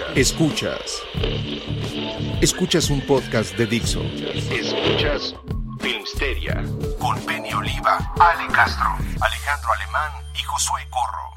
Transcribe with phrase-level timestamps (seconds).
[0.00, 0.16] Escuchas.
[0.16, 1.02] Escuchas.
[2.40, 4.00] Escuchas un podcast de Dixo.
[4.02, 5.34] Escuchas
[5.78, 6.64] Filmsteria
[6.98, 11.30] con Penny Oliva, Ale Castro, Alejandro Alemán y Josué Corro.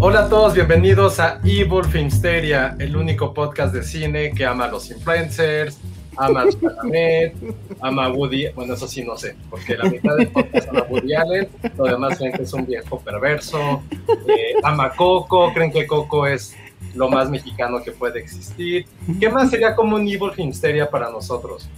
[0.00, 4.68] Hola a todos, bienvenidos a Evil Filmsteria, el único podcast de cine que ama a
[4.68, 5.78] los influencers,
[6.18, 7.34] ama a Chalamet,
[7.80, 10.84] ama a Woody, bueno, eso sí no sé, porque la mitad del podcast ama a
[10.84, 13.82] Woody Allen, lo demás creen que es un viejo perverso,
[14.26, 16.54] eh, ama a Coco, creen que Coco es
[16.94, 18.86] lo más mexicano que puede existir.
[19.20, 21.68] ¿Qué más sería como un Evil Filmsteria para nosotros?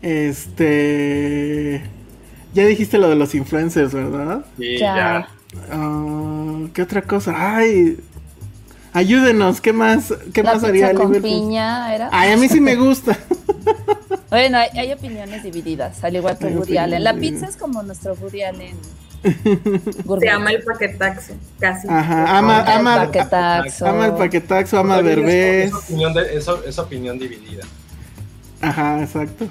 [0.00, 1.82] Este.
[2.54, 4.44] Ya dijiste lo de los influencers, ¿verdad?
[4.58, 4.78] Ya.
[4.78, 5.28] ya.
[5.70, 7.34] Ah, ¿Qué otra cosa?
[7.36, 7.98] Ay.
[8.92, 10.12] Ayúdenos, ¿qué más?
[10.34, 11.22] ¿Qué La más pizza haría con Liverpool?
[11.30, 12.08] piña era.
[12.12, 13.16] Ay, a mí sí me gusta.
[14.30, 17.04] Bueno, hay, hay opiniones divididas, al igual que Woody Allen.
[17.04, 18.74] La pizza es como nuestro Woody Allen.
[19.22, 21.86] Se llama el paquetaxo, casi.
[21.86, 23.86] Ajá, ama, El ama, paquetaxo.
[23.86, 25.66] ama el paquetaxo, ama a Está bien, es- Derbez.
[25.68, 27.62] Es opinión, de- es- es opinión dividida.
[28.62, 29.48] Ajá, exacto.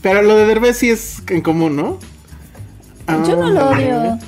[0.00, 1.98] Pero lo de Derbez sí es en común, ¿no?
[3.28, 4.18] Yo no lo Ah, odio.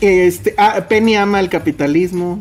[0.00, 2.40] Este, ah, Penny ama el capitalismo.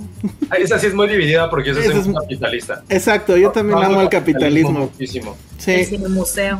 [0.50, 2.84] Ah, Esa sí es muy dividida porque yo soy es- un capitalista.
[2.90, 4.80] Exacto, yo también amo el capitalismo.
[4.92, 5.36] Muchísimo.
[5.54, 5.86] El Sí.
[5.86, 6.60] cine museo.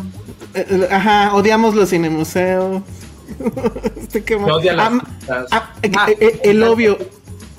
[0.54, 2.84] Eh, eh, Ajá, odiamos los cinemuseos.
[4.00, 4.46] Este, ¿qué más?
[4.46, 5.52] Me odia las Am- las-
[5.82, 6.98] eh, Ah, eh, el obvio.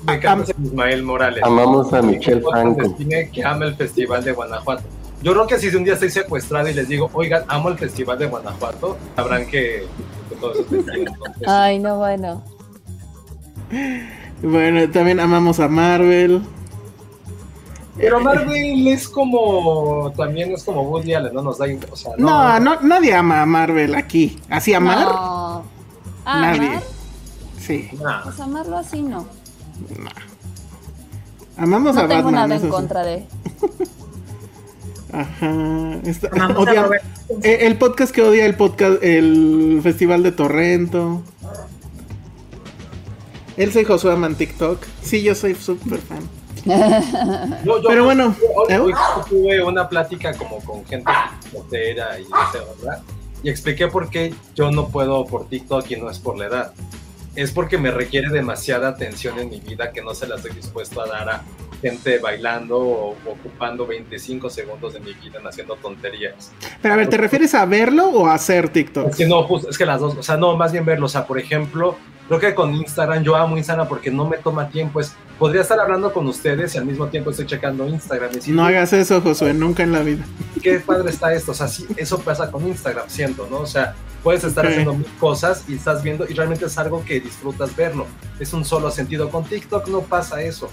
[0.05, 1.43] Me encanta ese Ismael Morales.
[1.43, 2.95] Amamos a El de Franco.
[3.33, 4.83] que ama el Festival de Guanajuato.
[5.21, 8.17] Yo creo que si un día estoy secuestrado y les digo, oigan, amo el Festival
[8.19, 9.83] de Guanajuato, sabrán que,
[10.29, 11.05] que
[11.47, 12.43] Ay, no, bueno.
[14.41, 16.43] Bueno, también amamos a Marvel.
[17.97, 22.59] Pero Marvel es como, también es como Woody Allen, no nos da, o sea, No,
[22.59, 24.39] no, nadie ama a Marvel aquí.
[24.49, 25.05] ¿Así amar?
[25.07, 25.63] No.
[26.23, 26.67] Nadie.
[26.67, 26.83] ¿amar?
[27.59, 27.89] Sí.
[27.99, 28.21] nah.
[28.23, 29.25] Pues amarlo así no.
[31.57, 32.35] Amamos a No tengo Batman.
[32.49, 32.67] nada en sí.
[32.67, 33.25] contra de.
[35.13, 35.95] Ajá.
[36.05, 37.01] Está- Amamos a odia-
[37.43, 41.23] el podcast que odia el podcast, el Festival de Torrento.
[43.57, 44.79] Él soy Josué aman TikTok.
[45.01, 46.19] Sí, yo soy súper fan.
[47.63, 48.79] Yo- yo- Pero bueno, hoy, ¿eh?
[48.79, 48.93] hoy
[49.29, 51.09] tuve una plática como con gente
[51.51, 53.01] soltera y no sé, ¿verdad?
[53.43, 56.73] Y expliqué por qué yo no puedo por TikTok y no es por la edad.
[57.35, 60.99] Es porque me requiere demasiada atención en mi vida que no se la estoy dispuesto
[61.01, 61.43] a dar a
[61.81, 66.51] gente bailando o ocupando 25 segundos de mi vida en haciendo tonterías.
[66.81, 69.11] Pero a ver, ¿te refieres a verlo o a hacer TikTok?
[69.11, 71.09] Es que no, justo, es que las dos, o sea, no, más bien verlo, o
[71.09, 71.95] sea, por ejemplo,
[72.27, 75.79] creo que con Instagram, yo amo Instagram porque no me toma tiempo, es, podría estar
[75.79, 79.53] hablando con ustedes y al mismo tiempo estoy checando Instagram y No hagas eso, Josué,
[79.53, 80.25] nunca en la vida.
[80.61, 83.59] qué padre está esto, o sea, sí, eso pasa con Instagram, siento, ¿no?
[83.59, 87.19] O sea, puedes estar haciendo mil cosas y estás viendo y realmente es algo que
[87.19, 88.07] disfrutas verlo,
[88.39, 90.69] es un solo sentido, con TikTok no pasa eso.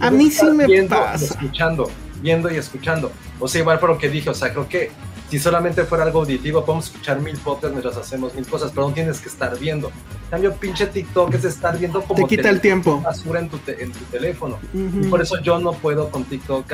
[0.00, 1.24] A mí sí me viendo y pasa.
[1.24, 4.90] escuchando, viendo y escuchando, o sea, igual por lo que dije, o sea, creo que
[5.30, 8.94] si solamente fuera algo auditivo, podemos escuchar mil podcasts mientras hacemos mil cosas, pero no
[8.94, 9.88] tienes que estar viendo.
[9.88, 13.00] En cambio, pinche TikTok es estar viendo como Te quita el tiempo.
[13.00, 14.58] basura en tu, te- en tu teléfono.
[14.74, 16.66] Y por eso yo no puedo con TikTok,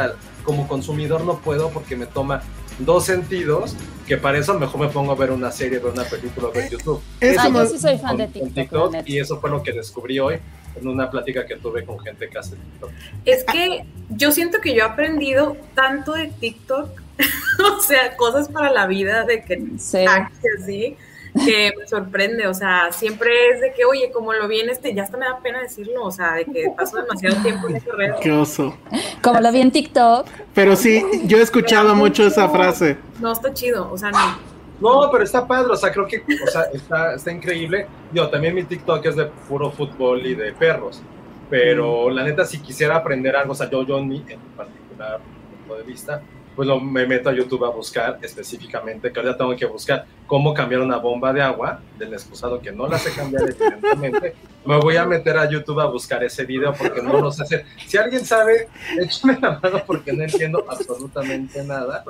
[0.44, 2.42] como consumidor no puedo porque me toma
[2.80, 6.48] dos sentidos, que para eso mejor me pongo a ver una serie, ver una película,
[6.52, 7.00] ver YouTube.
[7.20, 8.94] Es Ah, yo sí soy fan Con- de TikTok.
[9.06, 10.36] y eso fue lo que descubrí hoy
[10.80, 12.90] en una plática que tuve con gente que hace TikTok.
[13.24, 17.00] Es que yo siento que yo he aprendido tanto de TikTok,
[17.76, 20.04] o sea, cosas para la vida, de que Sí.
[20.06, 20.96] así,
[21.44, 24.94] que me sorprende, o sea, siempre es de que, oye, como lo vi en este,
[24.94, 27.90] ya hasta me da pena decirlo, o sea, de que paso demasiado tiempo en ese
[27.90, 28.14] red.
[28.20, 28.76] Qué oso.
[29.22, 30.28] Como lo vi en TikTok.
[30.54, 32.98] Pero sí, yo he escuchado mucho esa frase.
[33.20, 34.54] No, está chido, o sea, no.
[34.80, 37.86] No, pero está padre, o sea, creo que, o sea, está, está increíble.
[38.12, 41.00] Yo también mi TikTok es de puro fútbol y de perros,
[41.48, 44.56] pero la neta, si quisiera aprender algo, o sea, yo, yo en mi, en mi
[44.56, 45.20] particular
[45.58, 46.22] punto de vista,
[46.54, 50.54] pues lo, me meto a YouTube a buscar específicamente, que ahora tengo que buscar cómo
[50.54, 54.34] cambiar una bomba de agua del excusado que no la sé cambiar evidentemente.
[54.64, 57.66] Me voy a meter a YouTube a buscar ese video porque no lo sé hacer.
[57.86, 58.68] Si alguien sabe,
[58.98, 62.02] échame la mano porque no entiendo absolutamente nada.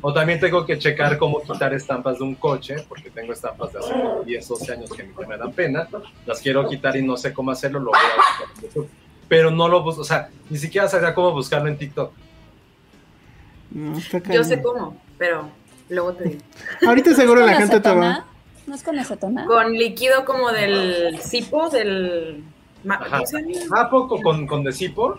[0.00, 3.78] O también tengo que checar cómo quitar estampas de un coche, porque tengo estampas de
[3.78, 3.94] hace
[4.24, 5.88] 10, 12 años que me dan pena.
[6.26, 8.90] Las quiero quitar y no sé cómo hacerlo, lo voy a buscar en YouTube.
[9.28, 12.12] Pero no lo busco, o sea, ni siquiera sabía cómo buscarlo en TikTok.
[13.70, 15.48] No, está Yo sé cómo, pero
[15.88, 16.40] luego te digo.
[16.86, 18.24] Ahorita seguro la ¿Con gente te va.
[18.66, 19.46] ¿No es con acetona?
[19.46, 22.44] Con líquido como del cipo, del...
[22.88, 23.10] Ajá.
[23.10, 23.80] ¿cómo se llama?
[23.80, 25.18] ¿A poco con, con Decipo?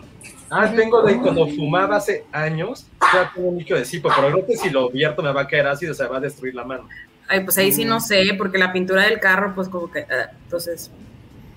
[0.50, 4.46] Ah, tengo de cuando fumaba hace años, ya tengo un líquido de Decipo, pero creo
[4.46, 6.88] que si lo vierto me va a caer ácido, se va a destruir la mano.
[7.28, 10.00] Ay, pues ahí sí no sé, porque la pintura del carro, pues como que...
[10.00, 10.90] ah, entonces,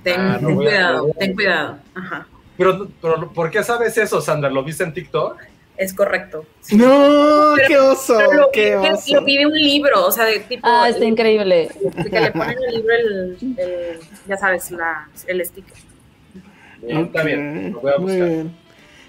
[0.04, 1.78] ten, Ah, no ten cuidado, ten cuidado.
[1.94, 2.28] Ajá,
[2.58, 4.50] Pero, pero, ¿por qué sabes eso, Sandra?
[4.50, 5.38] ¿Lo viste en TikTok?
[5.78, 6.46] Es correcto.
[6.72, 9.14] No, qué oso, lo, qué oso.
[9.16, 10.66] lo vi de un libro, o sea, de tipo...
[10.68, 11.70] Ah, está increíble.
[11.96, 15.74] de que le ponen el libro el, el- ya sabes, la, el sticker.
[16.82, 18.28] Bien, Está bien, lo voy a muy buscar.
[18.30, 18.56] bien.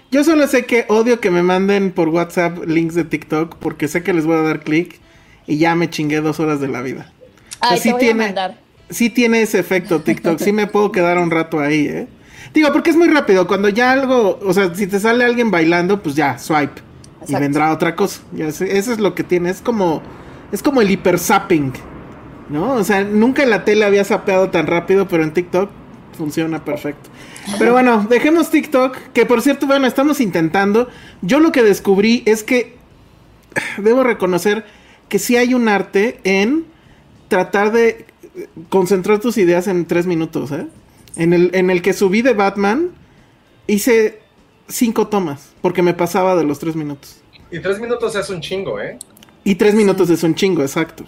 [0.09, 4.03] Yo solo sé que odio que me manden por WhatsApp links de TikTok porque sé
[4.03, 4.99] que les voy a dar clic
[5.47, 7.11] y ya me chingué dos horas de la vida.
[7.59, 8.57] Ay, sí te voy tiene- a mandar.
[8.89, 12.07] Sí tiene ese efecto TikTok, sí me puedo quedar un rato ahí, ¿eh?
[12.53, 16.01] Digo, porque es muy rápido, cuando ya algo, o sea, si te sale alguien bailando,
[16.01, 16.81] pues ya, swipe.
[17.27, 18.21] Y vendrá otra cosa.
[18.31, 20.01] Ya sé, eso es lo que tiene, es como,
[20.51, 21.73] es como el hiper zapping,
[22.49, 22.73] ¿no?
[22.73, 25.69] O sea, nunca en la tele había zapeado tan rápido, pero en TikTok
[26.17, 27.09] funciona perfecto.
[27.59, 30.87] Pero bueno, dejemos TikTok, que por cierto, bueno, estamos intentando.
[31.21, 32.77] Yo lo que descubrí es que
[33.77, 34.65] debo reconocer
[35.09, 36.65] que sí hay un arte en
[37.27, 38.05] tratar de
[38.69, 40.67] concentrar tus ideas en tres minutos, ¿eh?
[41.15, 42.91] En el, en el que subí de Batman,
[43.65, 44.19] hice
[44.67, 47.21] cinco tomas, porque me pasaba de los tres minutos.
[47.49, 48.99] Y tres minutos es un chingo, ¿eh?
[49.43, 51.05] Y tres minutos es un chingo, exacto.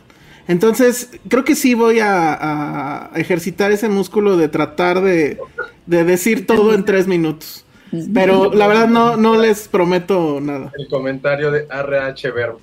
[0.48, 5.38] Entonces, creo que sí voy a, a ejercitar ese músculo de tratar de,
[5.86, 7.66] de decir todo en tres minutos.
[8.14, 10.72] Pero la verdad no, no les prometo nada.
[10.78, 12.62] El comentario de RH Verbo.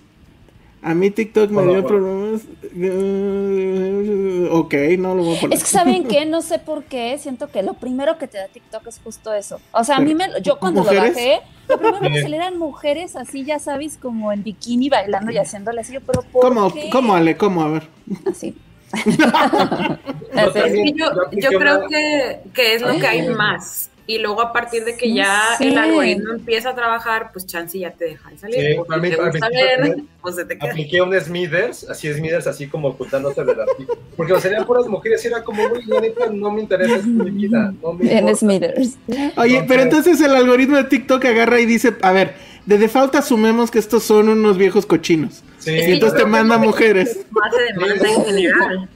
[0.87, 2.43] A mí TikTok me dio problemas.
[4.53, 5.59] Ok, no lo voy a poner.
[5.59, 8.47] Es que saben qué, no sé por qué, siento que lo primero que te da
[8.47, 9.61] TikTok es justo eso.
[9.73, 11.03] O sea, a mí me, yo cuando ¿Mujeres?
[11.03, 12.23] lo bajé, lo primero que Bien.
[12.23, 16.43] salieran mujeres así, ya sabes, como en bikini bailando y haciéndole así, yo, pero ¿por
[16.43, 16.89] ¿Cómo, qué?
[16.91, 17.37] ¿Cómo, Ale?
[17.37, 17.63] ¿Cómo?
[17.63, 17.89] A ver.
[18.25, 18.55] Así.
[20.71, 23.91] Sí, yo, yo creo que, que es lo que hay más.
[24.09, 25.67] Y luego a partir de que ya Sí.
[25.67, 28.55] el algoritmo empieza a trabajar, pues chance ya te deja de salir.
[28.57, 28.99] Sí, te gusta
[29.49, 30.71] ver, pues se te queda.
[30.71, 33.67] Apliqué un Smithers, así Smithers, así como ocultándose de las
[34.17, 37.07] Porque o eran puras mujeres y era como, güey, la neta, no me interesa es
[37.07, 37.75] mi vida.
[37.83, 38.37] No me En.
[38.37, 38.97] Smithers.
[39.37, 43.15] Oye, No, pero entonces el algoritmo de TikTok agarra y dice, a ver, de default
[43.17, 45.43] asumemos que estos son unos viejos cochinos.
[45.59, 47.27] Sí, Y entonces te manda mujeres.
[47.75, 48.89] Demanda en general.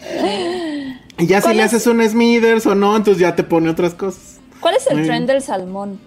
[1.18, 1.74] Y ya si ¿Cuál le es?
[1.74, 4.40] haces un Smithers o no, entonces ya te pone otras cosas.
[4.62, 5.04] ¿Cuál es el Mm.
[5.04, 6.00] trend del salmón?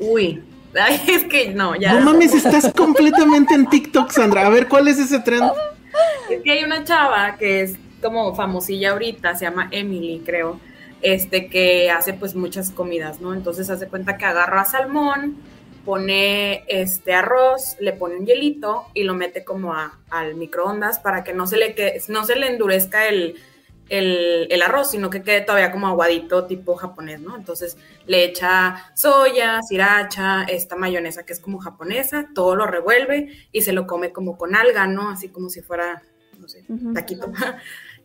[0.00, 0.42] Uy,
[0.74, 1.94] ay, es que no, ya.
[1.94, 4.46] No mames, estás completamente en TikTok, Sandra.
[4.46, 5.52] A ver, ¿cuál es ese trend?
[6.30, 10.58] Es que hay una chava que es como famosilla ahorita, se llama Emily, creo,
[11.02, 13.32] este que hace pues muchas comidas, ¿no?
[13.34, 15.36] Entonces hace cuenta que agarra salmón,
[15.84, 21.24] pone este arroz, le pone un hielito y lo mete como a- al microondas para
[21.24, 23.36] que no se le que, no se le endurezca el,
[23.88, 27.36] el, el arroz, sino que quede todavía como aguadito tipo japonés, ¿no?
[27.36, 27.76] Entonces
[28.06, 33.72] le echa soya, sriracha, esta mayonesa que es como japonesa, todo lo revuelve y se
[33.72, 35.10] lo come como con alga, ¿no?
[35.10, 36.02] Así como si fuera,
[36.38, 36.64] no sé,
[36.94, 37.30] taquito.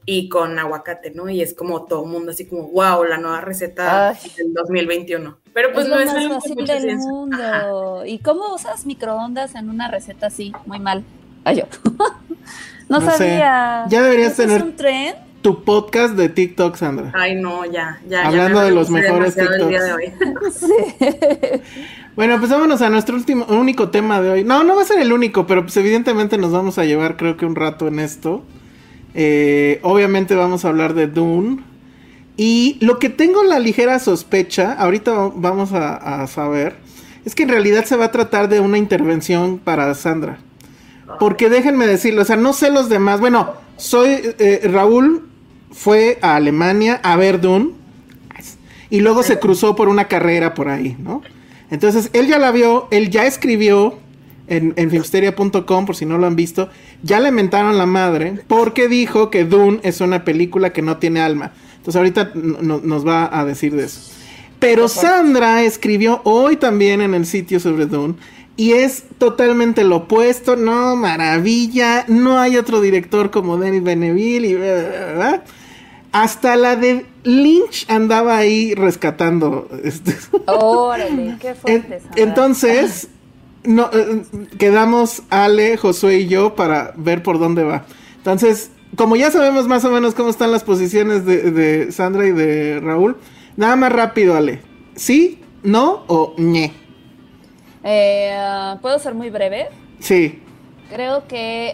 [0.05, 1.29] Y con aguacate, ¿no?
[1.29, 4.17] Y es como todo el mundo así como, wow, la nueva receta Ay.
[4.35, 5.37] del 2021.
[5.53, 6.93] Pero pues es no lo es más algo fácil del ciencia.
[7.09, 7.09] Ajá.
[7.13, 8.05] mundo.
[8.05, 10.51] ¿Y cómo usas microondas en una receta así?
[10.65, 11.05] Muy mal.
[11.45, 11.63] Ay, yo.
[12.89, 13.17] no, No sé.
[13.17, 13.85] sabía.
[13.87, 15.15] Ya deberías ¿Ese tener- ¿Es un tren?
[15.43, 17.11] Tu podcast de TikTok, Sandra.
[17.13, 18.23] Ay, no, ya, ya.
[18.23, 19.83] ya Hablando me de los mejores el día TikToks.
[19.85, 20.13] de hoy.
[20.51, 21.61] Sí.
[22.15, 24.43] Bueno, pues vámonos a nuestro último, único tema de hoy.
[24.43, 27.37] No, no va a ser el único, pero pues evidentemente nos vamos a llevar creo
[27.37, 28.43] que un rato en esto.
[29.15, 31.59] Eh, obviamente vamos a hablar de Dune.
[32.37, 36.75] Y lo que tengo la ligera sospecha, ahorita va- vamos a, a saber,
[37.25, 40.37] es que en realidad se va a tratar de una intervención para Sandra.
[41.19, 43.19] Porque déjenme decirlo, o sea, no sé los demás.
[43.19, 45.29] Bueno, soy eh, Raúl
[45.73, 47.71] fue a Alemania a ver Dune
[48.89, 51.21] y luego se cruzó por una carrera por ahí, ¿no?
[51.71, 53.97] Entonces él ya la vio, él ya escribió
[54.47, 56.69] en, en filmsteria.com, por si no lo han visto,
[57.01, 61.21] ya le mentaron la madre porque dijo que Dune es una película que no tiene
[61.21, 61.53] alma.
[61.77, 64.11] Entonces ahorita nos va a decir de eso.
[64.59, 68.15] Pero Sandra escribió hoy también en el sitio sobre Dune
[68.55, 74.55] y es totalmente lo opuesto, no, maravilla, no hay otro director como Denis Beneville y
[76.13, 79.67] hasta la de Lynch andaba ahí rescatando.
[79.83, 80.15] Este.
[80.45, 82.01] Órale, qué fuerte.
[82.15, 83.09] Entonces,
[83.63, 84.23] no, eh,
[84.59, 87.85] quedamos Ale, Josué y yo para ver por dónde va.
[88.17, 92.79] Entonces, como ya sabemos más o menos cómo están las posiciones de, Sandra y de
[92.79, 93.17] Raúl,
[93.57, 94.61] nada más rápido, Ale.
[94.95, 96.73] ¿Sí, no o ñe?
[97.83, 99.67] Eh, ¿Puedo ser muy breve?
[99.99, 100.41] Sí.
[100.89, 101.73] Creo que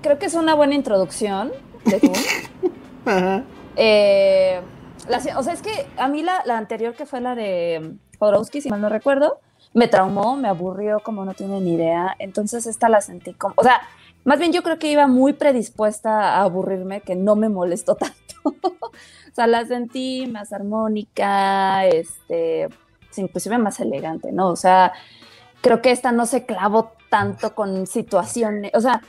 [0.00, 1.52] creo que es una buena introducción
[1.84, 2.00] de
[3.76, 4.60] Eh,
[5.36, 8.80] o sea, es que a mí la, anterior que fue la de Jodorowsky, si mal
[8.80, 9.40] no recuerdo,
[9.72, 12.14] me traumó, me aburrió como no tiene ni idea.
[12.18, 13.80] Entonces esta la sentí como, o sea,
[14.24, 18.16] más bien yo creo que iba muy predispuesta a aburrirme, que no me molestó tanto.
[18.44, 22.68] o sea, la sentí más armónica, este,
[23.16, 24.48] inclusive más elegante, ¿no?
[24.48, 24.92] O sea,
[25.60, 29.02] creo que esta no se clavó tanto con situaciones, o sea,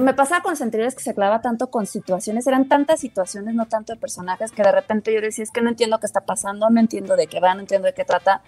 [0.00, 3.92] me pasaba con anteriores que se clava tanto con situaciones, eran tantas situaciones, no tanto
[3.92, 6.80] de personajes, que de repente yo decía, es que no entiendo qué está pasando, no
[6.80, 8.42] entiendo de qué va, no entiendo de qué trata.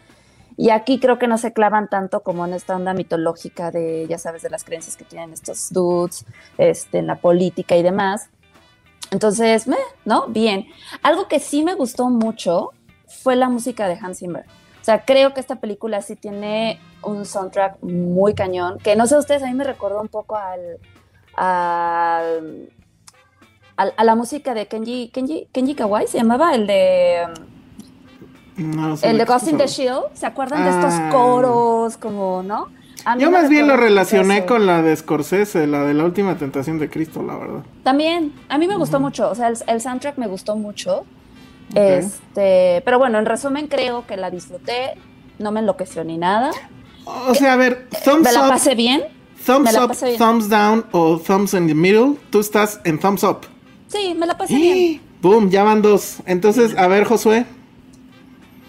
[0.57, 4.19] Y aquí creo que no se clavan tanto como en esta onda mitológica de, ya
[4.19, 6.27] sabes, de las creencias que tienen estos dudes,
[6.59, 8.29] este, en la política y demás.
[9.11, 9.67] Entonces,
[10.05, 10.27] ¿no?
[10.29, 10.67] Bien.
[11.03, 12.73] Algo que sí me gustó mucho
[13.07, 14.45] fue la música de Hans Zimmer.
[14.81, 19.19] O sea, creo que esta película sí tiene un soundtrack muy cañón, que no sé
[19.19, 20.79] ustedes, a mí me recordó un poco al,
[21.37, 22.65] al,
[23.77, 27.27] a la música de Kenji, Kenji, Kenji Kawai, se llamaba el de...
[29.03, 31.09] el de Ghost in the Shield, ¿se acuerdan de estos ah.
[31.13, 32.69] coros como, no?
[33.19, 36.91] Yo más bien lo relacioné con la de Scorsese, la de la última tentación de
[36.91, 37.63] Cristo, la verdad.
[37.83, 41.05] También, a mí me gustó mucho, o sea, el, soundtrack me gustó mucho.
[41.75, 44.95] Este, pero bueno, en resumen creo que la disfruté,
[45.39, 46.51] no me enloqueció ni nada.
[47.05, 49.05] O sea, a ver, thumbs ¿Me la pasé bien?
[49.45, 52.17] Thumbs up, thumbs down o thumbs in the middle.
[52.31, 53.47] Tú estás en thumbs up.
[53.89, 55.01] Sí, me la pasé bien.
[55.23, 56.19] Boom, ya van dos.
[56.27, 57.45] Entonces, a ver, Josué.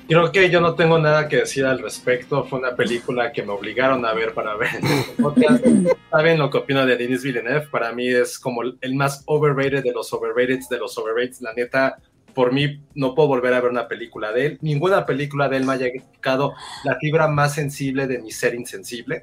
[0.07, 2.43] Creo que yo no tengo nada que decir al respecto.
[2.43, 4.81] Fue una película que me obligaron a ver para ver.
[6.11, 7.67] Saben lo que opino de Denis Villeneuve.
[7.67, 11.37] Para mí es como el más overrated de los overrated de los overrated.
[11.39, 11.97] La neta,
[12.33, 14.57] por mí no puedo volver a ver una película de él.
[14.61, 19.21] Ninguna película de él me haya tocado la fibra más sensible de mi ser insensible.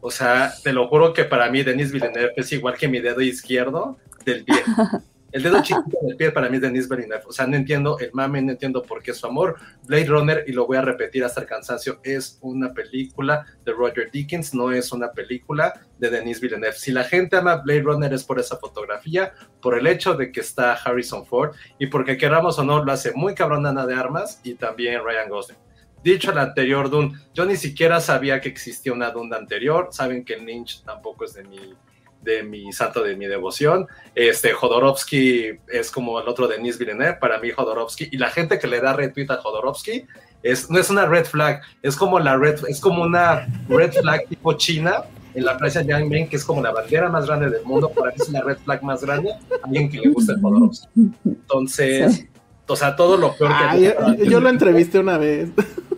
[0.00, 3.20] O sea, te lo juro que para mí Denis Villeneuve es igual que mi dedo
[3.20, 4.56] izquierdo del pie.
[5.32, 7.24] El dedo chiquito del pie para mí es Denis Villeneuve.
[7.26, 9.56] O sea, no entiendo el mame, no entiendo por qué su amor.
[9.84, 14.10] Blade Runner, y lo voy a repetir hasta el cansancio, es una película de Roger
[14.10, 16.76] Dickens, no es una película de Denis Villeneuve.
[16.76, 20.40] Si la gente ama Blade Runner es por esa fotografía, por el hecho de que
[20.40, 24.40] está Harrison Ford y porque queramos o no, lo hace muy cabrón Ana de Armas
[24.44, 25.58] y también Ryan Gosling.
[26.02, 29.88] Dicho el anterior Dune, yo ni siquiera sabía que existía una Dune anterior.
[29.90, 31.74] Saben que Lynch tampoco es de mi,
[32.22, 33.86] de mi santo, de mi devoción.
[34.14, 38.08] Este, Jodorowsky es como el otro Denis Villeneuve, para mí Jodorowsky.
[38.10, 40.06] Y la gente que le da retweet a Jodorowsky
[40.42, 44.26] es, no es una red flag, es como, la red, es como una red flag
[44.28, 45.04] tipo China
[45.34, 48.16] en la plaza Yangbing, que es como la bandera más grande del mundo, para mí
[48.18, 49.32] es la red flag más grande,
[49.62, 50.88] alguien que le gusta el Jodorowsky.
[51.24, 52.26] Entonces,
[52.66, 53.54] o sea, todo lo peor que...
[53.54, 55.50] Ah, yo, yo, lo entrevisté una vez.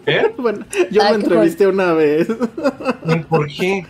[0.04, 0.32] ¿Qué?
[0.38, 2.28] Bueno, yo lo entrevisté una vez.
[3.28, 3.86] ¿Por qué?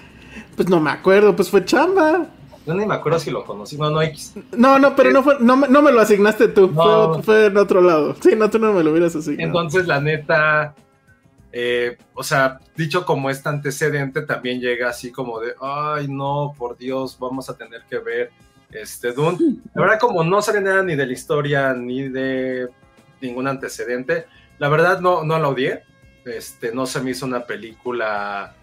[0.58, 2.26] Pues no me acuerdo, pues fue chamba.
[2.66, 4.34] Yo ni me acuerdo si lo conocí, no, no X.
[4.56, 7.80] No, no, pero no fue, no, no me lo asignaste tú, fue, fue, en otro
[7.80, 8.16] lado.
[8.20, 9.46] Sí, no, tú no me lo hubieras asignado.
[9.46, 10.74] Entonces, la neta,
[11.52, 16.76] eh, o sea, dicho como este antecedente, también llega así como de, ay, no, por
[16.76, 18.32] Dios, vamos a tener que ver
[18.72, 19.38] este Dune.
[19.74, 22.68] La verdad, como no sale nada ni de la historia ni de
[23.20, 24.26] ningún antecedente,
[24.58, 25.84] la verdad no, no la odié.
[26.24, 28.56] Este, no se me hizo una película,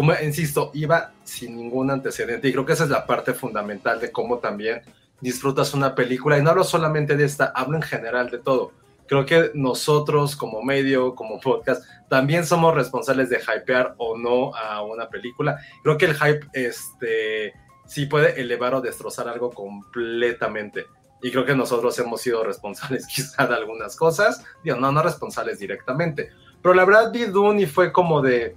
[0.00, 4.10] como insisto, iba sin ningún antecedente y creo que esa es la parte fundamental de
[4.10, 4.80] cómo también
[5.20, 8.72] disfrutas una película y no hablo solamente de esta, hablo en general de todo.
[9.06, 14.82] Creo que nosotros como medio, como podcast, también somos responsables de hypear o no a
[14.82, 15.58] una película.
[15.82, 17.52] Creo que el hype este,
[17.84, 20.86] sí puede elevar o destrozar algo completamente.
[21.22, 24.46] Y creo que nosotros hemos sido responsables quizá de algunas cosas.
[24.64, 26.30] Digo, no, no responsables directamente,
[26.62, 28.56] pero la verdad vi Dune y fue como de,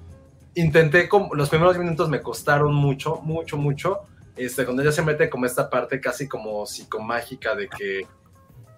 [0.56, 4.02] intenté, como, los primeros minutos me costaron mucho, mucho, mucho,
[4.36, 8.08] este, cuando ella se mete como esta parte casi como psicomágica de que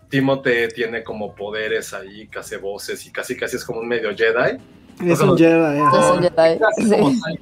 [0.09, 4.15] Timote tiene como poderes ahí, que hace voces y casi casi es como un medio
[4.15, 4.57] Jedi.
[5.05, 7.39] Es un Jedi, Es un Jedi,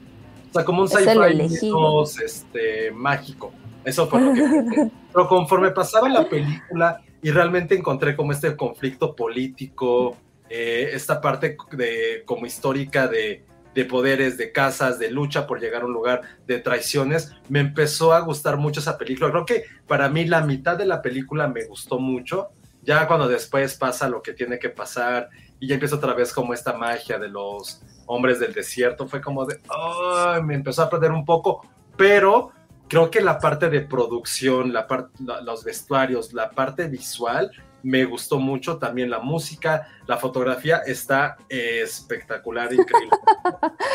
[0.50, 3.52] o sea, como un sci-fi este, mágico.
[3.84, 4.92] Eso fue lo que pensé.
[5.14, 10.16] Pero conforme pasaba la película y realmente encontré como este conflicto político,
[10.50, 15.82] eh, esta parte de, como histórica de, de poderes, de casas, de lucha por llegar
[15.82, 19.32] a un lugar, de traiciones, me empezó a gustar mucho esa película.
[19.32, 22.50] Creo que para mí la mitad de la película me gustó mucho.
[22.82, 26.54] Ya cuando después pasa lo que tiene que pasar y ya empieza otra vez como
[26.54, 31.12] esta magia de los hombres del desierto, fue como de, "Ay", me empezó a perder
[31.12, 31.66] un poco,
[31.96, 32.52] pero
[32.90, 37.50] creo que la parte de producción, la parte, los vestuarios, la parte visual,
[37.84, 43.10] me gustó mucho, también la música, la fotografía está espectacular, increíble.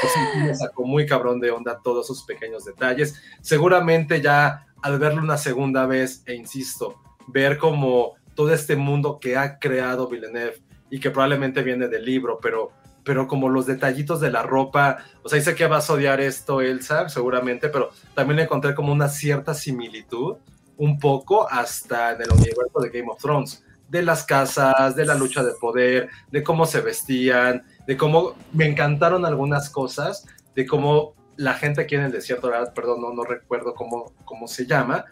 [0.00, 3.21] O sea, me sacó muy cabrón de onda todos esos pequeños detalles.
[3.40, 9.37] Seguramente ya al verlo una segunda vez, e insisto, ver como todo este mundo que
[9.37, 12.71] ha creado Villeneuve y que probablemente viene del libro, pero,
[13.04, 16.61] pero como los detallitos de la ropa, o sea, dice que vas a odiar esto,
[16.61, 20.37] Elsa, seguramente, pero también le encontré como una cierta similitud,
[20.76, 25.14] un poco hasta en el universo de Game of Thrones, de las casas, de la
[25.14, 31.14] lucha de poder, de cómo se vestían, de cómo me encantaron algunas cosas, de cómo
[31.37, 35.04] la gente aquí en el desierto, perdón, no, no recuerdo cómo, cómo se llama,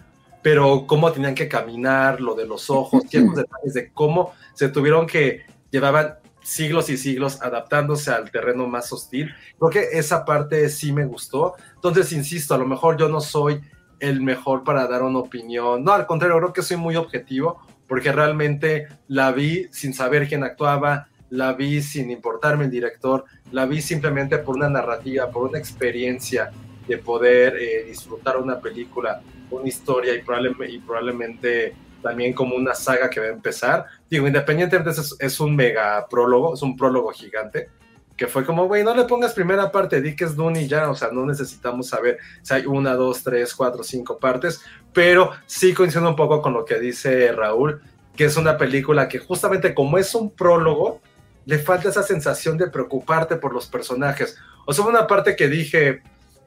[0.43, 5.07] pero cómo tenían que caminar, lo de los ojos, ciertos detalles de cómo se tuvieron
[5.07, 9.35] que, llevaban siglos y siglos adaptándose al terreno más hostil.
[9.59, 11.55] Creo que esa parte sí me gustó.
[11.75, 13.61] Entonces, insisto, a lo mejor yo no soy
[13.99, 15.83] el mejor para dar una opinión.
[15.83, 20.43] No, al contrario, creo que soy muy objetivo porque realmente la vi sin saber quién
[20.45, 25.59] actuaba, la vi sin importarme el director, la vi simplemente por una narrativa, por una
[25.59, 26.51] experiencia
[26.87, 32.75] de poder eh, disfrutar una película, una historia y, probable- y probablemente también como una
[32.75, 33.87] saga que va a empezar.
[34.09, 37.69] Digo, independientemente es un mega prólogo, es un prólogo gigante,
[38.17, 40.91] que fue como, güey, no le pongas primera parte, di que es Dune y ya,
[40.91, 45.75] o sea, no necesitamos saber si hay una, dos, tres, cuatro, cinco partes, pero sí
[45.75, 47.83] coincido un poco con lo que dice Raúl,
[48.17, 51.01] que es una película que justamente como es un prólogo,
[51.45, 54.37] le falta esa sensación de preocuparte por los personajes.
[54.65, 56.03] O sea, una parte que dije,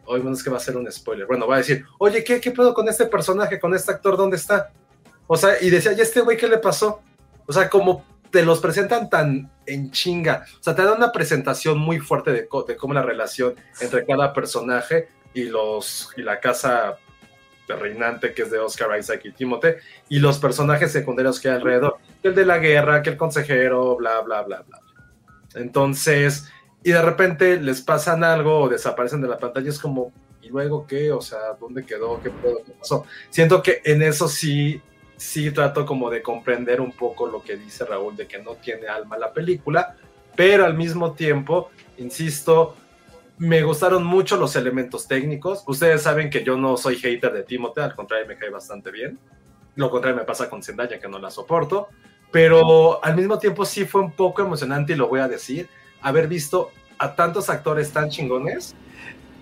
[0.06, 2.42] hoy bueno, es que va a ser un spoiler, bueno, va a decir, oye, ¿qué,
[2.42, 4.72] qué pedo con este personaje, con este actor, dónde está?
[5.28, 7.02] O sea, y decía, ¿y este güey qué le pasó?
[7.46, 11.78] O sea, como te los presentan tan en chinga, o sea, te dan una presentación
[11.78, 16.98] muy fuerte de, de cómo la relación entre cada personaje y los y la casa
[17.76, 21.98] reinante que es de Oscar Isaac y Timote y los personajes secundarios que hay alrededor,
[22.24, 24.80] el de la guerra, que el consejero, bla, bla, bla, bla.
[25.56, 26.50] Entonces,
[26.84, 30.12] y de repente les pasan algo o desaparecen de la pantalla, es como,
[30.42, 31.12] ¿y luego qué?
[31.12, 32.22] O sea, ¿dónde quedó?
[32.22, 32.32] ¿Qué?
[32.66, 33.06] ¿Qué pasó?
[33.30, 34.82] Siento que en eso sí,
[35.20, 38.88] sí trato como de comprender un poco lo que dice Raúl, de que no tiene
[38.88, 39.96] alma la película,
[40.36, 42.78] pero al mismo tiempo, insisto,
[43.38, 45.64] me gustaron mucho los elementos técnicos.
[45.68, 49.20] Ustedes saben que yo no soy hater de Timothée, al contrario, me cae bastante bien.
[49.76, 51.90] Lo contrario me pasa con Zendaya, que no la soporto.
[52.32, 55.68] Pero al mismo tiempo sí fue un poco emocionante, y lo voy a decir,
[56.02, 58.74] haber visto a tantos actores tan chingones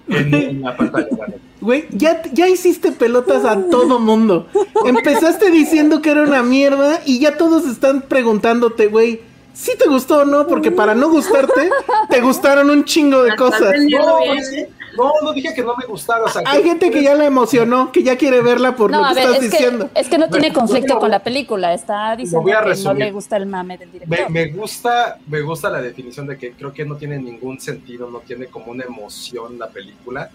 [0.09, 1.27] en, en la pantalla.
[1.59, 4.47] Güey, ya, ya hiciste pelotas a todo mundo.
[4.85, 9.21] Empezaste diciendo que era una mierda y ya todos están preguntándote, güey,
[9.57, 10.45] ¿sí te gustó o no?
[10.47, 11.69] Porque para no gustarte,
[12.09, 13.73] te gustaron un chingo de cosas.
[13.89, 14.69] No, ¿eh?
[14.95, 16.23] no, no dije que no me gustara.
[16.23, 19.07] O sea, Hay gente que ya la emocionó, que ya quiere verla por No, lo
[19.09, 19.89] que ver, estás es que, diciendo.
[19.95, 21.73] es que no tiene conflicto con la película.
[21.73, 24.29] Está diciendo voy a que no le gusta el mame del director.
[24.29, 28.09] Me, me gusta, me gusta la definición de que creo que no tiene ningún sentido,
[28.09, 30.29] no tiene como una emoción la película.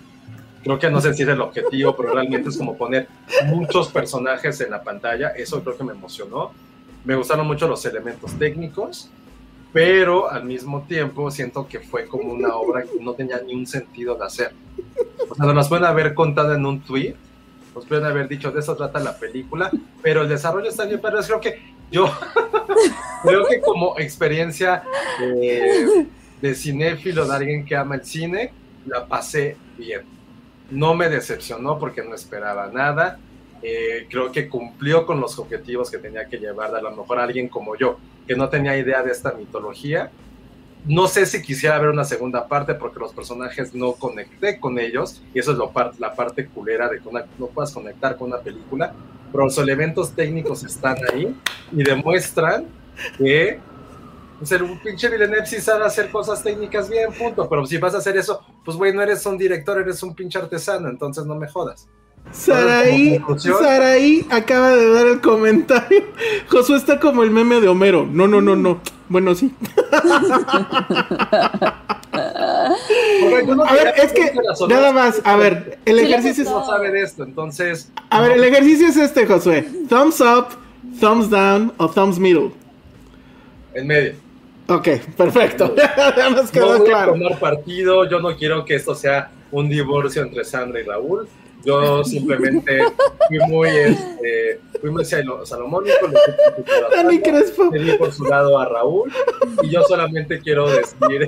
[0.64, 3.08] Creo que no sé si es el objetivo, pero realmente es como poner
[3.46, 5.30] muchos personajes en la pantalla.
[5.30, 6.52] Eso creo que me emocionó.
[7.04, 9.10] Me gustaron mucho los elementos técnicos,
[9.72, 13.66] pero al mismo tiempo siento que fue como una obra que no tenía ni un
[13.66, 14.52] sentido de hacer.
[15.28, 17.14] O sea, nos pueden haber contado en un tweet,
[17.74, 19.70] nos pueden haber dicho de eso trata la película,
[20.02, 21.58] pero el desarrollo está bien, pero creo que
[21.90, 22.10] yo
[23.22, 24.82] creo que como experiencia
[26.40, 28.52] de cinéfilo, de alguien que ama el cine,
[28.86, 30.02] la pasé bien.
[30.70, 33.18] No me decepcionó porque no esperaba nada.
[33.62, 37.48] Eh, creo que cumplió con los objetivos que tenía que llevar, a lo mejor alguien
[37.48, 37.96] como yo,
[38.26, 40.10] que no tenía idea de esta mitología.
[40.84, 45.22] No sé si quisiera ver una segunda parte porque los personajes no conecté con ellos
[45.32, 48.32] y eso es lo par- la parte culera de que una- no puedas conectar con
[48.32, 48.92] una película,
[49.30, 51.32] pero los elementos técnicos están ahí
[51.70, 52.66] y demuestran
[53.16, 53.60] que
[54.50, 57.98] el un pinche Villeneuve sí sabe hacer cosas técnicas bien, punto, pero si vas a
[57.98, 61.46] hacer eso, pues güey, no eres un director, eres un pinche artesano, entonces no me
[61.48, 61.88] jodas.
[62.30, 66.04] Saraí, Saraí acaba de dar el comentario.
[66.48, 68.06] Josué está como el meme de Homero.
[68.10, 68.80] No, no, no, no.
[69.08, 69.52] Bueno, sí.
[72.12, 74.32] a ver, es que
[74.68, 77.92] nada más, a ver, el ejercicio no sabe de esto, entonces.
[78.08, 79.68] A ver, el ejercicio es este, Josué.
[79.88, 80.46] Thumbs up,
[80.98, 82.52] thumbs down o thumbs middle.
[83.74, 84.14] En medio.
[84.68, 85.74] Ok, perfecto.
[85.76, 87.12] ya nos quedó no voy claro.
[87.12, 91.28] A tomar partido, yo no quiero que esto sea un divorcio entre Sandra y Raúl.
[91.64, 92.82] Yo simplemente
[93.28, 96.08] fui muy, este, fui muy salomónico.
[97.72, 99.12] Le di por su lado a Raúl
[99.62, 101.26] y yo solamente quiero decir.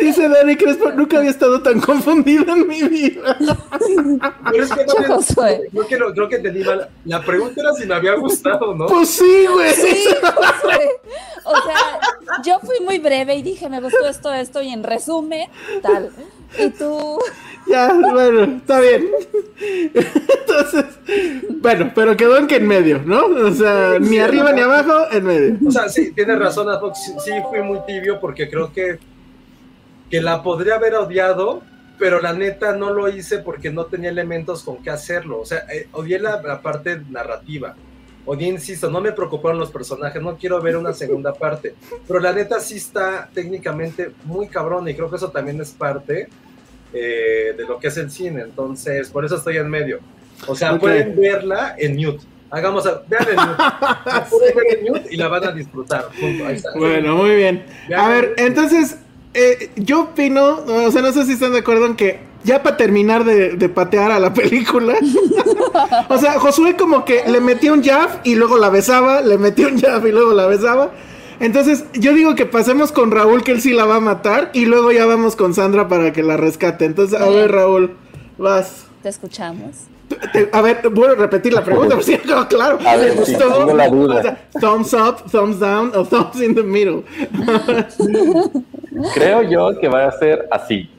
[0.00, 3.36] Dice Dani Crespo, nunca había estado tan confundido en mi vida.
[3.38, 6.88] Pero es que no, creo, que, creo que entendí mal.
[7.04, 8.86] La pregunta era si me había gustado, ¿no?
[8.86, 9.72] Pues sí, güey.
[9.72, 10.90] Sí, Josué.
[11.44, 12.00] O sea,
[12.44, 15.48] yo fui muy breve y dije, me gustó esto, esto, y en resumen,
[15.82, 16.10] tal.
[16.58, 17.18] Y tú.
[17.68, 19.08] Ya, bueno, está bien.
[19.92, 20.84] Entonces,
[21.66, 23.26] bueno, pero quedó en que en medio, ¿no?
[23.26, 25.58] O sea, ni arriba ni abajo, en medio.
[25.66, 29.00] O sea, sí, tienes razón, sí, fui muy tibio porque creo que,
[30.08, 31.62] que la podría haber odiado,
[31.98, 35.40] pero la neta no lo hice porque no tenía elementos con qué hacerlo.
[35.40, 37.74] O sea, eh, odié la, la, parte narrativa.
[38.26, 41.74] Odié, insisto, no me preocuparon los personajes, no quiero ver una segunda parte.
[42.06, 46.28] Pero la neta sí está técnicamente muy cabrón y creo que eso también es parte
[46.92, 48.42] eh, de lo que es el cine.
[48.42, 49.98] Entonces, por eso estoy en medio.
[50.46, 52.24] O sea, pueden verla en mute.
[52.50, 53.62] Hagamos, a, vean en mute.
[54.30, 56.08] pueden ver en mute y la van a disfrutar.
[56.22, 56.70] Ahí está.
[56.76, 57.64] Bueno, muy bien.
[57.96, 58.98] a ver, entonces,
[59.34, 62.76] eh, yo opino, o sea, no sé si están de acuerdo en que ya para
[62.76, 64.94] terminar de, de, patear a la película.
[66.08, 69.66] o sea, Josué como que le metía un jab y luego la besaba, le metía
[69.66, 70.92] un jab y luego la besaba.
[71.38, 74.64] Entonces, yo digo que pasemos con Raúl, que él sí la va a matar, y
[74.64, 76.86] luego ya vamos con Sandra para que la rescate.
[76.86, 77.94] Entonces, a ver, Raúl,
[78.38, 78.86] vas.
[79.02, 79.88] Te escuchamos.
[80.52, 82.78] A ver, voy a repetir la pregunta, por si no, claro.
[82.86, 84.18] A ver, sí, tengo la duda.
[84.18, 87.02] O sea, thumbs up, thumbs down o thumbs in the middle.
[89.14, 90.90] Creo yo que va a ser así.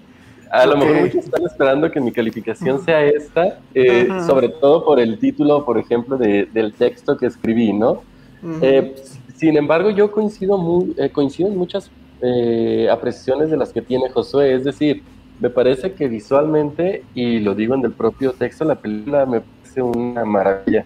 [0.50, 0.70] A okay.
[0.70, 5.20] lo mejor muchos están esperando que mi calificación sea esta, eh, sobre todo por el
[5.20, 8.04] título, por ejemplo, de, del texto que escribí, ¿no?
[8.42, 8.60] Uh -huh.
[8.62, 8.96] eh,
[9.38, 11.92] sin embargo, yo coincido, muy, eh, coincido en muchas
[12.22, 14.54] eh, apreciaciones de las que tiene Josué.
[14.54, 15.04] Es decir,
[15.40, 19.82] me parece que visualmente, y lo digo en el propio texto, la película me parece
[19.82, 20.86] una maravilla.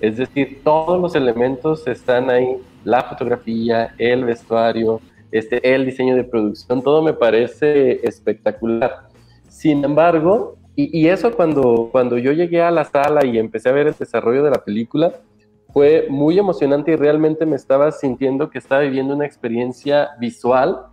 [0.00, 6.24] Es decir, todos los elementos están ahí, la fotografía, el vestuario, este, el diseño de
[6.24, 9.08] producción, todo me parece espectacular.
[9.48, 13.88] Sin embargo, y, eso cuando, cuando yo llegué a la sala y empecé a ver
[13.88, 15.12] el desarrollo de la película,
[15.72, 20.86] fue muy emocionante y realmente me estaba sintiendo que estaba viviendo una experiencia visual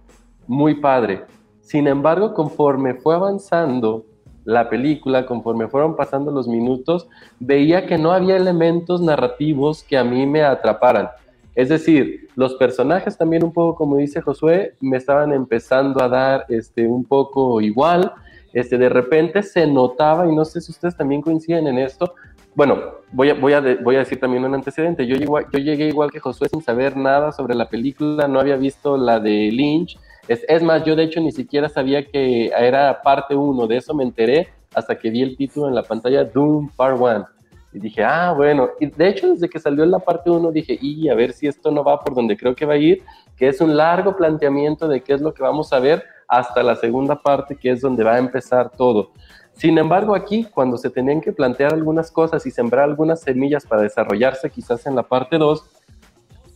[0.48, 1.24] muy padre.
[1.70, 4.04] Sin embargo, conforme fue avanzando
[4.44, 7.08] la película, conforme fueron pasando los minutos,
[7.40, 11.10] veía que no había elementos narrativos que a mí me atraparan.
[11.54, 16.46] Es decir, los personajes también un poco, como dice Josué, me estaban empezando a dar
[16.50, 18.14] este, un poco igual.
[18.52, 22.16] Este, de repente se notaba, y no sé si ustedes también coinciden en esto,
[22.56, 22.80] bueno,
[23.12, 25.06] voy a, voy, a voy a decir también un antecedente.
[25.06, 28.98] Yo, yo llegué igual que Josué sin saber nada sobre la película, no había visto
[28.98, 30.00] la de Lynch.
[30.30, 33.96] Es, es más, yo de hecho ni siquiera sabía que era parte 1, de eso
[33.96, 37.28] me enteré hasta que vi el título en la pantalla, Doom Part 1.
[37.74, 40.78] Y dije, ah, bueno, y de hecho desde que salió en la parte 1 dije,
[40.80, 43.02] y a ver si esto no va por donde creo que va a ir,
[43.36, 46.76] que es un largo planteamiento de qué es lo que vamos a ver hasta la
[46.76, 49.10] segunda parte, que es donde va a empezar todo.
[49.54, 53.82] Sin embargo, aquí, cuando se tenían que plantear algunas cosas y sembrar algunas semillas para
[53.82, 55.66] desarrollarse quizás en la parte 2,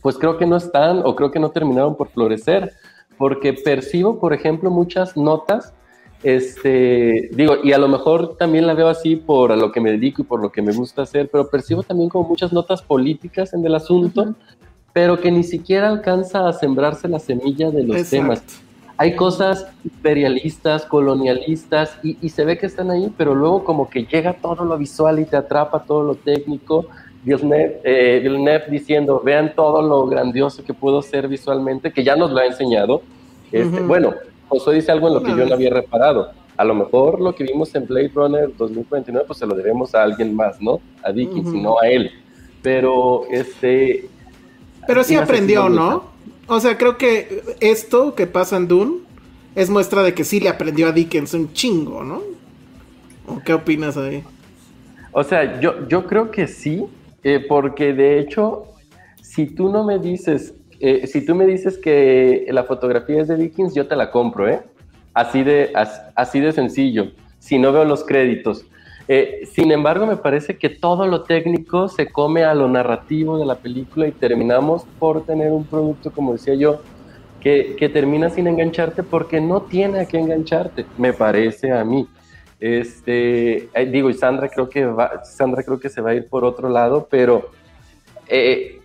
[0.00, 2.72] pues creo que no están o creo que no terminaron por florecer,
[3.18, 5.72] porque percibo, por ejemplo, muchas notas,
[6.22, 9.90] este, digo, y a lo mejor también la veo así por a lo que me
[9.90, 13.52] dedico y por lo que me gusta hacer, pero percibo también como muchas notas políticas
[13.52, 14.34] en el asunto, uh -huh.
[14.92, 18.16] pero que ni siquiera alcanza a sembrarse la semilla de los Exacto.
[18.16, 18.64] temas
[18.96, 24.04] hay cosas imperialistas, colonialistas, y, y, se ve que están ahí, pero luego como que
[24.04, 26.86] llega todo lo visual y te atrapa todo lo técnico.
[27.24, 32.30] Villeneuve, eh, Villeneuve diciendo, vean todo lo grandioso que puedo ser visualmente, que ya nos
[32.30, 33.02] lo ha enseñado.
[33.50, 33.86] Este, uh -huh.
[33.86, 34.14] Bueno,
[34.48, 36.30] Josué dice algo en lo que yo no había reparado.
[36.56, 40.02] A lo mejor lo que vimos en Blade Runner 2049, pues se lo debemos a
[40.02, 40.80] alguien más, ¿no?
[41.02, 41.62] A Dickens, uh -huh.
[41.62, 42.10] no a él.
[42.62, 44.08] Pero, este...
[44.86, 46.04] Pero sí aprendió, ¿no?
[46.46, 48.98] O sea, creo que esto que pasa en Dune
[49.54, 52.22] es muestra de que sí le aprendió a Dickens un chingo, ¿no?
[53.26, 54.22] ¿O qué opinas ahí?
[55.12, 56.84] O sea, yo, yo creo que sí,
[57.24, 58.64] eh, porque de hecho,
[59.22, 63.36] si tú no me dices, eh, si tú me dices que la fotografía es de
[63.36, 64.60] Dickens, yo te la compro, ¿eh?
[65.14, 65.72] Así de,
[66.14, 67.12] así de sencillo.
[67.38, 68.66] Si no veo los créditos.
[69.08, 73.46] Eh, sin embargo, me parece que todo lo técnico se come a lo narrativo de
[73.46, 76.80] la película y terminamos por tener un producto, como decía yo,
[77.40, 82.08] que, que termina sin engancharte porque no tiene a qué engancharte, me parece a mí.
[82.66, 86.26] Este, eh, digo, y Sandra creo que va, Sandra creo que se va a ir
[86.30, 87.50] por otro lado, pero
[88.26, 88.80] eh,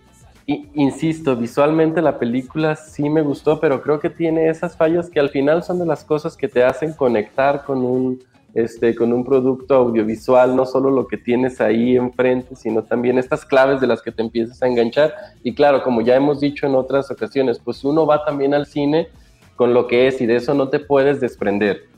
[0.74, 5.30] insisto, visualmente la película sí me gustó, pero creo que tiene esas fallas que al
[5.30, 9.76] final son de las cosas que te hacen conectar con un, este, con un producto
[9.76, 14.12] audiovisual, no solo lo que tienes ahí enfrente, sino también estas claves de las que
[14.12, 15.14] te empiezas a enganchar.
[15.42, 19.08] Y claro, como ya hemos dicho en otras ocasiones, pues uno va también al cine
[19.56, 21.88] con lo que es y de eso no te puedes desprender.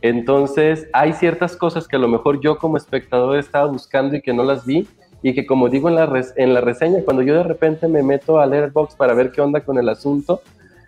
[0.00, 4.32] Entonces, hay ciertas cosas que a lo mejor yo como espectador estaba buscando y que
[4.32, 4.86] no las vi,
[5.22, 8.38] y que como digo en la, en la reseña, cuando yo de repente me meto
[8.38, 10.42] a Letterboxd para ver qué onda con el asunto,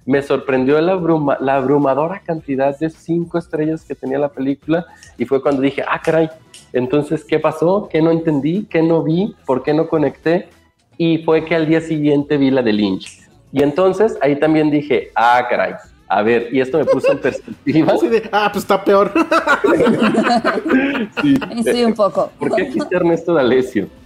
[0.06, 0.98] me sorprendió la,
[1.40, 4.86] la abrumadora cantidad de cinco estrellas que tenía la película
[5.18, 6.30] y fue cuando dije, ah, caray,
[6.72, 7.88] entonces, ¿qué pasó?
[7.90, 8.66] ¿Qué no entendí?
[8.70, 9.34] ¿Qué no vi?
[9.44, 10.48] ¿Por qué no conecté?
[10.96, 13.28] Y fue que al día siguiente vi la de Lynch.
[13.52, 15.74] Y entonces ahí también dije, ah, caray,
[16.12, 17.94] a ver, y esto me puso en perspectiva.
[18.32, 19.12] ah, pues está peor.
[21.22, 22.32] sí, sí, un poco.
[22.36, 23.86] ¿Por qué aquí está Ernesto D'Alessio?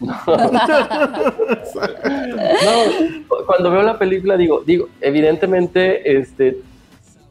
[3.25, 3.47] No.
[3.47, 6.59] cuando veo la película digo, digo, evidentemente, este,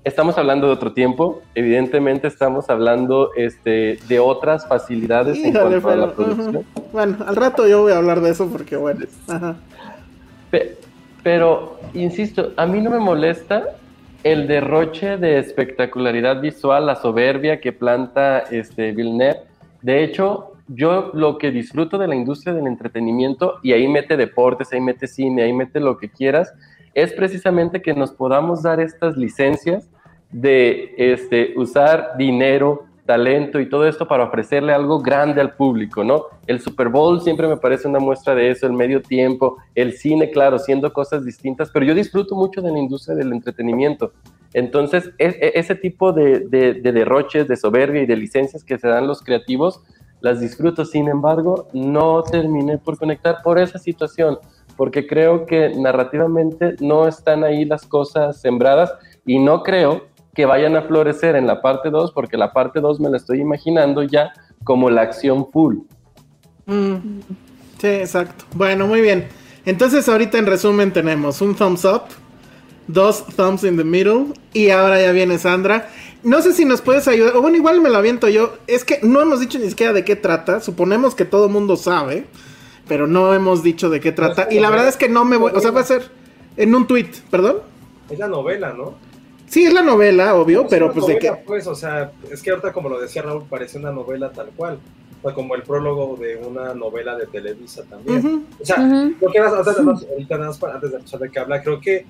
[0.04, 5.96] estamos hablando de otro tiempo, evidentemente estamos hablando este, de otras facilidades en cuanto a
[5.96, 6.66] la producción.
[6.92, 9.06] Bueno, al rato yo voy a hablar de eso porque bueno.
[11.22, 13.76] pero, insisto, a mí no me molesta
[14.24, 19.42] el derroche de espectacularidad visual, la soberbia que planta este Villeneuve.
[19.82, 24.72] De hecho, yo lo que disfruto de la industria del entretenimiento, y ahí mete deportes,
[24.72, 26.54] ahí mete cine, ahí mete lo que quieras,
[26.94, 29.90] es precisamente que nos podamos dar estas licencias
[30.32, 36.26] de este, usar dinero, talento y todo esto para ofrecerle algo grande al público, ¿no?
[36.48, 40.32] El Super Bowl siempre me parece una muestra de eso, el medio tiempo, el cine,
[40.32, 44.14] claro, siendo cosas distintas, pero yo disfruto mucho de la industria del entretenimiento.
[44.54, 48.88] Entonces, e, e, ese tipo de, de, derroches, de soberbia y de licencias que se
[48.88, 49.82] dan los creativos,
[50.22, 50.86] las disfruto.
[50.86, 54.38] Sin embargo, no terminé por conectar por esa situación,
[54.78, 58.94] porque creo que narrativamente no están ahí las cosas sembradas
[59.26, 63.00] y no creo que vayan a florecer en la parte 2, porque la parte 2
[63.00, 65.78] me la estoy imaginando ya como la acción full.
[66.66, 67.20] Mm.
[67.80, 68.46] Sí, exacto.
[68.56, 69.28] Bueno, muy bien.
[69.66, 72.04] Entonces ahorita en resumen tenemos un thumbs up,
[72.88, 75.90] dos thumbs in the middle y ahora ya viene Sandra.
[76.24, 78.54] No sé si nos puedes ayudar, o bueno, igual me lo aviento yo.
[78.68, 80.62] Es que no hemos dicho ni siquiera de qué trata.
[80.62, 82.26] Suponemos que todo el mundo sabe,
[82.88, 84.48] pero no hemos dicho de qué trata.
[84.50, 86.10] Y la verdad es que no me voy, o sea, va a ser
[86.58, 87.58] en un tweet, perdón.
[88.10, 88.96] Es la novela, ¿no?
[89.48, 91.32] Sí, es la novela, obvio, pero pues de qué.
[91.46, 94.80] Pues, o sea, es que ahorita, como lo decía Raúl, parece una novela tal cual.
[95.22, 98.46] O como el prólogo de una novela de Televisa también.
[98.62, 101.80] O sea, lo que más, ahorita nada más antes de empezar de que habla, creo
[101.80, 102.06] que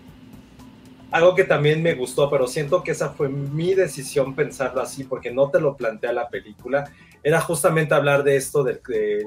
[1.12, 5.32] algo que también me gustó, pero siento que esa fue mi decisión pensarlo así, porque
[5.32, 6.92] no te lo plantea la película,
[7.24, 8.82] era justamente hablar de esto del,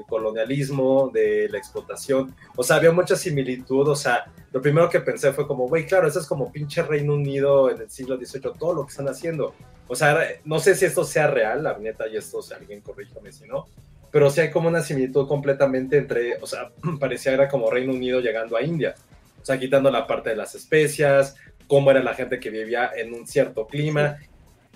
[0.07, 2.35] colonialismo, de la explotación.
[2.55, 3.87] O sea, había mucha similitud.
[3.87, 7.15] O sea, lo primero que pensé fue como, güey, claro, eso es como pinche Reino
[7.15, 9.55] Unido en el siglo XVIII, todo lo que están haciendo.
[9.87, 13.31] O sea, no sé si esto sea real, la neta, y esto, si alguien corríjame
[13.31, 13.65] si no.
[14.11, 18.19] Pero sí hay como una similitud completamente entre, o sea, parecía era como Reino Unido
[18.19, 18.93] llegando a India.
[19.41, 21.35] O sea, quitando la parte de las especias,
[21.67, 24.17] cómo era la gente que vivía en un cierto clima,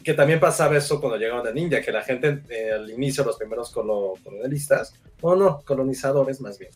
[0.03, 3.37] que también pasaba eso cuando llegaron a India, que la gente eh, al inicio, los
[3.37, 6.71] primeros colonialistas, o no, colonizadores más bien,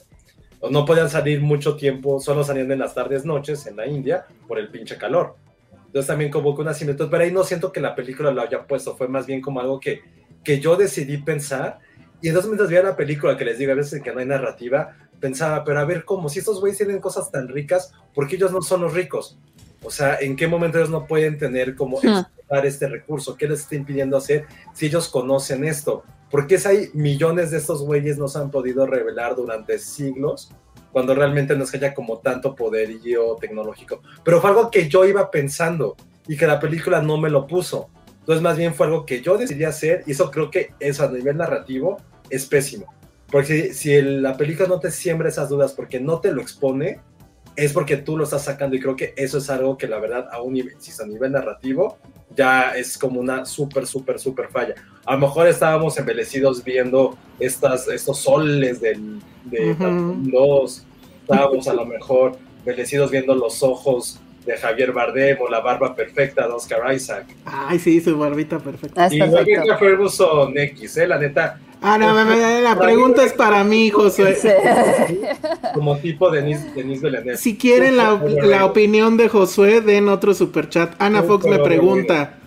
[0.70, 4.58] no podían salir mucho tiempo, solo salían en las tardes, noches en la India por
[4.58, 5.36] el pinche calor.
[5.86, 8.66] Entonces también como que una similitud, pero ahí no siento que la película lo haya
[8.66, 10.02] puesto, fue más bien como algo que,
[10.44, 11.80] que yo decidí pensar,
[12.22, 14.96] y entonces mientras veía la película, que les digo a veces que no hay narrativa,
[15.20, 16.30] pensaba, pero a ver, ¿cómo?
[16.30, 19.38] Si estos güeyes tienen cosas tan ricas, ¿por qué ellos no son los ricos?
[19.84, 22.00] O sea, ¿en qué momento ellos no pueden tener como
[22.50, 23.36] este recurso?
[23.36, 26.04] ¿Qué les está impidiendo hacer si ellos conocen esto?
[26.30, 30.52] ¿Por qué hay millones de estos güeyes no se han podido revelar durante siglos
[30.92, 34.02] cuando realmente no es que haya como tanto poderío tecnológico?
[34.24, 35.96] Pero fue algo que yo iba pensando
[36.28, 37.90] y que la película no me lo puso.
[38.20, 41.12] Entonces más bien fue algo que yo decidí hacer y eso creo que eso a
[41.12, 41.98] nivel narrativo
[42.30, 42.94] es pésimo.
[43.32, 47.02] Porque si, si la película no te siembra esas dudas porque no te lo expone,
[47.56, 50.28] es porque tú lo estás sacando y creo que eso es algo que la verdad
[50.32, 51.98] a un nivel, si es a nivel narrativo,
[52.36, 54.76] ya es como una súper, súper, súper falla.
[55.06, 59.76] A lo mejor estábamos embelecidos viendo estas, estos soles del, de
[60.26, 60.86] los,
[61.22, 66.48] estábamos a lo mejor embelecidos viendo los ojos de Javier Bardem o la barba perfecta
[66.48, 67.26] de Oscar Isaac.
[67.46, 69.04] Ay, sí, su barbita perfecta.
[69.04, 69.44] Ah, es Y perfecto.
[69.44, 71.08] Rebecca Ferguson X, ¿eh?
[71.08, 74.36] La neta, Ah, no, la pregunta es para mí, Josué.
[74.36, 74.50] Sí.
[75.76, 77.38] como tipo Denise, Denise Villeneuve.
[77.38, 80.96] Si quieren la, la opinión de Josué, den otro superchat.
[80.98, 82.40] Ana Fox me pregunta: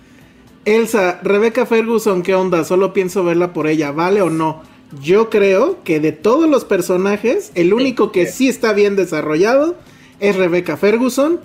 [0.64, 2.64] Elsa, Rebeca Ferguson, ¿qué onda?
[2.64, 4.62] Solo pienso verla por ella, ¿vale o no?
[5.01, 9.77] Yo creo que de todos los personajes, el único que sí está bien desarrollado
[10.18, 11.38] es Rebecca Ferguson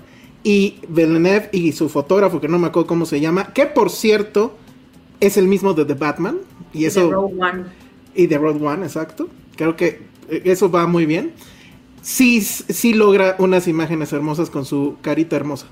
[0.44, 4.56] y Villeneuve y su fotógrafo, que no me acuerdo cómo se llama, que por cierto
[5.20, 6.40] es el mismo de The Batman.
[6.74, 7.30] Y eso.
[8.16, 9.28] Y de Road One, exacto.
[9.56, 11.32] Creo que eh, eso va muy bien.
[12.02, 15.68] Sí, sí logra unas imágenes hermosas con su carita hermosa.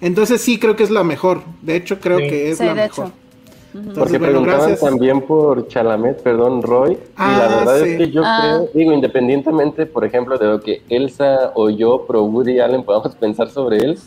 [0.00, 1.42] Entonces sí creo que es la mejor.
[1.62, 2.28] De hecho, creo Sí.
[2.28, 3.06] que es Sí, la de mejor.
[3.06, 3.14] hecho.
[3.72, 4.80] Entonces, Porque bueno, preguntaban gracias.
[4.80, 6.94] también por Chalamet, perdón, Roy.
[6.94, 7.90] y Ah, la verdad sí.
[7.90, 8.40] es que yo Ah.
[8.42, 13.14] creo, digo, independientemente, por ejemplo, de lo que Elsa o yo, pro Woody Allen, podamos
[13.20, 13.98] pensar sobre él,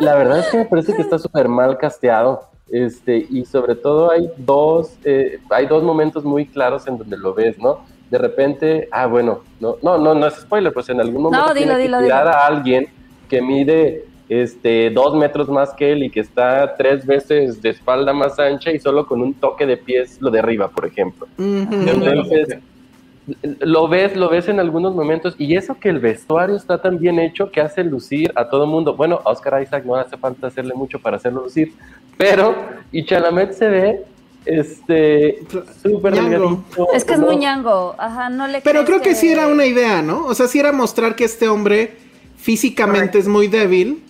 [0.00, 2.42] la verdad es que me parece que está súper mal casteado.
[2.70, 7.32] Este, y sobre todo hay dos, eh, hay dos momentos muy claros en donde lo
[7.32, 7.84] ves, ¿no?
[8.10, 11.54] De repente, ah, bueno, no, no, no, no es spoiler, pues en algún momento dilo,
[11.54, 12.36] tiene dilo, que tirar dilo.
[12.36, 12.88] a alguien
[13.28, 18.12] que mide este, dos metros más que él y que está tres veces de espalda
[18.12, 21.28] más ancha y solo con un toque de pies lo derriba, por ejemplo.
[21.38, 22.58] Entonces,
[23.60, 27.18] lo ves, lo ves en algunos momentos y eso que el vestuario está tan bien
[27.18, 28.94] hecho que hace lucir a todo mundo.
[28.94, 31.72] Bueno, a Oscar Isaac no hace falta hacerle mucho para hacerlo lucir,
[32.16, 32.54] pero
[32.92, 34.04] y Chalamet se ve
[34.44, 35.44] este
[35.82, 37.26] súper delgadito, Es que es ¿no?
[37.26, 37.94] muy ñango.
[37.98, 40.24] Ajá, no le Pero creo que sí era una idea, ¿no?
[40.24, 41.96] O sea, sí era mostrar que este hombre
[42.36, 44.04] físicamente es muy débil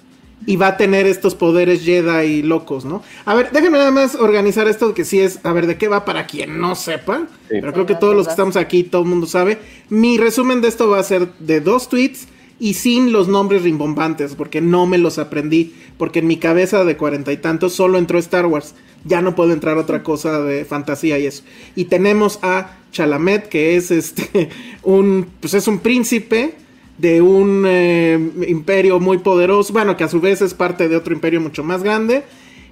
[0.45, 3.03] y va a tener estos poderes Jedi locos, ¿no?
[3.25, 6.05] A ver, déjenme nada más organizar esto que sí es, a ver, ¿de qué va
[6.05, 7.27] para quien no sepa?
[7.49, 7.57] Sí.
[7.61, 9.59] Pero creo que todos los que estamos aquí, todo el mundo sabe.
[9.89, 14.35] Mi resumen de esto va a ser de dos tweets y sin los nombres rimbombantes,
[14.35, 18.19] porque no me los aprendí, porque en mi cabeza de cuarenta y tantos solo entró
[18.19, 18.75] Star Wars.
[19.05, 21.45] Ya no puede entrar otra cosa de fantasía y eso.
[21.75, 24.49] Y tenemos a Chalamet, que es este
[24.83, 26.55] un pues es un príncipe
[26.99, 31.13] de un eh, imperio muy poderoso, bueno, que a su vez es parte de otro
[31.13, 32.25] imperio mucho más grande.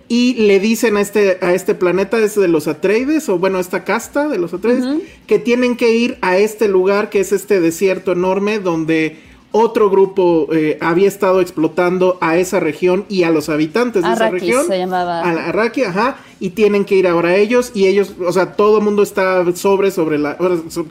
[0.06, 3.84] Y le dicen a este, a este planeta, es de los Atreides, o bueno, esta
[3.84, 8.12] casta de los Atreides, que tienen que ir a este lugar, que es este desierto
[8.12, 9.16] enorme, donde
[9.56, 14.28] otro grupo eh, había estado explotando a esa región y a los habitantes de esa
[14.28, 14.66] región.
[14.66, 15.20] se llamaba.
[15.20, 18.78] A la Arraki, ajá, y tienen que ir ahora ellos, y ellos, o sea, todo
[18.78, 20.36] el mundo está sobre, sobre la,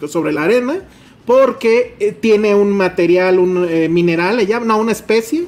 [0.08, 0.80] sobre la arena,
[1.26, 5.46] porque eh, tiene un material, un eh, mineral, le llaman, no, una especie,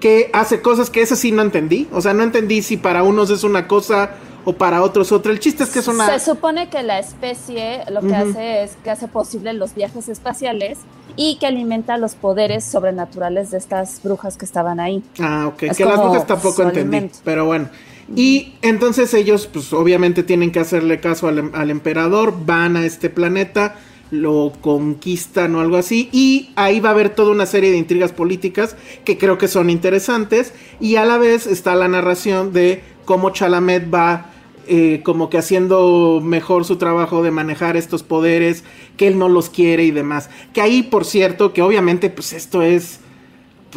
[0.00, 1.86] que hace cosas que esa sí no entendí.
[1.92, 4.12] O sea, no entendí si para unos es una cosa
[4.46, 5.32] o para otros otra.
[5.32, 6.06] El chiste es que es una...
[6.06, 10.78] Se supone que la especie lo que hace es que hace posible los viajes espaciales
[11.16, 15.02] y que alimenta los poderes sobrenaturales de estas brujas que estaban ahí.
[15.18, 15.64] Ah, ok.
[15.64, 16.96] Es que las brujas tampoco entendí.
[16.96, 17.18] alimento.
[17.24, 17.68] Pero bueno.
[18.14, 22.32] Y entonces ellos, pues obviamente tienen que hacerle caso al, em- al emperador.
[22.46, 23.74] Van a este planeta,
[24.12, 26.08] lo conquistan o algo así.
[26.12, 29.70] Y ahí va a haber toda una serie de intrigas políticas que creo que son
[29.70, 30.52] interesantes.
[30.78, 34.32] Y a la vez está la narración de cómo Chalamet va
[34.68, 38.64] eh, como que haciendo mejor su trabajo de manejar estos poderes,
[38.96, 40.30] que él no los quiere y demás.
[40.52, 43.00] Que ahí, por cierto, que obviamente pues esto es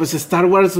[0.00, 0.78] pues Star Wars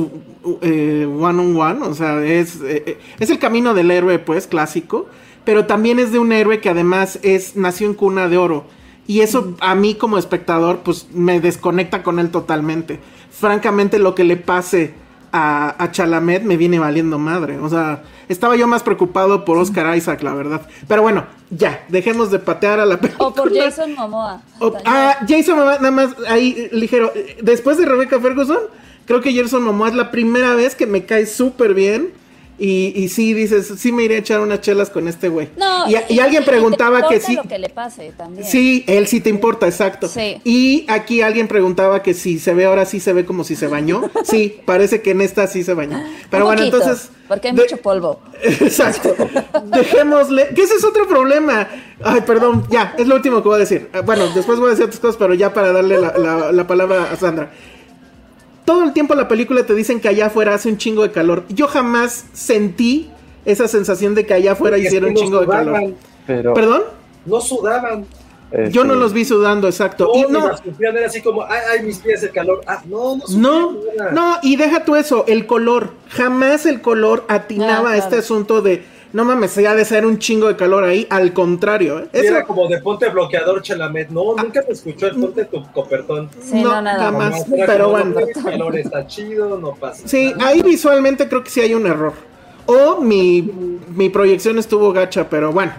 [0.62, 4.46] eh, one on one, o sea, es, eh, eh, es el camino del héroe, pues,
[4.46, 5.08] clásico,
[5.44, 8.64] pero también es de un héroe que además es, nació en cuna de oro.
[9.06, 12.98] Y eso a mí como espectador, pues, me desconecta con él totalmente.
[13.30, 14.94] Francamente, lo que le pase
[15.32, 17.58] a, a Chalamet me viene valiendo madre.
[17.58, 20.62] O sea, estaba yo más preocupado por Oscar Isaac, la verdad.
[20.88, 23.64] Pero bueno, ya, dejemos de patear a la O por película.
[23.64, 24.42] Jason Momoa.
[24.58, 27.12] O- ah, Jason Momoa, nada más ahí eh, ligero.
[27.14, 28.58] eh, Después de Rebecca Ferguson,
[29.06, 32.10] creo que Jason Momoa es la primera vez que me cae súper bien.
[32.62, 35.48] Y, y sí, dices, sí me iré a echar unas chelas con este güey.
[35.56, 37.34] No, y, y alguien te preguntaba que sí.
[37.34, 38.46] lo que le pase también.
[38.46, 40.08] Sí, él sí te importa, exacto.
[40.08, 40.42] Sí.
[40.44, 43.66] Y aquí alguien preguntaba que si se ve ahora sí se ve como si se
[43.66, 44.10] bañó.
[44.24, 46.02] Sí, parece que en esta sí se bañó.
[46.30, 47.10] Pero Un bueno, poquito, entonces.
[47.28, 48.20] Porque hay de- mucho polvo.
[48.42, 49.16] Exacto.
[49.64, 50.48] Dejémosle.
[50.54, 51.66] Que ese es otro problema.
[52.02, 52.64] Ay, perdón.
[52.70, 53.88] Ya, es lo último que voy a decir.
[53.94, 56.66] Eh, Bueno, después voy a decir otras cosas, pero ya para darle la, la- la
[56.66, 57.50] palabra a Sandra.
[58.70, 61.42] Todo el tiempo la película te dicen que allá afuera hace un chingo de calor.
[61.48, 63.10] Yo jamás sentí
[63.44, 65.94] esa sensación de que allá afuera Porque hiciera un es que no chingo de calor.
[66.24, 66.82] Pero, ¿Perdón?
[67.26, 68.06] No sudaban.
[68.70, 70.12] Yo no este, los vi sudando, exacto.
[70.14, 72.60] No, Y no, era así como, ay, ay, mis pies, el calor.
[72.64, 73.76] Ah, no, no No,
[74.12, 75.90] no, y deja tú eso, el color.
[76.10, 78.22] Jamás el color atinaba Ah, a este claro.
[78.22, 82.00] asunto de no mames, ya de ser un chingo de calor ahí, al contrario.
[82.00, 82.08] ¿eh?
[82.12, 86.30] Era como de ponte bloqueador Chalamet, no, nunca me escuchó el ponte tu copertón.
[86.40, 88.18] Sí, no, nada más, pero bueno.
[88.18, 90.06] el calor está chido, no pasa.
[90.06, 92.12] Sí, ahí visualmente creo que sí hay un error.
[92.66, 93.42] O mi,
[93.94, 95.72] mi proyección estuvo gacha, pero bueno.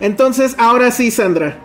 [0.00, 1.56] Entonces, ahora sí, Sandra.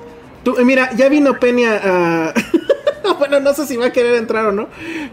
[0.44, 2.34] Tú, mira, ya vino Peña a...
[3.20, 4.70] bueno, no sé si va a querer entrar o no.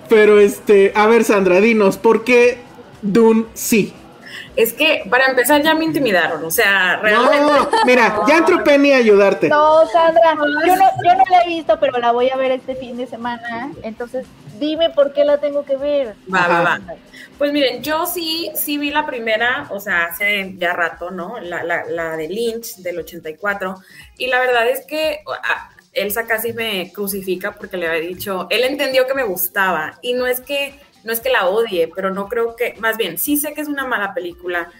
[0.09, 2.59] Pero este, a ver, Sandra, dinos, ¿por qué
[3.03, 3.93] Dune sí?
[4.59, 7.47] Es que para empezar ya me intimidaron, o sea, realmente.
[7.47, 9.49] No, mira, ya entró Penny a ayudarte.
[9.49, 12.75] No, Sandra, yo no, yo no la he visto, pero la voy a ver este
[12.75, 13.71] fin de semana.
[13.85, 14.27] Entonces,
[14.59, 16.17] dime por qué la tengo que ver.
[16.35, 16.81] Va, va, va.
[17.39, 21.39] Pues miren, yo sí, sí vi la primera, o sea, hace ya rato, ¿no?
[21.39, 23.77] La, la, la de Lynch del 84.
[24.17, 28.65] Y la verdad es que ah, Elsa casi me crucifica porque le había dicho, él
[28.65, 30.01] entendió que me gustaba.
[30.03, 30.75] Y no es que
[31.09, 33.69] no es que la odie, pero no creo que, más bien, sí sé que es
[33.69, 34.71] una mala película,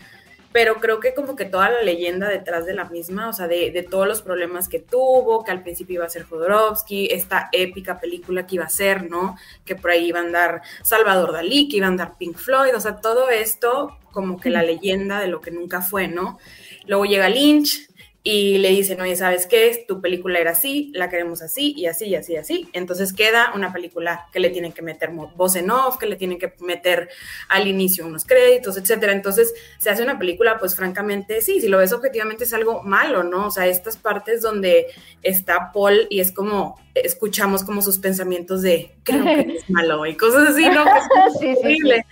[0.53, 3.87] pero creo que como que toda la leyenda detrás de la misma, o sea, de,
[3.91, 8.47] todos los problemas que tuvo, que al principio iba a ser Jodorowsky, esta épica película
[8.47, 9.39] que iba a ser, ¿no?
[9.65, 12.81] Que por ahí iba a andar Salvador Dalí, que iba a andar Pink Floyd, o
[12.81, 16.39] sea, todo esto como que la leyenda de lo que nunca fue, ¿no?
[16.87, 17.88] Luego llega Lynch,
[18.25, 19.85] y le dicen, oye, ¿sabes qué?
[19.87, 22.69] Tu película era así, la queremos así y así y así y así.
[22.73, 26.39] Entonces queda una película que le tienen que meter voz en off, que le tienen
[26.39, 27.09] que meter
[27.49, 29.13] al inicio unos créditos, etcétera.
[29.13, 33.23] Entonces se hace una película, pues francamente, sí, si lo ves objetivamente es algo malo,
[33.23, 33.47] ¿no?
[33.47, 34.89] O sea, estas partes donde
[35.23, 40.17] está Paul y es como, escuchamos como sus pensamientos de, creo que es malo y
[40.17, 40.85] cosas así, ¿no?
[41.29, 42.05] es increíble.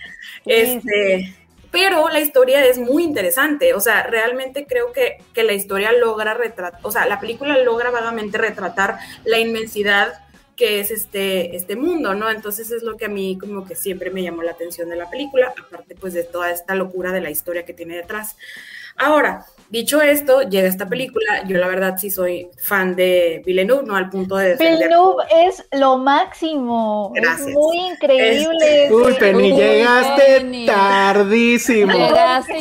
[0.45, 1.36] Este
[1.71, 6.33] pero la historia es muy interesante, o sea, realmente creo que, que la historia logra
[6.33, 12.15] retratar, o sea, la película logra vagamente retratar la inmensidad que es este, este mundo,
[12.15, 12.29] ¿no?
[12.31, 15.09] Entonces es lo que a mí como que siempre me llamó la atención de la
[15.09, 18.35] película, aparte pues de toda esta locura de la historia que tiene detrás.
[18.95, 21.43] Ahora, Dicho esto, llega esta película.
[21.45, 25.97] Yo la verdad sí soy fan de Villeneuve, no al punto de Villeneuve es lo
[25.97, 27.11] máximo.
[27.13, 27.49] Gracias.
[27.49, 28.83] Es muy increíble.
[28.83, 31.93] Este, Uy, Penny, llegaste tardísimo.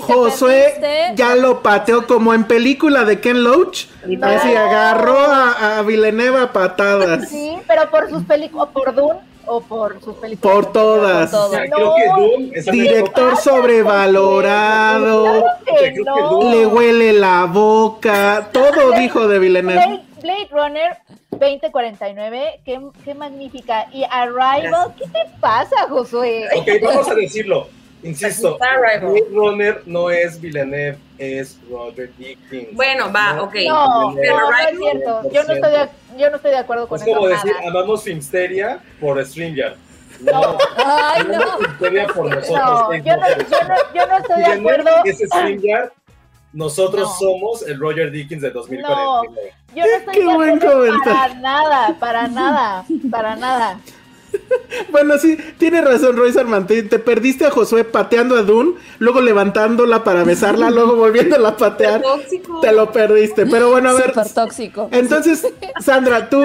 [0.00, 3.86] Josué ya lo pateó como en película de Ken Loach.
[4.22, 7.28] Así agarró a, a Villeneuve a patadas.
[7.28, 10.54] Sí, pero por sus películas, por Dune o por sus películas.
[10.54, 11.32] Por todas.
[12.70, 15.44] Director sobrevalorado.
[16.50, 18.48] Le huele la boca.
[18.52, 20.02] Todo dijo de Villeneuve.
[20.20, 20.96] Blade, Runner
[21.30, 23.86] 2049, qué, qué magnífica.
[23.92, 26.48] Y Arrival, ¿qué te pasa, Josué?
[26.56, 27.68] Ok, vamos a decirlo.
[28.02, 32.68] Insisto, Blade Runner no es Villeneuve, es Roger Dickens.
[32.72, 33.54] Bueno, va, ok.
[33.66, 35.22] No, no, es cierto.
[35.32, 37.08] Yo no, estoy de, yo no estoy de acuerdo con eso.
[37.08, 39.76] Es como decir, amamos Filmsteria por StreamYard.
[40.20, 41.58] No, Ay, no.
[41.58, 42.58] Filmsteria por nosotros.
[42.58, 44.90] No, yo, no, yo, no, yo no estoy de acuerdo.
[45.04, 45.90] Es StreamYard.
[46.52, 48.88] Nosotros somos el Roger Dickens de 2040.
[48.88, 49.22] No,
[49.74, 53.80] yo no estoy de acuerdo para nada, para nada, para nada.
[54.90, 56.88] Bueno, sí, tiene razón Royce Armantín.
[56.88, 62.02] Te perdiste a Josué pateando a Dune, luego levantándola para besarla, luego volviéndola a patear.
[62.60, 63.46] Te lo perdiste.
[63.46, 64.14] Pero bueno, a ver.
[64.14, 64.88] Súper tóxico.
[64.92, 65.46] Entonces,
[65.80, 66.44] Sandra, tú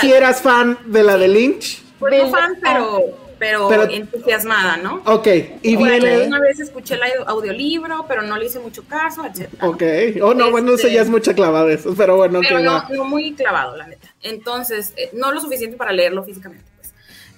[0.00, 1.82] si eras fan de la de Lynch.
[1.98, 5.02] Pues no fan, pero, pero, entusiasmada, ¿no?
[5.06, 5.26] Ok,
[5.62, 6.26] y viene.
[6.26, 9.48] Una vez escuché el audiolibro, pero no le hice mucho caso, etc.
[9.62, 9.82] Ok,
[10.22, 13.04] oh no, bueno, eso ya es este, mucha clavada eso, pero bueno, pero no, no,
[13.04, 14.08] muy clavado, la neta.
[14.22, 16.73] Entonces, eh, no lo suficiente para leerlo físicamente.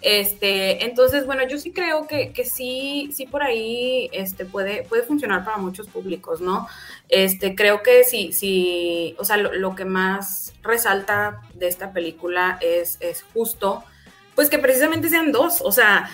[0.02, 5.44] Este, entonces, bueno, yo sí creo que, sí, sí por ahí este, puede, puede funcionar
[5.44, 6.68] para muchos públicos, ¿no?
[7.08, 12.98] Este, creo que sí, sí, o sea, lo, que más resalta de esta película es,
[13.00, 13.84] es justo,
[14.34, 16.10] pues que precisamente sean dos, o sea,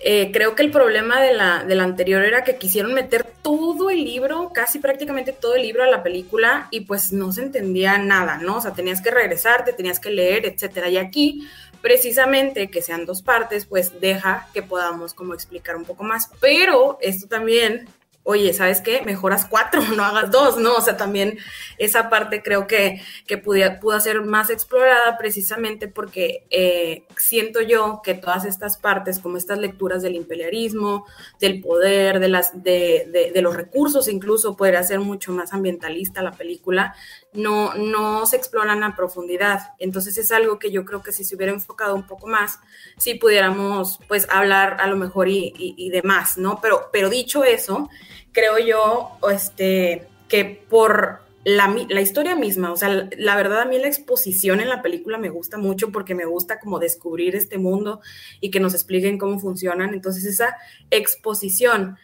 [0.00, 3.90] eh, creo que el problema de la, de la anterior era que quisieron meter todo
[3.90, 7.98] el libro, casi prácticamente todo el libro a la película y pues no se entendía
[7.98, 8.58] nada, ¿no?
[8.58, 10.88] O sea, tenías que regresarte, tenías que leer, etcétera.
[10.88, 11.48] Y aquí
[11.80, 16.30] precisamente que sean dos partes, pues deja que podamos como explicar un poco más.
[16.40, 17.88] Pero esto también,
[18.24, 19.02] oye, ¿sabes qué?
[19.02, 20.76] Mejoras cuatro, no hagas dos, ¿no?
[20.76, 21.38] O sea, también
[21.78, 28.00] esa parte creo que, que pudo, pudo ser más explorada precisamente porque eh, siento yo
[28.02, 31.06] que todas estas partes, como estas lecturas del imperialismo,
[31.40, 36.32] del poder, de, las, de, de, los recursos incluso, podría ser mucho más ambientalista la
[36.32, 36.94] película,
[37.32, 39.72] no, no se exploran a profundidad.
[39.78, 42.58] Entonces es algo que yo creo que si se hubiera enfocado un poco más,
[42.96, 46.60] si pudiéramos pues hablar a lo mejor y, y, demás, ¿no?
[46.60, 47.88] Pero, pero dicho eso,
[48.32, 53.78] creo yo este, que por la, la, historia misma, o sea, la verdad a mí
[53.78, 58.00] la exposición en la película me gusta mucho porque me gusta como descubrir este mundo
[58.40, 59.94] y que nos expliquen cómo funcionan.
[59.94, 60.56] Entonces esa
[60.90, 61.96] exposición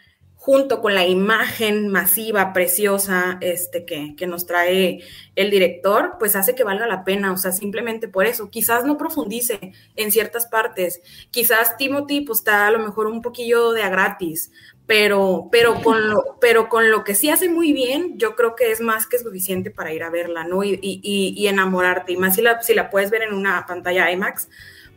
[0.45, 4.99] junto con la imagen masiva, preciosa, este, que, que, nos trae
[5.35, 8.51] el director, pues hace que valga la pena, o sea, simplemente por eso.
[8.51, 13.71] Quizás no profundice en ciertas partes, quizás Timothy, pues está a lo mejor un poquillo
[13.71, 14.51] de a gratis,
[14.85, 18.71] pero, pero, con lo, pero con lo que sí hace muy bien, yo creo que
[18.71, 20.63] es más que suficiente para ir a verla, ¿no?
[20.63, 24.11] Y, y, y enamorarte, y más si la, si la puedes ver en una pantalla
[24.11, 24.47] IMAX,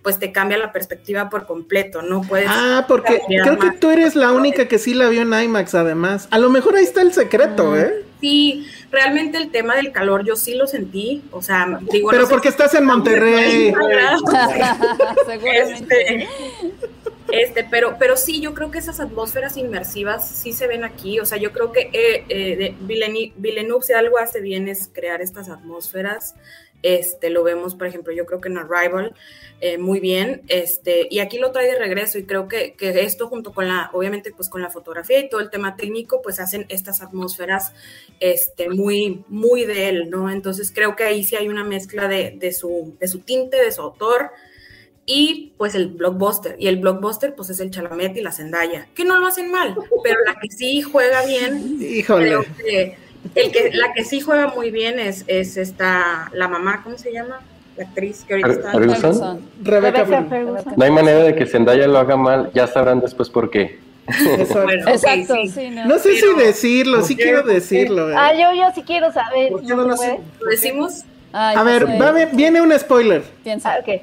[0.09, 2.23] pues te cambia la perspectiva por completo, ¿no?
[2.23, 5.75] Puedes ah, porque creo que tú eres la única que sí la vio en IMAX,
[5.75, 6.29] además.
[6.31, 8.07] A lo mejor ahí está el secreto, ¿eh?
[8.23, 12.09] Sí, realmente el tema del calor yo sí lo sentí, o sea, digo...
[12.09, 13.71] Pero porque estás en Monterrey.
[15.27, 16.27] Seguramente.
[17.31, 21.21] Este, pero, pero sí, yo creo que esas atmósferas inmersivas sí se ven aquí.
[21.21, 25.51] O sea, yo creo que eh, eh, Villeneuve, si algo hace bien es crear estas
[25.51, 26.35] atmósferas.
[26.83, 29.15] Este, lo vemos, por ejemplo, yo creo que en Arrival
[29.61, 33.29] eh, muy bien, este, y aquí lo trae de regreso y creo que, que, esto
[33.29, 36.67] junto con la, obviamente, pues con la fotografía y todo el tema técnico, pues hacen
[36.69, 37.73] estas atmósferas,
[38.21, 40.31] este, muy, muy de él, ¿no?
[40.31, 43.73] Entonces creo que ahí sí hay una mezcla de, de su, de su tinte, de
[43.73, 44.31] su autor,
[45.11, 46.55] y pues el blockbuster.
[46.59, 49.75] Y el blockbuster pues es el Chalamet y la Zendaya, que no lo hacen mal,
[50.05, 52.37] pero la que sí juega bien, Híjole.
[52.63, 56.97] que el que la que sí juega muy bien es, es esta la mamá, ¿cómo
[56.99, 57.41] se llama?
[57.77, 59.41] La actriz que ahorita está Ferguson.
[59.63, 60.75] Rebeca, Ferguson.
[60.77, 63.79] No hay manera de que Zendaya lo haga mal, ya sabrán después por qué.
[64.09, 64.63] Exacto.
[64.65, 65.49] Bueno, sí.
[65.55, 65.85] sí, no.
[65.87, 68.11] No sé Pero- si decirlo, sí quiero decirlo.
[68.11, 68.15] ¿eh?
[68.17, 69.51] Ah, yo, yo sí quiero saber.
[69.53, 69.89] ¿Por qué ¿no lo?
[69.95, 71.05] ¿Lo decimos?
[71.33, 71.99] Ay, A no ver, sé.
[71.99, 73.23] va bien- viene un spoiler.
[73.45, 73.75] Piensa.
[73.75, 74.01] Ah, ok.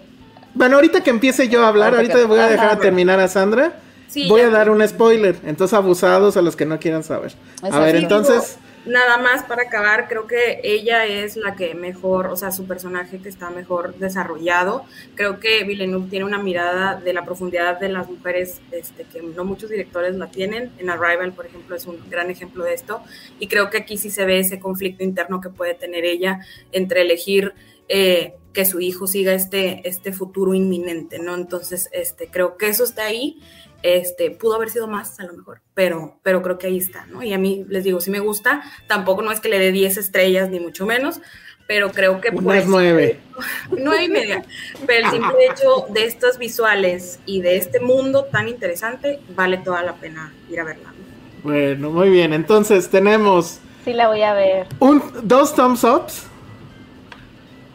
[0.54, 2.76] Bueno, ahorita que empiece yo a hablar, Ahorita ahorita voy a dejar Ajá.
[2.76, 3.74] a terminar a Sandra.
[4.08, 4.48] Sí, voy ya.
[4.48, 7.34] a dar un spoiler, entonces abusados a los que no quieran saber.
[7.64, 12.36] A ver, entonces, Nada más para acabar, creo que ella es la que mejor, o
[12.36, 14.86] sea, su personaje que está mejor desarrollado.
[15.16, 19.44] Creo que Villeneuve tiene una mirada de la profundidad de las mujeres este, que no
[19.44, 20.72] muchos directores la tienen.
[20.78, 23.02] En Arrival, por ejemplo, es un gran ejemplo de esto.
[23.40, 27.02] Y creo que aquí sí se ve ese conflicto interno que puede tener ella entre
[27.02, 27.54] elegir
[27.90, 31.36] eh, que su hijo siga este, este futuro inminente, ¿no?
[31.36, 33.40] Entonces, este, creo que eso está ahí.
[33.86, 37.22] Este, pudo haber sido más a lo mejor, pero, pero creo que ahí está, ¿no?
[37.22, 39.98] Y a mí les digo, sí me gusta, tampoco no es que le dé 10
[39.98, 41.22] estrellas ni mucho menos,
[41.68, 43.20] pero creo que unas nueve.
[43.70, 44.44] nueve y media,
[44.88, 49.84] pero el simple hecho de estos visuales y de este mundo tan interesante vale toda
[49.84, 50.90] la pena ir a verla.
[50.90, 51.52] ¿no?
[51.52, 52.34] Bueno, muy bien.
[52.34, 54.66] Entonces tenemos Sí la voy a ver.
[54.80, 56.24] un, dos thumbs ups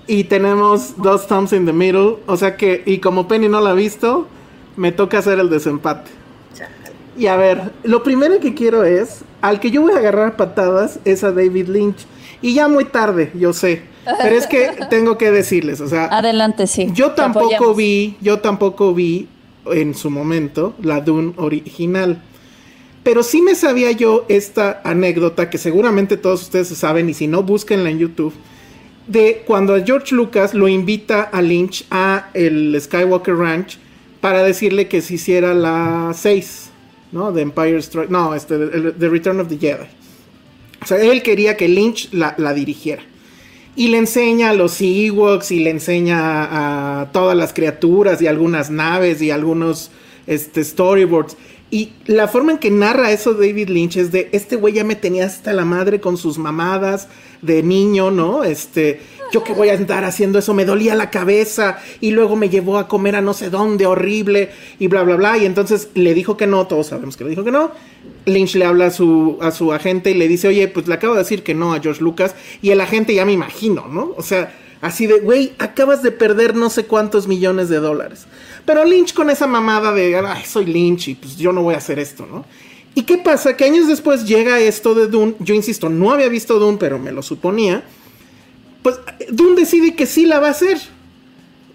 [0.09, 2.17] y tenemos dos thumbs in the middle.
[2.27, 4.27] O sea que, y como Penny no la ha visto,
[4.77, 6.11] me toca hacer el desempate.
[7.17, 11.01] Y a ver, lo primero que quiero es, al que yo voy a agarrar patadas
[11.05, 12.07] es a David Lynch.
[12.41, 13.83] Y ya muy tarde, yo sé.
[14.23, 16.89] Pero es que tengo que decirles, o sea, Adelante, sí.
[16.95, 17.77] yo tampoco apoyamos.
[17.77, 19.29] vi, yo tampoco vi
[19.67, 22.23] en su momento la Dune original.
[23.03, 27.43] Pero sí me sabía yo esta anécdota que seguramente todos ustedes saben y si no
[27.43, 28.35] búsquenla en YouTube
[29.07, 33.79] de cuando a George Lucas lo invita a Lynch a el Skywalker Ranch
[34.21, 36.71] para decirle que se hiciera la 6,
[37.13, 37.33] ¿no?
[37.33, 39.87] De Empire Strike, no, este, The Return of the Jedi.
[40.83, 43.03] O sea, él quería que Lynch la, la dirigiera.
[43.77, 48.27] Y le enseña a los Ewoks y le enseña a, a todas las criaturas y
[48.27, 49.91] algunas naves y algunos
[50.27, 51.37] este, storyboards.
[51.71, 54.97] Y la forma en que narra eso David Lynch es de, este güey ya me
[54.97, 57.09] tenía hasta la madre con sus mamadas
[57.43, 58.43] de niño, ¿no?
[58.43, 59.01] Este,
[59.33, 62.79] yo que voy a andar haciendo eso, me dolía la cabeza y luego me llevó
[62.79, 65.39] a comer a no sé dónde, horrible y bla, bla, bla.
[65.39, 67.71] Y entonces le dijo que no, todos sabemos que le dijo que no.
[68.27, 71.15] Lynch le habla a su, a su agente y le dice, oye, pues le acabo
[71.15, 72.35] de decir que no a George Lucas.
[72.63, 74.15] Y el agente ya me imagino, ¿no?
[74.17, 78.27] O sea, así de, güey, acabas de perder no sé cuántos millones de dólares.
[78.67, 81.79] Pero Lynch con esa mamada de, ay, soy Lynch y pues yo no voy a
[81.79, 82.45] hacer esto, ¿no?
[82.95, 83.57] ¿Y qué pasa?
[83.57, 85.35] Que años después llega esto de Dune.
[85.39, 87.85] Yo insisto, no había visto Dune, pero me lo suponía.
[88.83, 88.99] Pues
[89.31, 90.79] Dune decide que sí la va a hacer.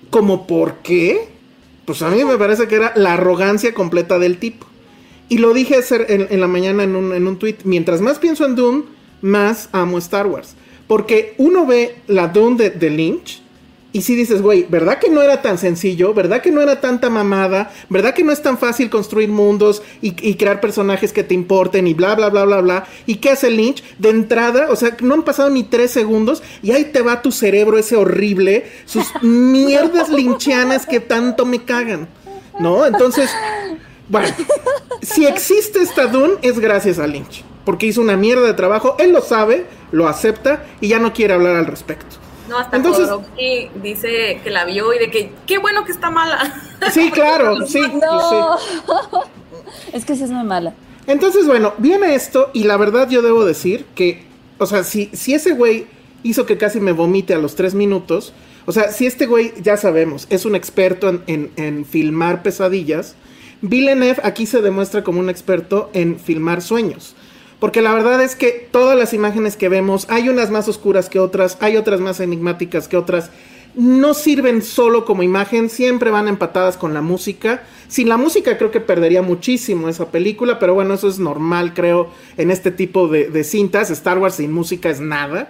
[0.10, 1.30] ¿Como por qué?
[1.86, 4.66] Pues a mí me parece que era la arrogancia completa del tipo.
[5.30, 7.58] Y lo dije en, la mañana en un, en un tweet.
[7.64, 8.84] Mientras más pienso en Dune,
[9.22, 10.56] más amo Star Wars.
[10.88, 13.42] Porque uno ve la de, de Lynch
[13.96, 16.14] y si dices, güey, ¿verdad que no era tan sencillo?
[16.14, 17.72] ¿Verdad que no era tanta mamada?
[17.88, 21.88] ¿Verdad que no es tan fácil construir mundos y, y crear personajes que te importen
[21.88, 22.88] y bla, bla, bla, bla, bla?
[23.06, 23.82] ¿Y qué hace Lynch?
[23.98, 27.32] De entrada, o sea, no han pasado ni tres segundos y ahí te va tu
[27.32, 32.10] cerebro ese horrible, sus mierdas linchianas que tanto me cagan,
[32.60, 32.86] ¿no?
[32.86, 33.30] Entonces,
[34.10, 34.28] bueno,
[35.04, 39.14] si existe esta Dune es gracias a Lynch, porque hizo una mierda de trabajo, él
[39.14, 42.25] lo sabe, lo acepta y ya no quiere hablar al respecto.
[42.50, 46.10] No, hasta Entonces- Jodorowsky dice que la vio y de que qué bueno que está
[46.10, 46.62] mala.
[46.92, 47.92] Sí, claro, sí, sí.
[48.00, 48.58] No.
[49.94, 50.74] es que sí es muy mala.
[51.08, 54.24] Entonces, bueno, viene esto y la verdad yo debo decir que,
[54.58, 55.88] o sea, si, si ese güey
[56.24, 58.34] hizo que casi me vomite a los tres minutos,
[58.66, 63.16] o sea, si este güey, ya sabemos, es un experto en, en, en filmar pesadillas,
[63.62, 67.15] Villeneuve aquí se demuestra como un experto en filmar sueños.
[67.60, 71.20] Porque la verdad es que todas las imágenes que vemos, hay unas más oscuras que
[71.20, 73.32] otras, hay otras más enigmáticas que otras,
[73.76, 77.64] no sirven solo como imagen, siempre van empatadas con la música.
[77.88, 82.10] Sin la música creo que perdería muchísimo esa película, pero bueno, eso es normal, creo,
[82.38, 83.90] en este tipo de, de cintas.
[83.90, 85.50] Star Wars sin música es nada.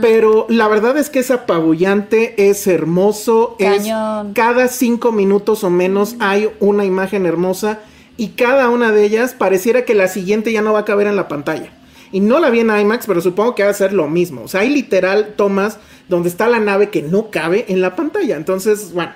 [0.00, 4.28] Pero la verdad es que es apabullante, es hermoso, Cañón.
[4.28, 7.80] es cada cinco minutos o menos hay una imagen hermosa
[8.16, 11.16] y cada una de ellas pareciera que la siguiente ya no va a caber en
[11.16, 11.72] la pantalla.
[12.12, 14.42] Y no la vi en IMAX, pero supongo que va a ser lo mismo.
[14.42, 18.36] O sea, hay literal tomas donde está la nave que no cabe en la pantalla.
[18.36, 19.12] Entonces, bueno,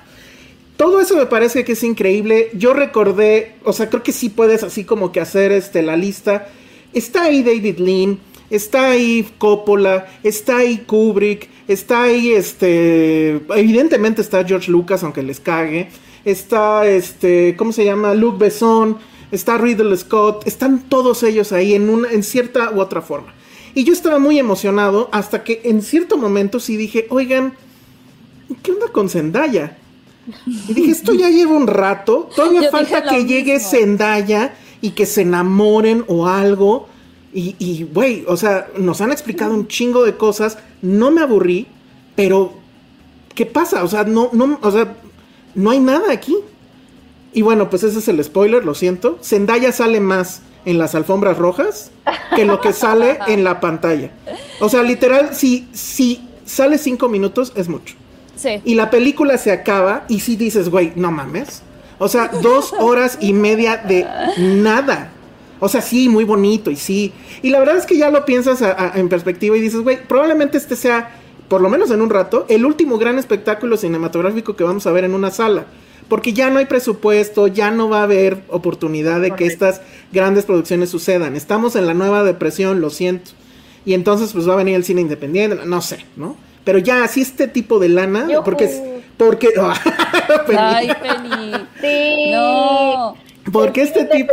[0.77, 2.51] todo eso me parece que es increíble.
[2.55, 6.49] Yo recordé, o sea, creo que sí puedes así como que hacer este, la lista.
[6.93, 8.19] Está ahí David Lean,
[8.51, 15.39] está ahí Coppola, está ahí Kubrick, está ahí este, evidentemente está George Lucas, aunque les
[15.39, 15.89] cague.
[16.25, 18.15] Está este, ¿cómo se llama?
[18.15, 18.99] Luc Besson,
[19.31, 23.35] está Ridley Scott, están todos ellos ahí en una, en cierta u otra forma.
[23.75, 27.55] Y yo estaba muy emocionado hasta que en cierto momento sí dije, oigan,
[28.63, 29.79] ¿qué onda con Zendaya?
[30.47, 33.61] Y dije, esto ya lleva un rato, todavía Yo falta que llegue.
[33.61, 36.89] Zendaya y que se enamoren o algo.
[37.33, 41.69] Y, y, güey, o sea, nos han explicado un chingo de cosas, no me aburrí,
[42.17, 42.53] pero
[43.35, 43.85] ¿qué pasa?
[43.85, 44.97] O sea, no, no, o sea,
[45.55, 46.37] no hay nada aquí.
[47.33, 49.19] Y bueno, pues ese es el spoiler, lo siento.
[49.23, 51.91] Zendaya sale más en las alfombras rojas
[52.35, 54.11] que lo que sale en la pantalla.
[54.61, 57.95] O sea, literal, si, si sale cinco minutos es mucho.
[58.37, 58.61] Sí.
[58.65, 61.63] Y la película se acaba y si dices, güey, no mames.
[61.99, 64.07] O sea, dos horas y media de
[64.39, 65.13] nada.
[65.61, 67.13] O sea, sí, muy bonito y sí.
[67.43, 70.03] Y la verdad es que ya lo piensas a- a- en perspectiva y dices, güey,
[70.09, 71.11] probablemente este sea,
[71.51, 75.03] por lo menos en un rato, el último gran espectáculo cinematográfico que vamos a ver
[75.03, 75.65] en una sala.
[76.09, 79.81] Porque ya no hay presupuesto, ya no va a haber oportunidad de que estas
[80.13, 81.35] grandes producciones sucedan.
[81.35, 83.33] Estamos en la nueva depresión, lo siento.
[83.85, 86.37] Y entonces pues va a venir el cine independiente, no sé, ¿no?
[86.63, 88.45] Pero ya así este tipo de lana, Yujú.
[88.45, 88.81] porque es,
[89.17, 89.49] porque
[90.57, 91.53] Ay, Penny.
[91.81, 92.31] Sí.
[92.33, 93.17] No.
[93.53, 94.33] porque este tipo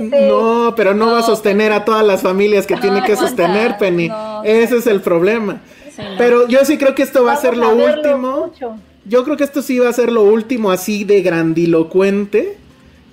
[0.00, 3.78] no, pero no, va a sostener a todas las familias que No tiene que sostener,
[3.78, 4.08] Penny.
[4.08, 4.44] no.
[4.44, 5.62] Ese es el problema.
[5.98, 6.02] Sí.
[6.16, 8.46] Pero yo sí creo que esto va a ser lo último.
[8.46, 8.76] mucho.
[9.04, 12.56] Yo creo que esto sí va a ser lo último así de grandilocuente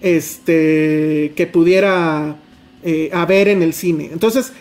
[0.01, 2.36] este que pudiera
[2.83, 4.09] eh, haber en el cine.
[4.11, 4.53] Entonces,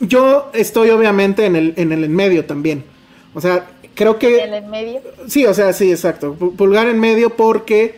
[0.00, 2.84] yo, estoy obviamente en el, en el en medio también.
[3.34, 4.42] O sea, creo que...
[4.42, 5.00] En el medio.
[5.28, 6.36] Sí, o sea, sí, exacto.
[6.38, 7.96] Pu- Pulgar en medio porque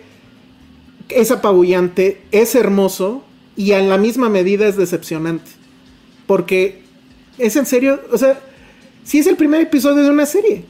[1.09, 3.23] es apabullante, es hermoso
[3.57, 5.51] y en la misma medida es decepcionante.
[6.27, 6.83] Porque
[7.39, 8.41] es en serio, o sea,
[9.05, 10.65] sí es el primer episodio de una serie.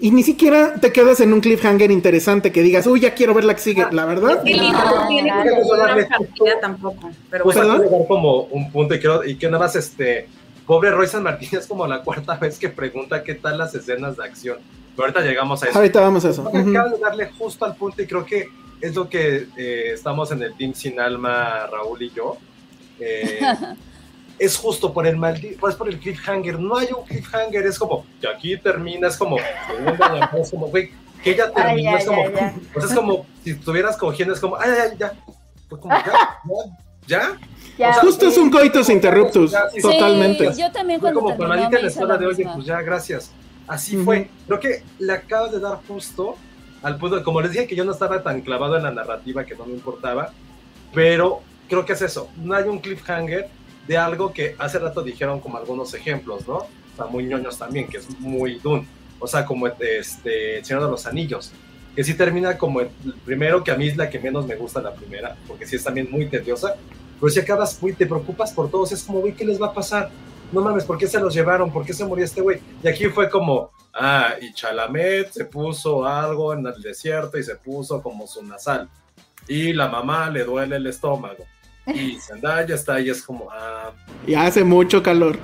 [0.00, 3.44] Y ni siquiera te quedas en un cliffhanger interesante que digas, uy, ya quiero ver
[3.44, 3.86] la que sigue.
[3.92, 7.10] La verdad, Es que No, no tiene no, como no, una partida tampoco.
[7.30, 10.28] Pero Pues bueno, dar como un punto y, quiero, y que nada más este
[10.66, 14.16] pobre Roy San Martín es como la cuarta vez que pregunta qué tal las escenas
[14.16, 14.58] de acción.
[14.96, 15.78] Pero ahorita llegamos a eso.
[15.78, 16.42] ahorita vamos a eso.
[16.50, 16.78] Creo que Ujú.
[16.78, 18.48] acabas de darle justo al punto y creo que
[18.80, 22.36] es lo que eh, estamos en el Team Sin Alma, Raúl y yo.
[23.00, 23.40] Eh,
[24.38, 26.58] es justo por el maldito, pues por el cliffhanger.
[26.58, 30.90] No hay un cliffhanger, es como, que aquí termina, es como, es como, güey,
[31.22, 32.68] que ya terminó, Ay, es como, ay, ay, ay.
[32.72, 35.12] pues es como si estuvieras cogiendo, es como, ay, ay, ya.
[35.68, 36.16] Fue como, ya, ya,
[37.06, 37.38] ya.
[37.76, 37.90] Ya.
[37.90, 39.82] O sea, Justo es un coitus interruptus, Ya, sí, sí.
[39.82, 40.52] totalmente.
[40.54, 42.34] Sí, yo también Fue cuando como terminó palmadita me en la hice espalda la de,
[42.36, 42.54] misma.
[42.54, 43.32] pues ya, gracias.
[43.66, 44.30] Así fue.
[44.46, 46.36] Creo que le acabas de dar justo
[46.84, 49.56] al punto, como les dije que yo no estaba tan clavado en la narrativa que
[49.56, 50.30] no me importaba,
[50.92, 52.28] pero creo que es eso.
[52.36, 53.48] No hay un cliffhanger
[53.86, 56.56] de algo que hace rato dijeron como algunos ejemplos, ¿no?
[56.56, 58.86] O sea, muy ñoños también, que es muy Dune.
[59.18, 61.52] O sea, como este, El Señor de los Anillos.
[61.94, 62.88] Que sí termina como el
[63.24, 65.84] primero, que a mí es la que menos me gusta la primera, porque sí es
[65.84, 66.74] también muy tediosa.
[67.20, 69.72] Pero si acabas, güey, te preocupas por todos, es como, güey, ¿qué les va a
[69.72, 70.10] pasar?
[70.50, 71.72] No mames, ¿por qué se los llevaron?
[71.72, 72.60] ¿Por qué se murió este güey?
[72.82, 77.56] Y aquí fue como, ah, y Chalamet se puso algo en el desierto y se
[77.56, 78.88] puso como su nasal.
[79.46, 81.44] Y la mamá le duele el estómago.
[81.86, 83.92] Y Zendaya está ahí, es como, ah,
[84.26, 85.38] Y hace mucho calor.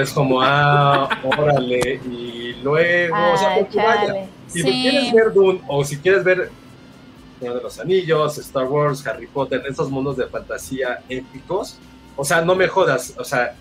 [0.00, 2.00] es como, ah, órale.
[2.10, 4.26] Y luego, o sea, Ay, pues, vaya.
[4.48, 4.70] Si Sí.
[4.82, 6.50] quieres ver Dune o si quieres ver
[7.38, 11.78] Señor de los Anillos, Star Wars, Harry Potter, esos mundos de fantasía épicos,
[12.16, 13.54] o sea, no me jodas, o sea,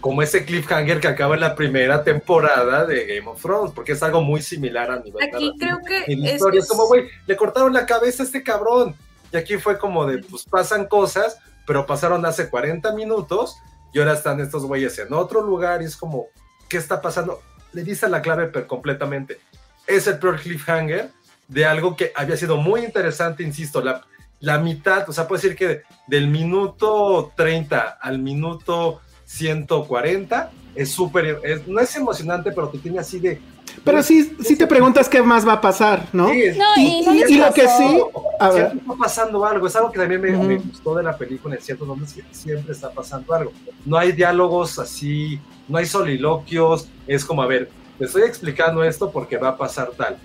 [0.00, 4.02] como ese cliffhanger que acaba en la primera temporada de Game of Thrones, porque es
[4.02, 7.86] algo muy similar a nivel aquí creo que es, es como, güey, le cortaron la
[7.86, 8.94] cabeza a este cabrón.
[9.32, 13.56] Y aquí fue como de, pues pasan cosas, pero pasaron hace 40 minutos
[13.92, 16.26] y ahora están estos güeyes en otro lugar y es como,
[16.68, 17.40] ¿qué está pasando?
[17.72, 19.40] Le dice la clave pero completamente.
[19.86, 21.10] Es el peor cliffhanger
[21.48, 24.06] de algo que había sido muy interesante, insisto, la,
[24.40, 31.40] la mitad, o sea, puede decir que del minuto 30 al minuto 140 es súper,
[31.66, 33.40] no es emocionante, pero te tiene así de...
[33.84, 36.28] Pero sí, sí te preguntas qué más va a pasar, ¿no?
[36.30, 38.00] Sí, No, y, y les y lo que sí,
[38.38, 40.42] a ver, Siempre está pasando algo, es algo que también me, Ujú.
[40.44, 43.52] me gustó de la película en ciertos momentos, que siempre está pasando algo.
[43.84, 49.10] No hay diálogos así, no hay soliloquios, es como, a ver, te estoy explicando esto
[49.10, 50.16] porque va a pasar tal.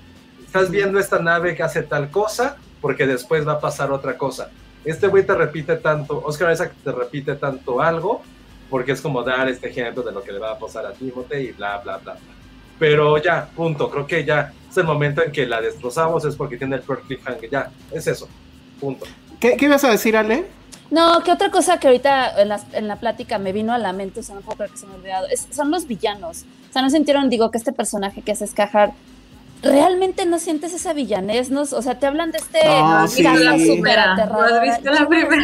[0.46, 4.50] Estás viendo esta nave que hace tal cosa porque después va a pasar otra cosa.
[4.86, 8.22] Este güey te repite tanto, Oscar Isaac te repite tanto algo
[8.70, 11.36] porque es como dar este ejemplo de lo que le va a pasar a Timothy
[11.38, 12.22] y bla, bla, bla, bla.
[12.80, 16.58] Pero ya, punto, creo que ya es el momento en que la destrozamos, es porque
[16.58, 18.28] tiene el peor cliffhanger, ya, es eso,
[18.80, 19.06] punto.
[19.40, 20.46] ¿qué, qué ibas a decir, Ale?
[20.92, 23.92] No, que otra cosa que ahorita en la, en la plática me vino a la
[23.94, 26.46] mente, o sea, no puedo creer que se me ha olvidado, es- son los villanos.
[26.70, 28.94] O sea, no sintieron, digo, que este personaje que hace Skajar,
[29.64, 31.62] realmente no sientes esa villanez, ¿no?
[31.62, 33.24] O sea, te hablan de este No, sí.
[33.24, 34.66] cara ¿No has súper visto aterradora.
[35.02, 35.44] la primera?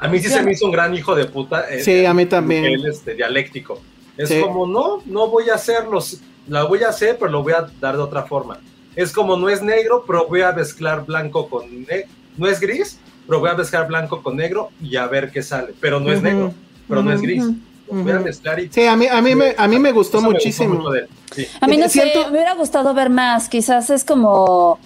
[0.00, 1.64] A mí sí Yo se me hizo un gran hijo de puta.
[1.70, 2.64] eh, Sí, a mí también.
[2.66, 3.80] Él, este, dialéctico.
[4.16, 4.40] Es Sí.
[4.42, 6.00] como, no, no voy a hacerlo.
[6.48, 8.58] La voy a hacer, pero lo voy a dar de otra forma.
[8.96, 12.08] Es como, no es negro, pero voy a mezclar blanco con negro.
[12.36, 15.74] No es gris, pero voy a mezclar blanco con negro y a ver qué sale.
[15.80, 16.52] Pero no es negro,
[16.88, 17.44] pero no es gris.
[17.90, 18.68] voy a mezclar y...
[18.70, 20.74] Sí, a mí, a mí, me, a mí me gustó Eso me muchísimo.
[20.74, 21.46] mucho de él, sí.
[21.60, 24.78] A mí no Siento- sé, me hubiera gustado ver más, quizás es como,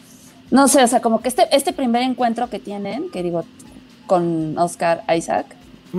[0.50, 3.44] no sé, o sea, como que este, este primer encuentro que tienen, que digo,
[4.06, 5.46] con Oscar Isaac,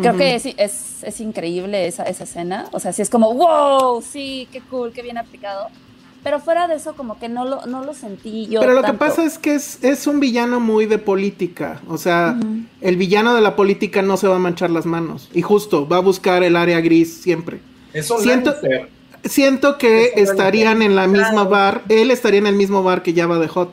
[0.01, 4.01] creo que es, es, es increíble esa, esa escena, o sea, sí es como, wow,
[4.01, 5.67] sí, qué cool, qué bien aplicado,
[6.23, 8.93] pero fuera de eso como que no lo, no lo sentí yo Pero lo tanto.
[8.93, 11.81] que pasa es que es, es un villano muy de política.
[11.89, 12.37] O sea,
[12.79, 15.29] el villano de la política no se va a manchar las manos.
[15.33, 17.59] Y justo, va a buscar el área gris siempre.
[17.91, 18.55] Es un Siento-.
[19.25, 21.49] Siento que estarían en la misma Claro.
[21.49, 21.81] bar.
[21.89, 23.71] Él estaría en el mismo bar que Java de Hot.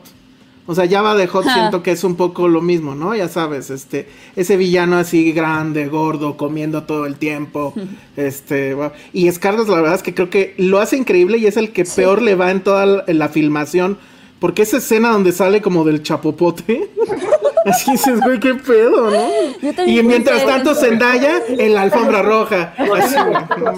[0.71, 3.13] O sea, Java de Hot siento que es un poco lo mismo, ¿no?
[3.13, 4.07] Ya sabes, este,
[4.37, 7.73] ese villano así grande, gordo, comiendo todo el tiempo.
[8.15, 11.57] este, va- y Scarlett, la verdad es que creo que lo hace increíble y es
[11.57, 13.97] el que peor le va en toda la, en la filmación.
[14.39, 16.89] Porque esa escena donde sale como del chapopote.
[17.65, 19.85] así dices, güey, qué pedo, ¿no?
[19.85, 20.73] Y mientras tanto.
[20.73, 22.73] Zendaya en la alfombra roja.
[22.79, 23.15] No, Así,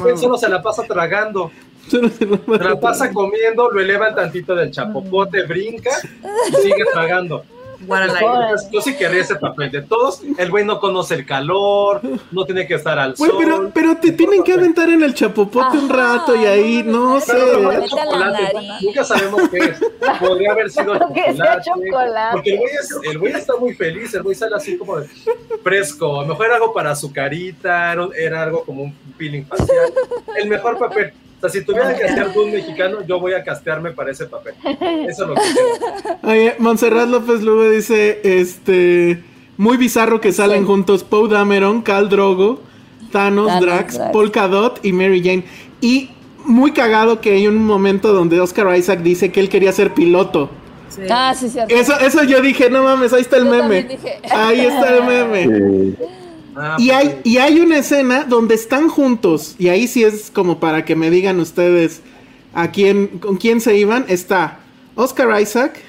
[0.07, 1.51] no solo se la pasa tragando.
[1.89, 5.91] Solo se lo Se la pasa comiendo, lo elevan tantito del chapopote, brinca
[6.49, 7.43] y sigue tragando.
[8.71, 10.21] Yo sí querría ese papel de todos.
[10.37, 13.31] El güey no conoce el calor, no tiene que estar al sol.
[13.37, 17.19] pero, pero te tienen que aventar en el chapopote un rato y ahí, no no,
[17.19, 17.33] sé.
[18.81, 19.79] Nunca sabemos qué es.
[20.19, 21.61] Podría haber sido chocolate.
[21.65, 22.31] chocolate.
[22.33, 25.07] Porque el güey, es- el güey está muy feliz, el güey sale así como de
[25.63, 26.19] fresco.
[26.19, 29.93] A lo mejor era algo para su carita, era, era algo como un peeling facial.
[30.37, 31.13] El mejor papel.
[31.43, 34.53] Sea, si tuviera que de un mexicano, yo voy a castearme para ese papel.
[35.09, 36.17] Eso es lo que quiero.
[36.23, 39.21] Oye, Montserrat López Lugo dice, este,
[39.57, 40.65] muy bizarro que salen Sí.
[40.67, 42.61] juntos Poe Dameron, Cal Drogo,
[43.11, 44.11] Thanos, Thanos, Drax, Drax.
[44.13, 45.43] Polka Dot y Mary Jane.
[45.81, 46.11] Y
[46.45, 50.49] muy cagado que hay un momento donde Oscar Isaac dice que él quería ser piloto.
[50.87, 51.01] Sí.
[51.09, 51.75] Ah, sí, cierto.
[51.75, 53.83] Eso, eso yo dije, no mames, ahí está el Yo meme.
[53.83, 54.19] dije.
[54.31, 55.43] Ahí está el meme.
[55.97, 56.05] Sí.
[56.55, 60.29] Ah, Y pues, hay, y hay una escena donde están juntos, y ahí sí es
[60.31, 62.01] como para que me digan ustedes
[62.53, 64.05] a quién, con quién se iban.
[64.07, 64.59] Está
[64.95, 65.79] Oscar Isaac,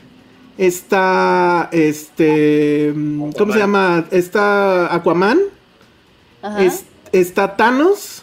[0.56, 4.04] está este, mm, ¿cómo se llama?
[4.10, 5.38] Está Aquaman,
[6.58, 8.22] es- está Thanos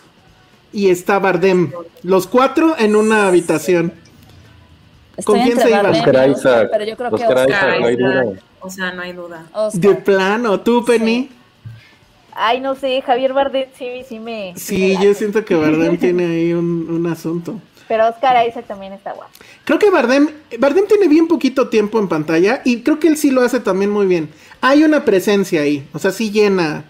[0.74, 1.72] y está Bardem.
[2.04, 3.94] Los cuatro en una habitación.
[5.18, 5.86] Estoy ¿con quién se iban?
[5.88, 6.70] Oscar Isaac.
[6.72, 7.50] Pero yo creo que Oscar.
[7.50, 8.26] Isaac, no hay duda.
[8.62, 9.46] O sea, no hay duda.
[9.54, 9.82] Oscar.
[9.82, 11.30] De plano, tú, Penny.
[12.44, 14.54] Ay, no sé, Javier Bardem sí, sí me...
[14.56, 17.60] Sí, me yo siento que Bardem tiene ahí un, un asunto.
[17.88, 19.32] Pero Oscar Isaac también está guapo.
[19.64, 20.28] Creo que Bardem,
[20.58, 23.92] Bardem tiene bien poquito tiempo en pantalla y creo que él sí lo hace también
[23.92, 24.30] muy bien.
[24.62, 26.86] Hay una presencia ahí, o sea, sí llena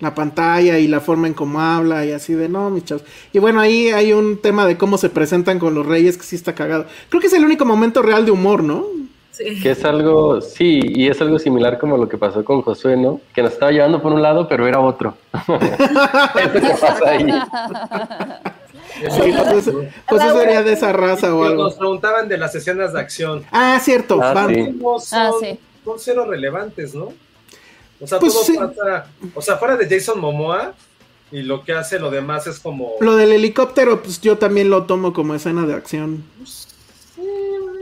[0.00, 3.04] la pantalla y la forma en cómo habla y así de no, mis chavos.
[3.32, 6.36] Y bueno, ahí hay un tema de cómo se presentan con los reyes que sí
[6.36, 6.86] está cagado.
[7.08, 8.86] Creo que es el único momento real de humor, ¿no?
[9.36, 9.60] Sí.
[9.60, 13.20] Que es algo, sí, y es algo similar como lo que pasó con Josué, ¿no?
[13.34, 15.14] Que nos estaba llevando por un lado, pero era otro.
[15.34, 17.26] Eso que pasa ahí.
[19.10, 21.76] Sí, José, José sería de esa raza o Nos algo.
[21.76, 23.44] preguntaban de las escenas de acción.
[23.52, 24.18] Ah, cierto.
[24.22, 24.70] Ah, van- sí.
[24.80, 25.58] No son, Ah, sí.
[25.84, 27.12] son cero relevantes, ¿no?
[28.00, 28.56] O sea, Pues todo sí.
[28.56, 29.06] pasa.
[29.34, 30.72] O sea, fuera de Jason Momoa,
[31.30, 32.92] y lo que hace lo demás es como.
[33.00, 36.24] Lo del helicóptero, pues yo también lo tomo como escena de acción.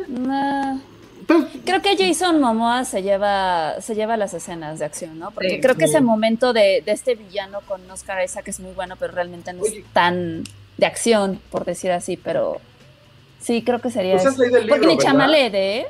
[0.08, 0.78] Nah.
[1.26, 5.30] Pero- Creo que Jason Momoa se lleva, se lleva las escenas de acción, ¿no?
[5.30, 5.60] Porque Sí.
[5.60, 9.12] creo que ese momento de, de este villano con Oscar Isaac es muy bueno, pero
[9.12, 9.78] realmente no Oye.
[9.80, 10.44] es tan
[10.76, 12.60] de acción, por decir así, pero
[13.40, 14.42] sí, creo que sería Pues eso.
[14.68, 14.98] Porque ni.
[14.98, 15.86] Chamalet, ¿eh?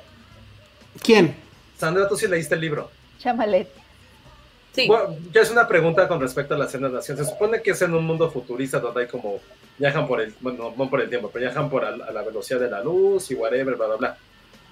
[1.03, 1.35] ¿Quién?
[1.79, 2.91] Sandra, tú sí leíste el libro.
[3.19, 3.69] Chamalet.
[4.75, 4.87] Sí.
[4.89, 7.17] Bueno, ya es una pregunta con respecto a la escena de acción.
[7.17, 9.39] Se supone que es en un mundo futurista donde hay como
[9.79, 12.59] viajan por el, bueno, no por el tiempo, pero viajan por al- a, la velocidad
[12.61, 14.17] de la luz y whatever, bla, bla, bla.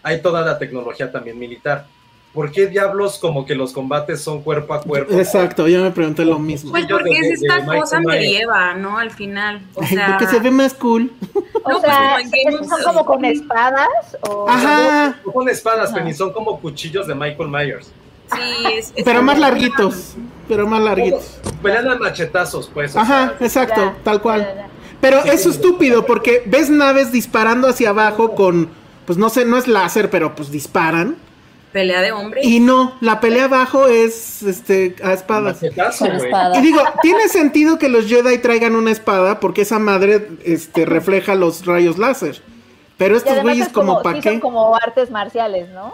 [0.02, 1.86] Hay toda la tecnología también militar.
[2.32, 5.12] ¿Por qué diablos como que los combates son cuerpo a cuerpo?
[5.12, 6.70] Exacto, yo me pregunté lo mismo.
[6.70, 8.00] Pues porque de- es de- esta de Michael cosa
[8.74, 8.96] ¿no?
[8.98, 9.62] Al final.
[9.74, 11.12] O sea, Porque se ve más cool.
[11.62, 13.88] O No, pues, sea, como en Game of ¿son como con espadas?
[14.22, 14.46] O...
[14.48, 15.92] Ajá, No son espadas.
[15.92, 17.92] Penny, son como cuchillos de Michael Myers.
[18.32, 20.14] sí, es, es- pero más larguitos.
[20.48, 21.38] Pero más larguitos.
[21.62, 22.96] Pelean a machetazos, pues.
[22.96, 24.40] o Ajá, sea, exacto, Ya, tal cual.
[24.40, 24.68] ya, ya.
[25.02, 28.70] Pero es estúpido porque ves naves disparando hacia abajo con,
[29.06, 31.16] pues no sé, no es láser, pero pues disparan.
[31.72, 32.44] pelea de hombres.
[32.44, 35.62] Y no, la pelea abajo es este a espadas.
[35.62, 36.58] Espada.
[36.58, 41.34] Y digo, tiene sentido que los Jedi traigan una espada porque esa madre este refleja
[41.34, 42.42] los rayos láser.
[42.98, 44.30] Pero estos güeyes es como, como, ¿para sí qué?
[44.30, 45.92] son como artes marciales, ¿no?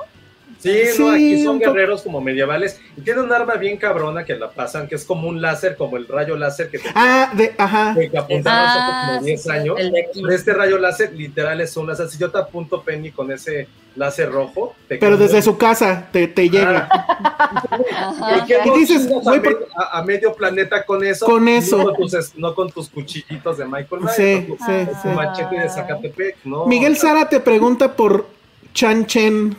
[0.58, 2.80] Sí, Sí, no, aquí son guerreros como medievales.
[2.96, 5.96] Y tiene un arma bien cabrona que la pasan, que es como un láser, como
[5.96, 7.94] el rayo láser que te Ah, de, ajá.
[7.94, 9.76] que apuntaron hace Ah, como sí, 10 sí, años.
[9.78, 12.08] el de este rayo láser literal es un láser.
[12.08, 16.26] Si yo te apunto, Penny, con ese láser rojo, te Pero desde su casa te,
[16.26, 16.88] te llega.
[16.90, 18.46] Ajá.
[18.66, 21.24] ¿Y dices, a, por- medio, a- a medio planeta con eso?
[21.26, 21.78] Con eso.
[21.78, 24.16] No con tus, es- no con tus cuchillitos de Michael Myers.
[24.16, 25.14] Sí, o tu- sí, tu sí.
[25.14, 26.66] machete de Zacatepec, ¿no?
[26.66, 28.26] Miguel Sara te pregunta por
[28.74, 29.56] Chan Chen.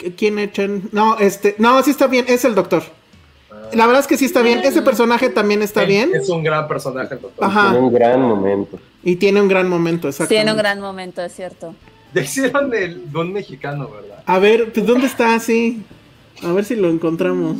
[0.00, 0.88] ¿Qué- ¿Quién es Chen?
[0.92, 2.82] No, este, no, sí está bien, es el doctor.
[3.74, 4.60] La verdad es que sí está bien.
[4.64, 7.44] Ese personaje también está es- bien Es un gran personaje, el doctor.
[7.44, 7.70] Ajá.
[7.70, 8.78] Tiene un gran momento.
[9.02, 10.28] y tiene un gran momento, exacto.
[10.28, 11.74] Tiene un gran momento, es cierto.
[12.14, 14.22] Ya hicieron el don mexicano, ¿verdad?
[14.26, 15.38] A ver, pues ¿dónde está?
[15.38, 15.82] Sí.
[16.42, 17.56] A ver si lo encontramos.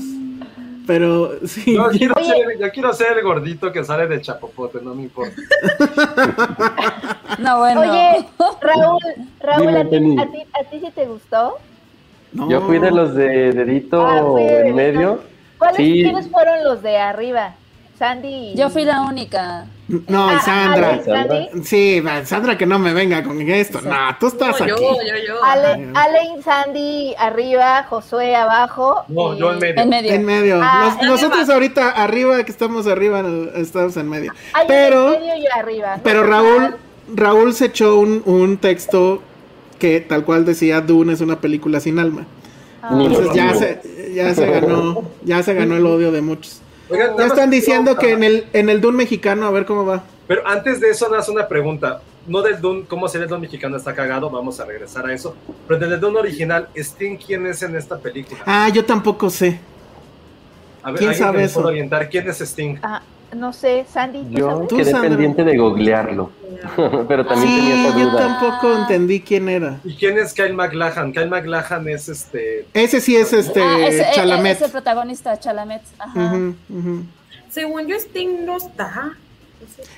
[0.87, 1.75] Pero sí.
[1.77, 5.35] Yo quiero, ser, yo quiero ser el gordito que sale de Chapopote, no me importa.
[7.39, 7.81] No, bueno.
[7.83, 8.27] Oye,
[8.61, 8.99] Raúl,
[9.41, 10.19] Raúl, Dime, ¿a, ti, Penny.
[10.21, 11.55] a, ti, ¿a ti sí te gustó?
[12.33, 12.49] No.
[12.49, 15.21] Yo fui de los de dedito Ah, de en medio.
[15.59, 16.03] ¿Cuáles, Sí.
[16.03, 17.55] ¿Quiénes fueron los de arriba?
[17.99, 18.29] Sandy.
[18.53, 19.67] y- Yo fui la única.
[20.09, 20.89] No, Ah, Sandra.
[20.91, 21.65] Ale y Sandy.
[21.65, 23.83] Sí, Sandra, que no me venga con esto.
[23.83, 24.85] No, tú estás No, yo, aquí.
[24.85, 25.45] yo, yo.
[25.45, 29.05] Ale, Ale y Sandy arriba, Josué abajo.
[29.09, 29.83] No, y- yo en medio.
[29.83, 30.13] En medio.
[30.15, 30.61] En medio.
[30.63, 33.23] Ah, Nos- nosotros ahorita arriba, que estamos arriba,
[33.57, 34.33] estamos en medio.
[34.55, 35.97] Ay, Pero, en medio y arriba.
[35.99, 36.03] ¿no?
[36.03, 36.77] pero Raúl,
[37.15, 39.23] Raúl se echó un, un texto
[39.81, 42.27] que tal cual decía Dune es una película sin alma.
[42.83, 42.91] Ah.
[42.93, 46.61] Entonces ya se, ya se ganó, ya se ganó el odio de muchos.
[46.89, 50.05] Oigan, Ya están diciendo que en el, en el Dune mexicano, a ver cómo va.
[50.29, 52.03] Pero antes de eso, nada una pregunta.
[52.27, 55.35] No del Dune, cómo sería el Dune mexicano está cagado, vamos a regresar a eso.
[55.67, 58.41] Pero en el Dune original, Sting, ¿quién es en esta película?
[58.47, 59.59] Ah, yo tampoco sé.
[60.83, 61.61] A ver, ¿quién ¿alguien sabe me eso?
[61.61, 62.09] orientar?
[62.09, 62.77] ¿Quién es Sting?
[62.83, 63.03] Ah,
[63.37, 64.69] no sé, Sandy, ¿tú Yo sabes?
[64.69, 65.09] Tú, quedé Sandra.
[65.11, 66.31] pendiente de googlearlo.
[67.09, 68.19] Pero también tenía Sí, esa yo duda.
[68.19, 69.81] tampoco entendí quién era.
[69.85, 71.13] ¿Y quién es Kyle MacLachlan?
[71.13, 72.67] Kyle MacLachlan es este.
[72.75, 74.61] Ese sí es este Ah, ese, Chalamet.
[74.61, 75.83] ese protagonista, Chalamet.
[75.99, 76.39] Ajá.
[77.51, 79.13] Según yo, Sting no está.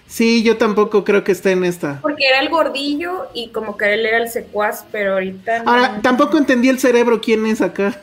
[0.06, 1.98] Sí, yo tampoco creo que esté en esta.
[2.02, 5.70] Porque era el gordillo y como que él era el secuaz, pero ahorita no.
[5.70, 7.94] Ahora, tampoco entendí el cerebro quién es acá.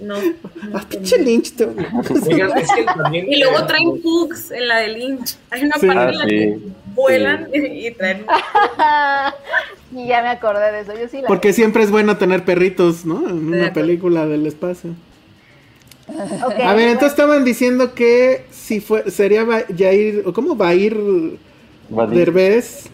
[0.00, 0.32] no, no
[0.74, 1.52] Ah, pinche Lynch.
[1.56, 1.64] tú.
[2.30, 3.26] Oigan, es que también.
[3.32, 5.36] Y luego eh, traen pugs en la de Lynch.
[5.50, 5.86] Hay una Sí.
[5.86, 6.72] parte Ah, en la que sí.
[6.94, 8.26] vuelan y traen.
[9.92, 10.92] y ya me acordé de eso.
[10.98, 13.28] Yo sí la Porque siempre es bueno tener perritos, ¿no?
[13.28, 14.90] En una película del espacio.
[16.62, 19.44] A ver, entonces estaban diciendo que si fue sería
[19.76, 20.96] Jair o cómo va a ir
[21.88, 22.84] Derbez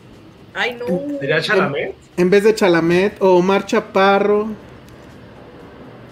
[0.55, 1.18] Ay, no.
[1.18, 1.94] ¿Sería Chalamet?
[2.16, 4.48] en vez de Chalamet o Omar Chaparro.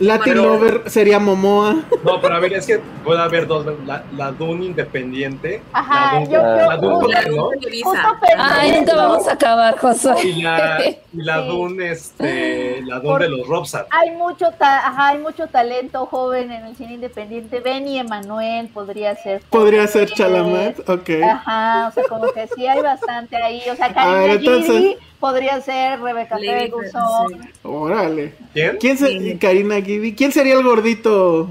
[0.00, 1.76] Latin Pero- Lover sería Momoa.
[2.04, 3.66] No, pero a ver, es que puede haber dos.
[3.86, 5.62] La, la Dune independiente.
[5.72, 7.48] Ajá, la Dune, yo- la yo- Dune La ¿no?
[7.50, 7.84] Televisa.
[7.88, 8.96] Justo pensé Ay, nunca eso.
[8.96, 10.14] vamos a acabar, Josué.
[10.24, 10.80] Y la,
[11.12, 11.48] y la Sí.
[11.48, 13.86] Dune, este, la Dune Por- de los Robsat.
[13.90, 17.60] Hay mucho, ta- ajá, hay mucho talento joven en el cine independiente.
[17.60, 19.42] Benny Emanuel podría ser.
[19.50, 20.08] Podría ser.
[20.10, 21.10] Chalamet, ok.
[21.30, 23.62] Ajá, o sea, como que sí hay bastante ahí.
[23.70, 27.48] O sea, A Karina ver, entonces- podría ser Rebecca Lady Ferguson.
[27.62, 28.34] Órale.
[28.52, 28.76] ¿Quién?
[28.80, 29.38] ¿Quién se, Sí.
[29.38, 30.14] Karina Gidi?
[30.14, 31.48] ¿Quién sería el gordito?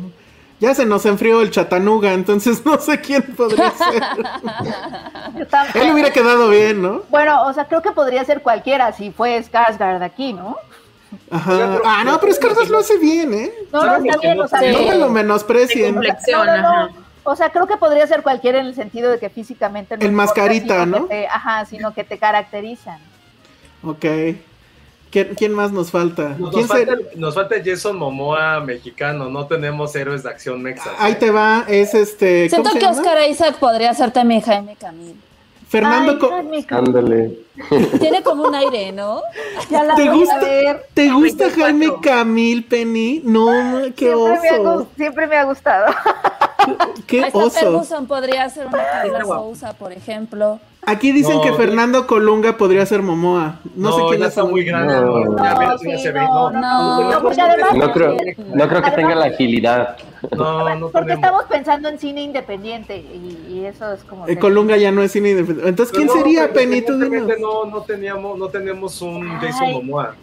[0.60, 4.04] Ya se nos enfrió el chatanuga, entonces no sé quién podría ser.
[5.76, 7.04] Él hubiera quedado bien, ¿no?
[7.10, 10.58] Bueno, o sea, creo que podría ser cualquiera si fue Skarsgård aquí, ¿no?
[11.32, 11.52] Ajá.
[11.52, 13.52] Pero- ah, no, pero Scarlett lo hace bien, ¿eh?
[13.72, 14.62] No, no, está bien, no o sea.
[14.72, 15.94] No me lo menosprecien.
[15.94, 16.70] complexión, No, no, no.
[16.70, 16.90] ajá.
[17.24, 20.12] O sea, creo que podría ser cualquiera en el sentido de que físicamente no El
[20.14, 21.06] mascarita, ¿no?
[21.06, 23.00] te- ajá, sino que te caracterizan.
[23.84, 24.06] Ok.
[25.12, 26.36] ¿Quién, quién más nos falta?
[26.38, 30.62] Nos, ¿Quién nos ser- falta, nos falta Jason Momoa mexicano, no tenemos héroes de acción
[30.62, 30.94] mexas.
[31.00, 32.48] Ahí te va, es este.
[32.52, 33.00] ¿cómo Siento que?
[33.00, 35.16] Oscar Isaac podría ser también Jaime Camil.
[35.68, 36.12] Fernando.
[36.12, 37.40] Ay, Co- Jaime Ándale.
[38.00, 39.22] Tiene como un aire, ¿no?
[39.70, 40.86] Ya la ¿Te voy gusta, a ver.
[40.94, 41.64] ¿Te gusta 24.
[41.64, 43.22] Jaime Camil, Penny?
[43.26, 43.52] No,
[43.96, 44.88] qué Siempre me, ha, oso.
[44.96, 45.86] siempre me ha gustado.
[47.08, 47.50] Qué está oso.
[47.52, 49.44] Ferguson, podría ser una Carla guapo.
[49.46, 50.60] Sousa, por ejemplo.
[50.86, 51.54] Aquí dicen No, que.
[51.54, 53.60] Fernando Colunga podría ser Momoa.
[53.76, 54.30] No, No, sé quién ya es.
[54.32, 54.94] está muy grande.
[54.96, 55.20] No.
[55.26, 57.20] No, ya sí, ya se ve, no, no.
[57.22, 58.18] porque además- No creo,
[58.54, 59.98] no creo que tenga la agilidad.
[60.36, 61.16] No, no Porque tenemos.
[61.16, 64.28] estamos pensando en cine independiente y, y eso es como...
[64.28, 65.70] Eh, Colunga ya no es cine independiente.
[65.70, 66.60] Entonces, ¿quién Pero no, sería, pero
[67.50, 69.74] No, no teníamos, no tenemos un Jason Ay.
[69.74, 70.16] Momoa.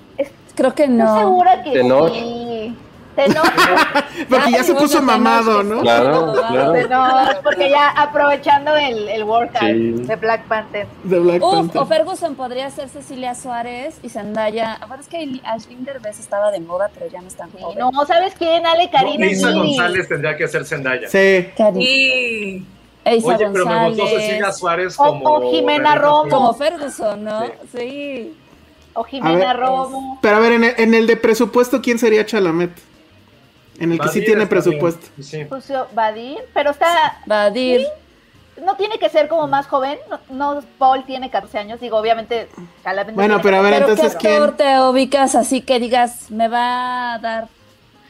[0.54, 1.18] Creo que Estoy no.
[1.18, 2.12] segura que Tenoch.
[2.14, 2.74] sí.
[3.14, 3.44] Tenoch.
[4.30, 5.80] Porque ya se puso mamado, ¿no?
[5.80, 6.72] Claro, claro.
[6.72, 9.92] Tenoch, porque ya aprovechando el, el workout Sí.
[10.06, 10.86] de Black Panther.
[11.04, 11.80] De Black Uf, Panther.
[11.82, 14.78] o Ferguson podría ser Cecilia Suárez y Zendaya.
[14.86, 17.78] Bueno, es que Ashley Derbez estaba de moda, pero ya no están Sí, joven.
[17.78, 18.64] no, ¿sabes quién?
[18.66, 19.58] Ale Karina Isa Gili.
[19.76, 21.08] González tendría que ser Zendaya.
[21.08, 21.48] Sí.
[21.56, 22.64] Cari- Y
[23.08, 24.06] Eiza Oye, pero me gustó.
[24.08, 25.30] Cecilia Suárez O- como.
[25.30, 26.28] o Jimena Romo.
[26.28, 26.54] Como.
[26.54, 27.42] Ferguson, ¿no?
[27.44, 27.52] Sí.
[27.78, 28.36] Sí.
[28.94, 30.18] O Jimena ver, Romo.
[30.20, 32.70] Pero a ver, en el, en el de presupuesto, ¿quién sería Chalamet?
[33.78, 35.06] En el que sí tiene presupuesto.
[35.22, 35.44] Sí.
[35.44, 37.20] Puso Badir, pero está...
[37.26, 37.86] Badir.
[38.64, 39.98] No tiene que ser como más joven.
[40.30, 41.78] No, no, Paul tiene 14 años.
[41.78, 42.48] Digo, obviamente,
[42.82, 47.12] Chalamet Bueno, pero a ver, Pero entonces, ¿qué te ubicas así que digas, me va
[47.14, 47.48] a dar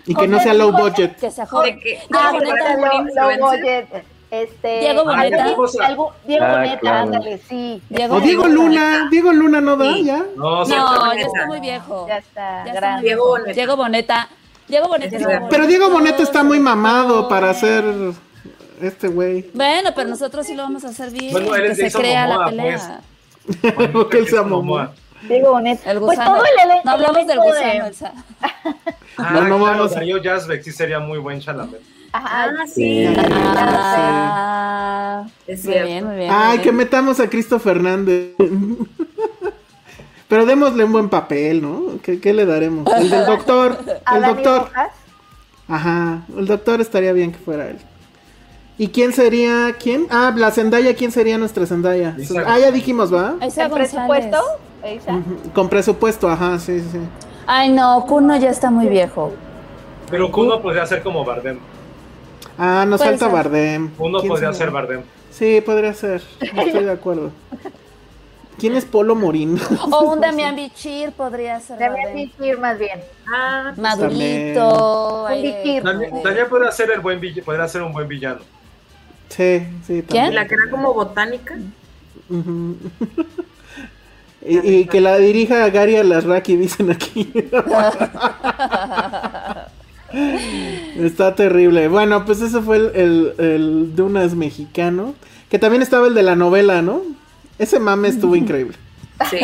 [0.06, 1.16] Y que no sea low budget.
[1.18, 1.80] que sea joven?
[1.80, 3.88] que Ah, low- budget,
[4.30, 5.44] Este, Diego Boneta.
[5.44, 6.12] Diego
[6.44, 6.98] Ah, Boneta, claro.
[6.98, 7.80] ándale, sí.
[7.88, 8.46] Diego O Diego.
[8.48, 9.08] Luna.
[9.10, 10.04] Diego Luna no da, Sí.
[10.04, 10.24] ya.
[10.36, 12.06] No, ya está muy viejo.
[12.08, 13.26] Ya está Ya está Diego viejo.
[13.28, 13.52] Boneta.
[13.54, 14.28] Diego Boneta.
[14.68, 15.46] Diego Boneta.
[15.48, 17.84] Pero Diego Boneta está muy mamado para ser
[18.82, 19.48] este güey.
[19.54, 21.32] Bueno, pero nosotros sí lo vamos a hacer bien.
[21.32, 23.00] Bueno, él que se crea Momoa, la pelea.
[23.92, 24.56] Porque él se Jason amó.
[24.56, 24.92] Momoa.
[25.22, 25.90] Diego Boneta.
[25.92, 26.34] El Pues gusano.
[26.36, 26.82] todo el elenco.
[26.84, 28.12] no hablamos del gusano, de- Elsa.
[29.18, 31.80] Ah, No, no claro, vamos a- Darío Yazbek sí sería muy buen Chalamet.
[32.16, 33.04] Ajá, Ah, sí.
[34.18, 36.28] Ah, Es muy bien, muy bien.
[36.28, 36.62] muy Ay, bien.
[36.62, 38.32] que metamos a Cristo Fernández.
[40.28, 41.82] Pero démosle un buen papel, ¿no?
[42.02, 42.86] ¿Qué, qué le daremos?
[42.94, 43.78] El del doctor.
[44.14, 44.70] El doctor.
[45.68, 47.78] Ajá, el doctor estaría bien que fuera él.
[48.78, 49.74] ¿Y quién sería?
[49.80, 50.06] ¿Quién?
[50.10, 52.14] Ah, la Zendaya, ¿quién sería nuestra Zendaya?
[52.18, 53.34] Isa Ah, ya dijimos, ¿va?
[53.40, 53.90] Elsa ¿El González.
[53.92, 54.38] presupuesto?
[55.54, 56.98] Con presupuesto, ajá, sí, sí.
[57.48, 59.32] Ay, no, Kuno ya está muy viejo.
[60.08, 61.58] Pero Kuno podría ser como Bardem.
[62.58, 63.34] Ah, nos Puede falta ser.
[63.34, 63.90] Bardem.
[63.98, 65.02] Uno ¿Quién podría ser Bardem.
[65.30, 66.22] Sí, podría ser.
[66.40, 67.30] Estoy de acuerdo.
[68.58, 69.60] ¿Quién es Polo Morín?
[69.92, 71.78] O un Damián Bichir podría ser.
[71.78, 72.14] Damián.
[72.14, 73.00] Bichir más bien.
[73.30, 75.24] Ah, Madurito.
[75.24, 75.82] Un aire Bichir.
[75.82, 78.40] como También, también podría ser el buen vill- podría ser un buen villano.
[79.28, 80.34] Sí, sí, también.
[80.34, 81.56] la que era como botánica.
[84.48, 87.32] Y, y que la dirija Gary Alasraki, dicen aquí.
[90.98, 91.88] Está terrible.
[91.88, 95.14] Bueno, pues ese fue el, el, el Dunas mexicano.
[95.50, 97.02] Que también estaba el de la novela, ¿no?
[97.58, 98.76] Ese mame estuvo increíble.
[99.30, 99.38] Sí.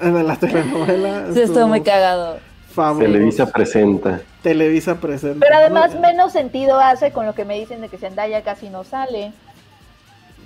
[0.00, 1.26] El de la telenovela.
[1.34, 2.38] Sí, estuvo muy cagado.
[2.74, 3.12] fabuloso.
[3.12, 4.20] Televisa presenta.
[4.42, 5.40] Televisa presente.
[5.40, 8.84] Pero además menos sentido hace con lo que me dicen de que Zendaya casi no
[8.84, 9.32] sale.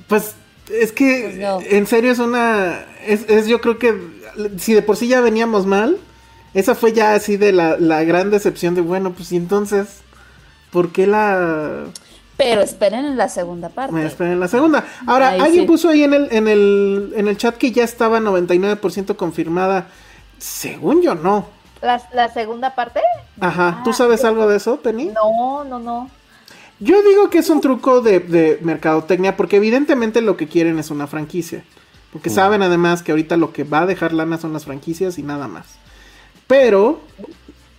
[0.08, 0.34] Pues
[0.72, 1.60] es que Pues no.
[1.60, 2.84] en serio es una.
[3.06, 3.94] Es, es yo creo que
[4.58, 5.98] si de por sí ya veníamos mal,
[6.54, 10.02] esa fue ya así de la, la gran decepción de bueno, pues y entonces,
[10.70, 11.84] ¿por qué la.
[12.36, 13.92] Pero esperen en la segunda parte.
[13.94, 14.84] Me esperen en la segunda.
[15.06, 15.66] Ahora, Ahí alguien sí.
[15.68, 19.88] puso ahí en el, en el, en el chat que ya estaba 99% confirmada.
[20.38, 21.46] Según yo, no.
[21.82, 23.00] ¿La, la segunda parte?
[23.40, 23.82] Ajá.
[23.84, 25.06] ¿Tú Ah, sabes algo de eso, Penny?
[25.14, 26.10] No, no, no.
[26.78, 30.90] Yo digo que es un truco de, de mercadotecnia, porque evidentemente lo que quieren es
[30.90, 31.62] una franquicia.
[32.10, 35.22] Porque saben además que ahorita lo que va a dejar lana son las franquicias y
[35.22, 35.66] nada más.
[36.50, 36.98] Pero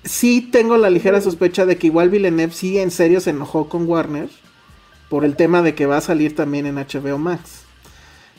[0.06, 3.86] sí tengo la ligera sospecha de que igual Villeneuve sí en serio se enojó con
[3.86, 4.30] Warner
[5.10, 7.64] por el tema de que va a salir también en HBO Max.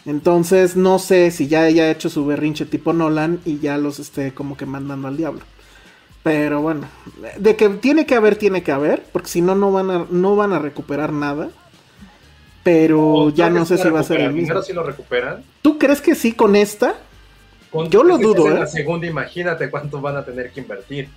[0.06, 4.32] Entonces no sé si ya haya hecho su berrinche tipo Nolan y ya los esté
[4.32, 5.42] como que mandando al diablo.
[6.22, 6.88] Pero bueno,
[7.36, 10.34] de que tiene que haber, tiene que haber, porque si no, no van a, no
[10.34, 11.50] van a recuperar nada.
[12.62, 14.62] Pero O ya no sé si va a ser el mismo.
[14.62, 15.44] Sí lo recuperan.
[15.60, 16.94] ¿Tú crees que sí con esta?
[17.72, 18.60] Con- Yo lo dudo, en ¿eh?
[18.60, 21.08] La segunda, imagínate cuánto van a tener que invertir.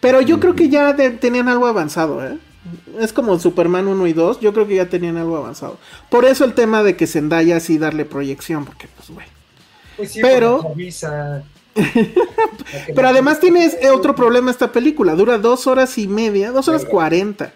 [0.00, 2.38] Pero yo creo que ya de- tenían algo avanzado, ¿eh?
[3.00, 5.78] Es como Superman 1 y 2, yo creo que ya tenían algo avanzado.
[6.10, 9.26] Por eso el tema de que Zendaya sí darle proyección, porque pues, güey.
[9.96, 10.62] Pues sí, Pero-.
[12.94, 16.84] Pero además tienes eh, otro problema esta película, dura dos horas y media, dos horas
[16.84, 17.52] cuarenta.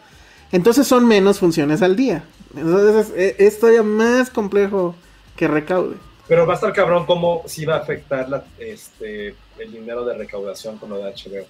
[0.52, 2.24] Entonces son menos funciones al día.
[2.56, 4.94] Entonces es, es todavía más complejo
[5.36, 5.96] que recaude.
[6.28, 10.14] Pero va a estar cabrón cómo sí va a afectar la, este, el dinero de
[10.14, 11.46] recaudación con lo de HBO.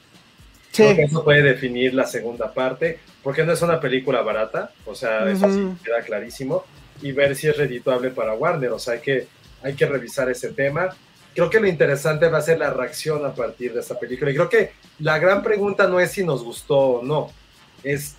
[0.70, 0.82] Sí.
[0.82, 4.94] Creo que eso puede definir la segunda parte, porque no es una película barata, o
[4.94, 6.64] sea, eso sí queda clarísimo,
[7.02, 9.26] y ver si es redituable para Warner, o sea, hay que,
[9.62, 10.88] hay que revisar ese tema.
[11.34, 14.34] Creo que lo interesante va a ser la reacción a partir de esta película, y
[14.34, 17.30] creo que la gran pregunta no es si nos gustó o no,
[17.84, 18.16] es,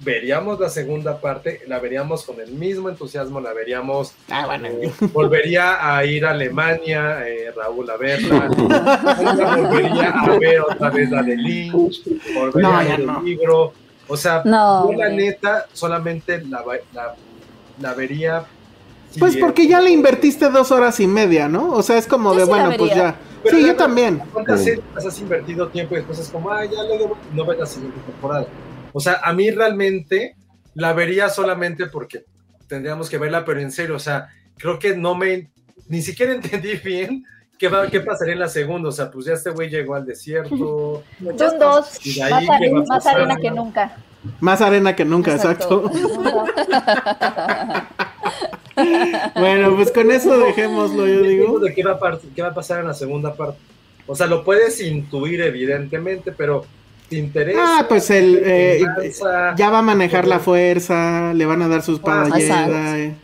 [0.00, 4.68] veríamos la segunda parte, la veríamos con el mismo entusiasmo, la veríamos Ah, bueno.
[5.12, 8.48] volvería a ir a Alemania, eh, Raúl, a verla.
[9.56, 12.02] volvería a ver otra vez la de Lynch,
[12.34, 13.18] volvería No, a ver no.
[13.18, 13.72] el libro.
[14.06, 17.14] O sea, No, yo la neta solamente la, va- la,
[17.80, 18.44] la vería.
[19.10, 21.72] si Pues es- porque ya le invertiste dos horas y media, ¿no?
[21.72, 23.16] O sea, es como Yo de, sí bueno, pues ya.
[23.42, 24.22] Pero Sí, yo luego, también.
[24.32, 24.66] ¿Cuántas
[25.06, 27.98] has invertido tiempo y después es como, ah, ya le debo, no ves la siguiente
[28.00, 28.46] temporada?
[28.92, 30.36] O sea, a mí realmente
[30.74, 32.24] la vería solamente porque
[32.68, 35.50] tendríamos que verla, pero en serio, o sea, creo que no me,
[35.88, 37.24] ni siquiera entendí bien
[37.58, 38.88] qué, va, qué pasaría en la segunda.
[38.88, 41.02] O sea, pues ya este güey llegó al desierto.
[41.38, 42.30] Son dos, Y de
[42.86, 43.96] más, arena que nunca.
[44.40, 45.90] Más arena que nunca, exacto.
[49.34, 51.58] bueno, pues con eso dejémoslo, yo digo.
[51.60, 53.58] de qué va, a par- qué va a pasar en la segunda parte.
[54.06, 56.64] O sea, lo puedes intuir, evidentemente, pero
[57.10, 57.60] interesa.
[57.62, 58.82] Ah, pues el eh,
[59.56, 62.36] ya va a manejar la fuerza, le van a dar sus espada Ah.
[62.38, 63.14] Jedi.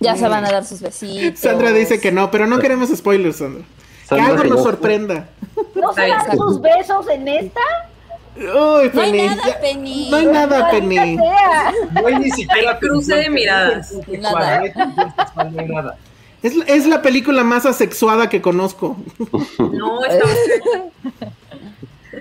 [0.00, 1.40] Ya se van a dar sus besitos.
[1.40, 3.64] Sandra dice que no, pero no queremos spoilers, Sandra.
[4.08, 5.28] Que algo nos sorprenda.
[5.74, 7.60] ¿No se dan sus besos en esta?
[8.36, 10.08] Uy, No hay Penny, nada, ya- Penny.
[10.10, 11.16] No hay nada, Penny.
[11.16, 11.72] sea.
[11.92, 13.94] No hay ni siquiera Cruce de miradas.
[14.18, 14.62] Nada.
[16.42, 18.96] Es, es la película más asexuada que conozco.
[19.58, 20.30] No, estaba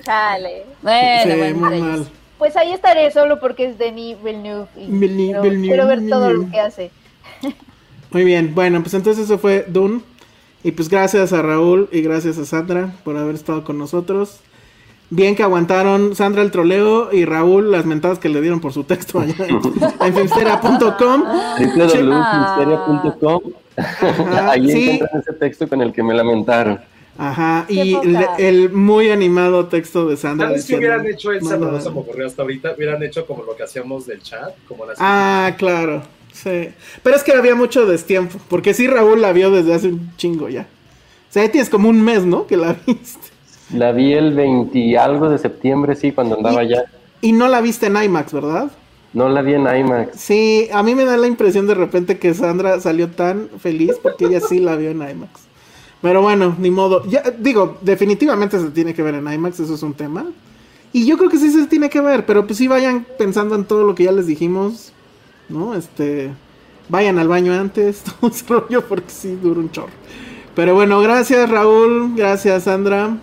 [0.03, 0.65] Chale.
[0.81, 2.07] Bueno, Sí, bueno, muy entre mal.
[2.37, 6.27] Pues ahí estaré solo porque es Denis Villeneuve y Villeneuve, quiero, Villeneuve, quiero ver todo
[6.27, 6.45] Villeneuve.
[6.45, 6.91] lo que hace.
[8.11, 10.01] Muy bien, bueno, pues entonces eso fue Dune.
[10.63, 14.39] Y pues gracias a Raúl y gracias a Sandra por haber estado con nosotros.
[15.09, 18.83] Bien que aguantaron Sandra el troleo y Raúl las mentadas que le dieron por su
[18.85, 19.59] texto allá en,
[20.01, 21.23] en filmsteria.com.
[21.75, 23.41] www.misteria.com.
[24.47, 24.89] Ahí sí.
[24.91, 26.79] encuentran ese texto con el que me lamentaron.
[27.18, 27.95] Ajá, y
[28.39, 30.47] el, muy animado texto de Sandra.
[30.47, 31.49] ¿Sabes diciendo, hubieran hecho Elsa?
[31.51, 32.74] "Manda- Pero no se me ocurrió hasta ahorita.
[32.76, 36.01] Hubieran hecho como lo que hacíamos del chat, como las Ah, claro,
[36.32, 36.70] sí.
[37.03, 40.49] Pero es que había mucho destiempo, porque sí Raúl la vio desde hace un chingo
[40.49, 40.61] ya.
[41.30, 42.47] O sea, ya tienes como un mes, ¿no?
[42.47, 43.28] Que la viste.
[43.74, 46.86] La vi el 20 y algo de septiembre, sí, cuando andaba Y- allá.
[47.22, 48.72] Y no la viste en IMAX, ¿verdad?
[49.14, 50.20] No la vi en IMAX.
[50.20, 54.26] Sí, a mí me da la impresión de repente que Sandra salió tan feliz porque
[54.26, 55.41] ella sí la vio en IMAX.
[56.03, 57.05] Pero bueno, ni modo.
[57.05, 60.25] Ya, digo, definitivamente se tiene que ver en IMAX, eso es un tema.
[60.91, 63.63] Y yo creo que sí se tiene que ver, pero pues sí vayan pensando en
[63.63, 64.91] todo lo que ya les dijimos,
[65.47, 65.73] ¿no?
[65.75, 66.31] Este,
[66.89, 69.93] vayan al baño antes, todo ese rollo, porque sí dura un chorro.
[70.53, 73.15] Pero bueno, gracias Raúl, gracias Sandra.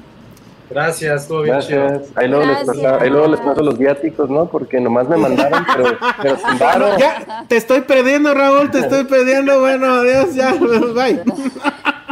[0.71, 1.57] Gracias, estuvo bien.
[1.57, 2.09] Gracias.
[2.15, 4.47] Ahí luego, les paso, ahí luego les paso los viáticos, ¿no?
[4.47, 6.99] Porque nomás me mandaron, pero, pero sin varo.
[6.99, 9.61] Ya, te estoy perdiendo Raúl, te estoy perdiendo.
[9.61, 10.55] Bueno, adiós, ya,
[10.95, 11.23] bye.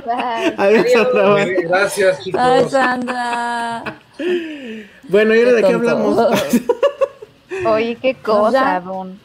[0.04, 0.54] Bye.
[0.56, 0.86] Adiós.
[1.62, 2.40] Gracias, chicos.
[2.42, 3.98] Ay, Sandra.
[5.08, 6.18] Bueno, ¿y ahora de qué hablamos?
[7.66, 8.22] Oye, qué ya.
[8.22, 9.18] cosa, Don.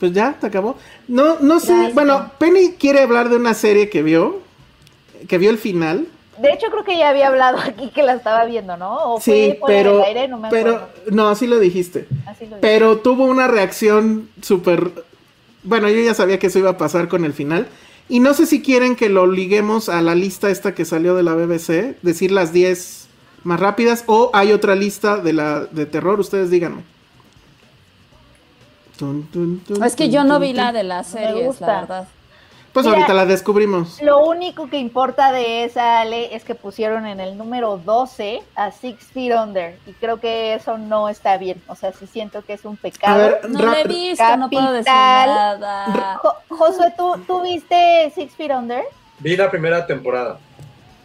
[0.00, 0.76] Pues ya, te acabó.
[1.08, 1.90] No, no sé.
[1.94, 4.40] Bueno, Penny quiere hablar de una serie que vio,
[5.28, 6.06] que vio el final.
[6.38, 9.14] De hecho, creo que ya había hablado aquí que la estaba viendo, ¿no?
[9.14, 12.06] O Sí, fue pero, aire, no me pero, no, sí lo dijiste.
[12.26, 12.60] Así lo dije.
[12.60, 14.90] Pero tuvo una reacción súper...
[15.62, 17.68] Bueno, yo ya sabía que eso iba a pasar con el final.
[18.08, 21.22] Y no sé si quieren que lo liguemos a la lista esta que salió de
[21.22, 23.08] la BBC, decir las 10
[23.44, 26.82] más rápidas, o hay otra lista de la de terror, ustedes díganme.
[28.98, 30.56] Tun, tun, tun, Es que tun, yo no tun, vi tun.
[30.56, 32.08] la de las series, la verdad.
[32.74, 34.02] Pues Mira, ahorita la descubrimos.
[34.02, 38.72] Lo único que importa de esa, Ale, es que pusieron en el número 12 a
[38.72, 39.78] Six Feet Under.
[39.86, 41.62] Y creo que eso no está bien.
[41.68, 43.16] O sea, sí siento que es un A pecado.
[43.18, 45.60] ver, No la he visto, no puedo decir Capital.
[45.60, 46.18] nada.
[46.20, 48.82] Jo- Josué, ¿tú, ¿tú viste Six Feet Under?
[49.20, 50.38] Vi la primera temporada.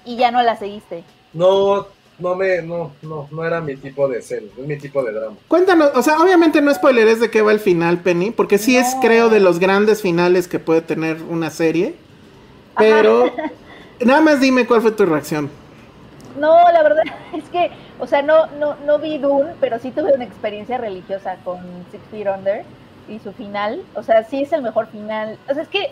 [0.04, 1.04] Y ya no la seguiste.
[1.34, 1.86] No,
[2.20, 5.38] no me, no, no, no era mi tipo de serie, es mi tipo de drama.
[5.48, 8.96] Cuéntanos, o sea, obviamente no spoileres de qué va el final, Penny, porque sí es,
[9.02, 11.96] creo, de los grandes finales que puede tener una serie.
[12.78, 13.26] Pero
[14.06, 15.50] nada más dime cuál fue tu reacción.
[16.40, 20.14] No, la verdad es que, o sea, no, no, no vi Dune, pero sí tuve
[20.14, 21.60] una experiencia religiosa con
[21.92, 22.64] Six Feet Under
[23.08, 23.82] y su final.
[23.96, 25.38] O sea, sí es el mejor final.
[25.50, 25.92] O sea, es que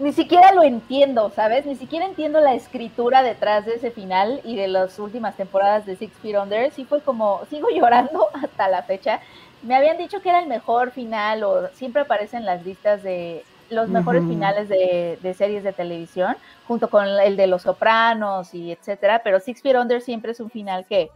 [0.00, 1.66] ni siquiera lo entiendo, ¿sabes?
[1.66, 5.96] Ni siquiera entiendo la escritura detrás de ese final y de las últimas temporadas de
[5.96, 6.72] Six Feet Under.
[6.72, 9.20] Sí fue como, sigo llorando hasta la fecha.
[9.62, 13.88] Me habían dicho que era el mejor final o siempre aparecen las listas de los
[13.88, 16.36] mejores finales de, de, series de televisión,
[16.66, 20.50] junto con el de Los Sopranos y etcétera, pero Six Feet Under siempre es un
[20.50, 21.08] final que,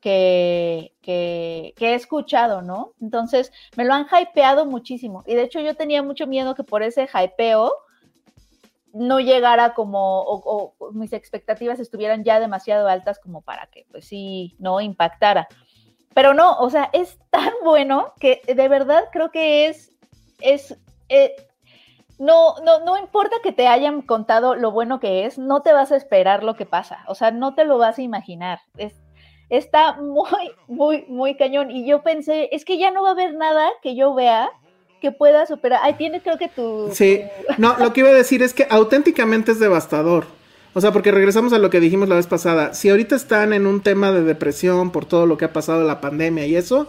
[0.00, 2.92] que, que, que, he escuchado, ¿no?
[3.02, 5.22] Entonces, me lo han hypeado muchísimo.
[5.26, 7.74] Y de hecho yo tenía mucho miedo que por ese hypeo
[8.98, 14.06] no llegara como, o, o mis expectativas estuvieran ya demasiado altas como para que, pues
[14.06, 15.48] sí, no impactara.
[16.14, 19.92] Pero no, o sea, es tan bueno que de verdad creo que es,
[20.40, 21.36] es, eh,
[22.18, 25.92] no, no, no importa que te hayan contado lo bueno que es, no te vas
[25.92, 28.60] a esperar lo que pasa, o sea, no te lo vas a imaginar.
[28.76, 29.00] Es,
[29.48, 31.70] está muy, muy, muy cañón.
[31.70, 34.50] Y yo pensé, es que ya no va a haber nada que yo vea
[35.00, 35.80] que pueda superar.
[35.82, 36.90] Ay, tiene creo que tu...
[36.92, 37.22] Sí,
[37.56, 40.26] no, lo que iba a decir es que auténticamente es devastador.
[40.74, 42.74] O sea, porque regresamos a lo que dijimos la vez pasada.
[42.74, 46.00] Si ahorita están en un tema de depresión por todo lo que ha pasado la
[46.00, 46.88] pandemia y eso,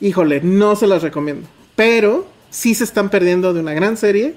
[0.00, 1.48] híjole, no se las recomiendo.
[1.76, 4.34] Pero sí se están perdiendo de una gran serie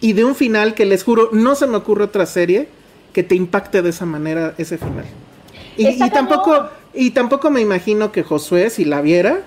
[0.00, 2.68] y de un final que les juro, no se me ocurre otra serie
[3.12, 5.04] que te impacte de esa manera ese final.
[5.76, 9.42] Y, y tampoco, y tampoco me imagino que Josué, si la viera,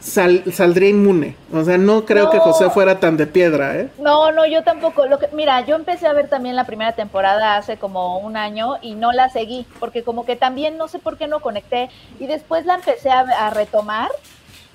[0.00, 1.36] sal, saldría inmune.
[1.52, 2.30] O sea, no creo No.
[2.30, 3.88] que José fuera tan de piedra, ¿eh?
[3.98, 5.06] No, no, yo tampoco.
[5.06, 8.74] Lo que, mira, yo empecé a ver también la primera temporada hace como un año
[8.82, 11.90] y no la seguí, porque como que también no sé por qué no conecté.
[12.20, 14.10] Y después la empecé a, a retomar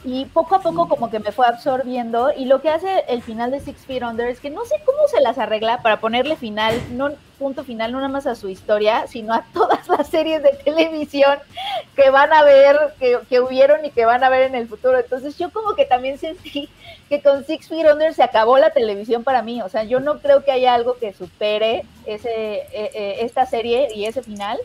[0.05, 2.31] y poco a poco como que me fue absorbiendo.
[2.35, 4.99] Y lo que hace el final de Six Feet Under es que no sé cómo
[5.07, 9.05] se las arregla para ponerle final, no punto final, no nada más a su historia,
[9.07, 9.43] sino a
[9.87, 11.39] las series de televisión
[11.95, 14.99] que van a ver, que, que hubieron y que van a ver en el futuro.
[14.99, 16.69] Entonces yo como que también sentí
[17.09, 19.61] que con Six Feet Under se acabó la televisión para mí.
[19.61, 23.89] O sea, yo no creo que haya algo que supere ese, eh, eh, esta serie
[23.93, 24.59] y ese final.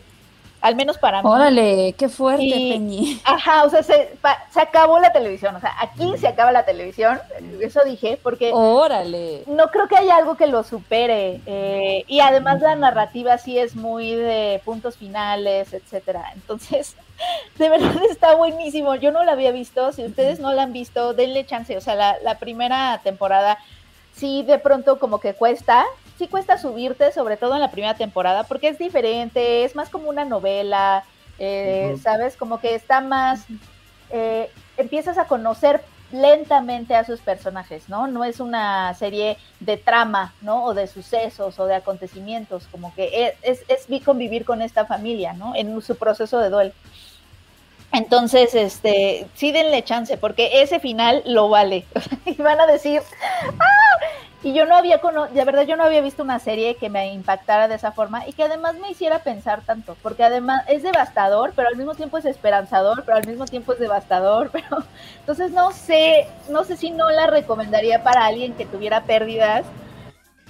[0.61, 1.29] Al menos para mí.
[1.29, 3.21] Órale, qué fuerte, Y- Peñi.
[3.23, 5.55] Ajá, o sea, se, pa- se acabó la televisión.
[5.55, 7.17] O sea, aquí se acaba la televisión.
[7.61, 9.43] Eso dije, porque Órale.
[9.47, 11.39] no creo que haya algo que lo supere.
[11.45, 16.31] eh, y además la narrativa sí es muy de puntos finales, etcétera.
[16.35, 16.95] Entonces,
[17.57, 18.95] de verdad está buenísimo.
[18.95, 19.93] Yo no la había visto.
[19.93, 21.77] Si ustedes no la han visto, denle chance.
[21.77, 23.57] O sea, la, la primera temporada
[24.13, 25.85] sí de pronto como que cuesta.
[26.19, 30.09] Sí cuesta subirte, sobre todo en la primera temporada, porque es diferente, es más como
[30.09, 31.03] una novela,
[31.39, 32.35] eh, ¿sabes?
[32.37, 33.45] Como que está más...
[34.11, 35.81] eh, empiezas a conocer
[36.11, 38.07] lentamente a sus personajes, ¿no?
[38.07, 40.65] No es una serie de trama, ¿no?
[40.65, 44.85] O de sucesos o de acontecimientos, como que es, es, es vi- convivir con esta
[44.85, 45.55] familia, ¿no?
[45.55, 46.71] En su proceso de duelo.
[47.91, 51.85] Entonces, este, sí denle chance, porque ese final lo vale.
[52.25, 53.01] y van a decir,
[53.59, 54.05] ¡ah!
[54.41, 55.01] Y yo no había,
[55.33, 58.31] de verdad, yo no había visto una serie que me impactara de esa forma y
[58.31, 62.23] que además me hiciera pensar tanto, porque además es devastador, pero al mismo tiempo es
[62.23, 64.85] esperanzador, pero al mismo tiempo es devastador, pero
[65.19, 69.65] entonces no sé, no sé si no la recomendaría para alguien que tuviera pérdidas.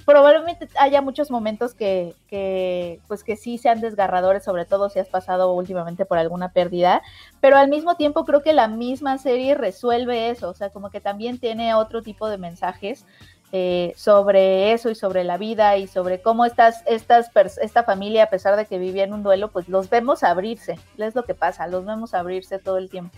[0.06, 5.08] Probablemente haya muchos momentos que, que, pues que sí sean desgarradores, sobre todo si has
[5.08, 7.02] pasado últimamente por alguna pérdida,
[7.40, 11.00] pero al mismo tiempo creo que la misma serie resuelve eso, o sea, como que
[11.00, 13.04] también tiene otro tipo de mensajes
[13.52, 18.30] eh, sobre eso y sobre la vida y sobre cómo estas, estas esta familia, a
[18.30, 21.66] pesar de que vivía en un duelo, pues los vemos abrirse, es lo que pasa,
[21.66, 23.16] los vemos abrirse todo el tiempo.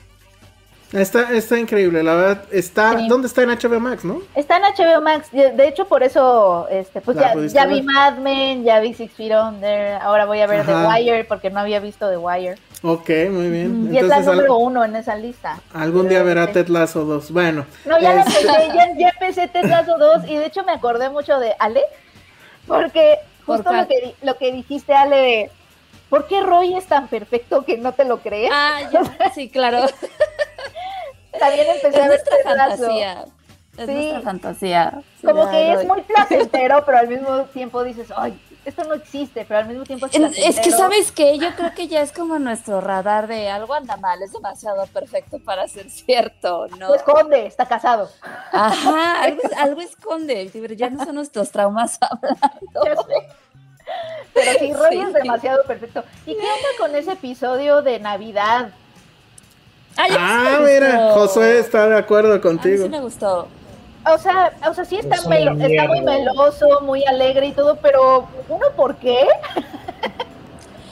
[0.93, 2.45] Está, está increíble, la verdad.
[2.51, 3.09] Está, Sí.
[3.09, 4.21] ¿Dónde está en HBO Max, no?
[4.35, 7.77] Está en HBO Max, de hecho por eso, este, pues ya, ya ver.
[7.77, 10.89] vi Mad Men, ya vi Six Feet Under, ahora voy a ver The Ajá.
[10.89, 12.57] Wire porque no había visto The Wire.
[12.83, 13.89] Ok, muy bien.
[13.93, 15.61] y es la número uno en esa lista.
[15.73, 17.31] algún día verá Ted Lasso 2.
[17.31, 17.65] Bueno.
[17.87, 20.73] No, ya la este, empecé, ya, ya empecé Ted Lasso 2 y de hecho me
[20.73, 21.83] acordé mucho de Ale,
[22.67, 25.51] porque ¿Por justo lo que, lo que dijiste Ale de,
[26.11, 28.51] ¿por qué Roy es tan perfecto que no te lo crees?
[28.53, 29.87] Ah, ya, sí, claro.
[31.39, 33.25] También empecé Es a ver nuestra fantasía.
[33.77, 33.93] Es Sí.
[33.95, 35.03] nuestra fantasía.
[35.21, 39.45] Sí, Como que es muy placentero, pero al mismo tiempo dices, ay, esto no existe,
[39.47, 40.47] pero al mismo tiempo es placentero.
[40.49, 41.39] Es que, ¿sabes qué?
[41.39, 45.39] Yo creo que ya es como nuestro radar de algo anda mal, es demasiado perfecto
[45.43, 46.89] para ser cierto, ¿no?
[46.89, 48.11] Lo esconde, está casado.
[48.53, 52.85] Ajá, algo, algo esconde, pero ya no son nuestros traumas hablando.
[52.85, 53.29] Ya sé.
[54.35, 55.01] Pero sí, Sí.
[55.01, 56.05] es demasiado perfecto.
[56.27, 58.71] ¿Y qué onda con ese episodio de Navidad?
[59.95, 61.11] Sí Ah, me mira.
[61.15, 62.85] Josué está de acuerdo A mí contigo.
[62.85, 63.49] sí me gustó.
[64.05, 67.53] O sea, o sea, sí está, Es una melo- está muy meloso, muy alegre y
[67.53, 69.19] todo, pero ¿uno por qué?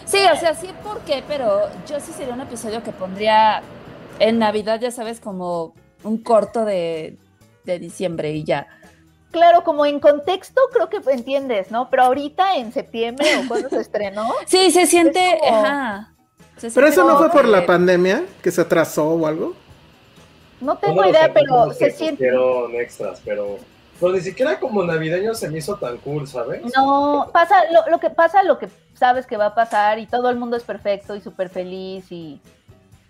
[0.04, 1.22] Sí, o sea, sí, ¿por qué?
[1.26, 3.62] Pero yo sí sería un episodio que pondría
[4.18, 7.16] en Navidad, ya sabes, como un corto de,
[7.64, 8.66] de diciembre y ya.
[9.30, 11.88] Claro, como en contexto creo que entiendes, ¿no?
[11.90, 16.12] Pero ahorita en septiembre o cuando se estrenó, Sí, se siente, como- ajá.
[16.60, 19.54] Se Pero eso no fue por la pandemia, que se atrasó o algo.
[20.60, 22.30] no tengo idea, pero se siente,
[22.74, 23.58] extras, pero
[23.98, 26.62] Pero ni siquiera como navideño se me hizo tan cool, ¿sabes?
[26.76, 30.28] No, pasa lo, lo que pasa, lo que sabes que va a pasar y todo
[30.30, 32.40] el mundo es perfecto y súper feliz y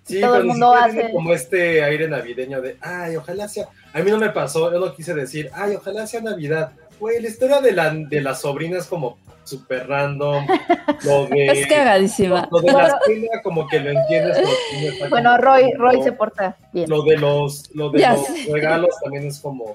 [0.05, 3.69] Sí, todo pero el mundo hace- tiene como este aire navideño de, ay, ojalá sea.
[3.93, 6.73] A mí no me pasó, yo no quise decir, ay, ojalá sea Navidad.
[6.99, 10.47] Güey, la historia de la, de la sobrina es como súper random.
[11.05, 12.49] Lo de, Es cagadísima.
[12.51, 14.39] Lo de la cena, como que lo entiendes.
[15.11, 16.89] bueno, Roy, Roy se porta bien.
[16.89, 18.53] Lo de los, lo de Ya los sé.
[18.53, 19.75] regalos también es como.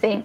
[0.00, 0.20] Sí,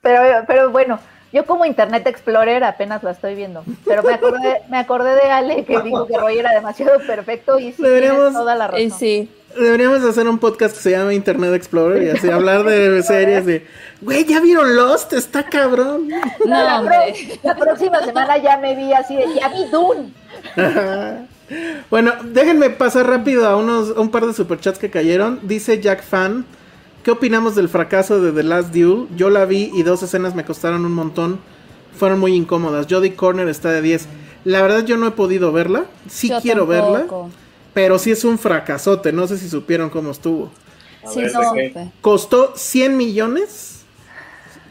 [0.00, 0.98] pero, pero bueno,
[1.32, 5.64] yo como Internet Explorer apenas la estoy viendo, pero me acordé, me acordé de Ale
[5.64, 8.80] que dijo que Roy era demasiado perfecto y sí toda la razón.
[8.86, 9.30] Y sí.
[9.58, 13.66] Deberíamos hacer un podcast que se llama Internet Explorer y así hablar de series de,
[14.00, 15.12] güey, ¿ya vieron Lost?
[15.12, 16.08] Está cabrón.
[16.08, 16.96] No, la, hombre.
[17.12, 20.12] pro- la próxima semana ya me vi así de, ya vi Dune.
[21.90, 25.40] bueno, déjenme pasar rápido a unos a un par de superchats que cayeron.
[25.42, 26.44] Dice Jack Fan,
[27.02, 29.06] ¿qué opinamos del fracaso de The Last Duel?
[29.16, 31.40] Yo la vi y dos escenas me costaron un montón.
[31.96, 32.86] Fueron muy incómodas.
[32.88, 34.08] Jodie Corner está de 10.
[34.44, 35.84] La verdad yo no he podido verla.
[36.08, 37.04] Sí Yo quiero verla.
[37.74, 39.12] Pero sí es un fracasote.
[39.12, 40.50] No sé si supieron cómo estuvo.
[41.04, 41.32] A Sí, ver,
[41.74, 41.92] no.
[42.00, 43.82] Costó 100 millones.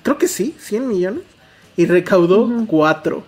[0.03, 1.23] Creo que sí, 100 millones.
[1.77, 3.23] Y recaudó 4.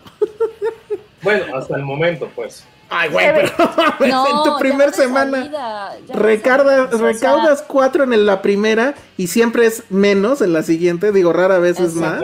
[1.21, 2.65] Bueno, hasta el momento, pues.
[2.89, 3.49] Ay, güey, pero
[4.07, 9.83] No, en tu primer semana salida, recarda- recaudas 4 en la primera y siempre es
[9.89, 11.11] menos en la siguiente.
[11.11, 12.21] Digo, rara vez es más.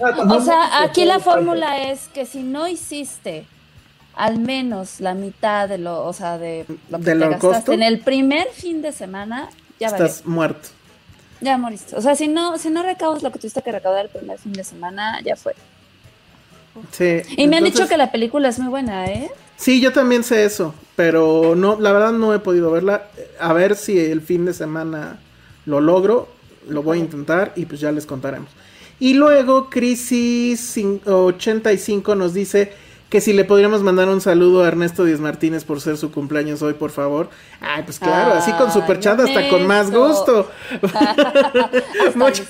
[0.00, 3.44] Ah, O sea, aquí la fórmula es que si no hiciste
[4.14, 7.56] al menos la mitad de lo, o sea, de lo que ¿De te lo gastaste
[7.56, 7.72] costo?
[7.72, 9.48] en el primer fin de semana,
[9.80, 10.06] ya valió.
[10.06, 10.68] Estás muerto.
[11.40, 11.96] Ya moriste.
[11.96, 14.52] O sea, si no, si no recaudas lo que tuviste que recaudar el primer fin
[14.52, 15.54] de semana, ya fue.
[16.90, 17.20] Sí.
[17.36, 19.30] Y me han dicho que la película es muy buena, ¿eh?
[19.56, 23.08] Sí, yo también sé eso, pero no, la verdad no he podido verla.
[23.38, 25.18] A ver si el fin de semana
[25.66, 26.28] lo logro,
[26.68, 28.50] lo voy a intentar y pues ya les contaremos.
[28.98, 32.72] Y luego Crisis cin- 85 nos dice
[33.12, 36.62] que si le podríamos mandar un saludo a Ernesto Díaz Martínez por ser su cumpleaños
[36.62, 37.28] hoy, por favor.
[37.60, 40.08] Ay, pues claro, así con superchat hasta con más Ernesto.
[40.08, 40.50] gusto.
[40.82, 42.42] Hasta Mucho-.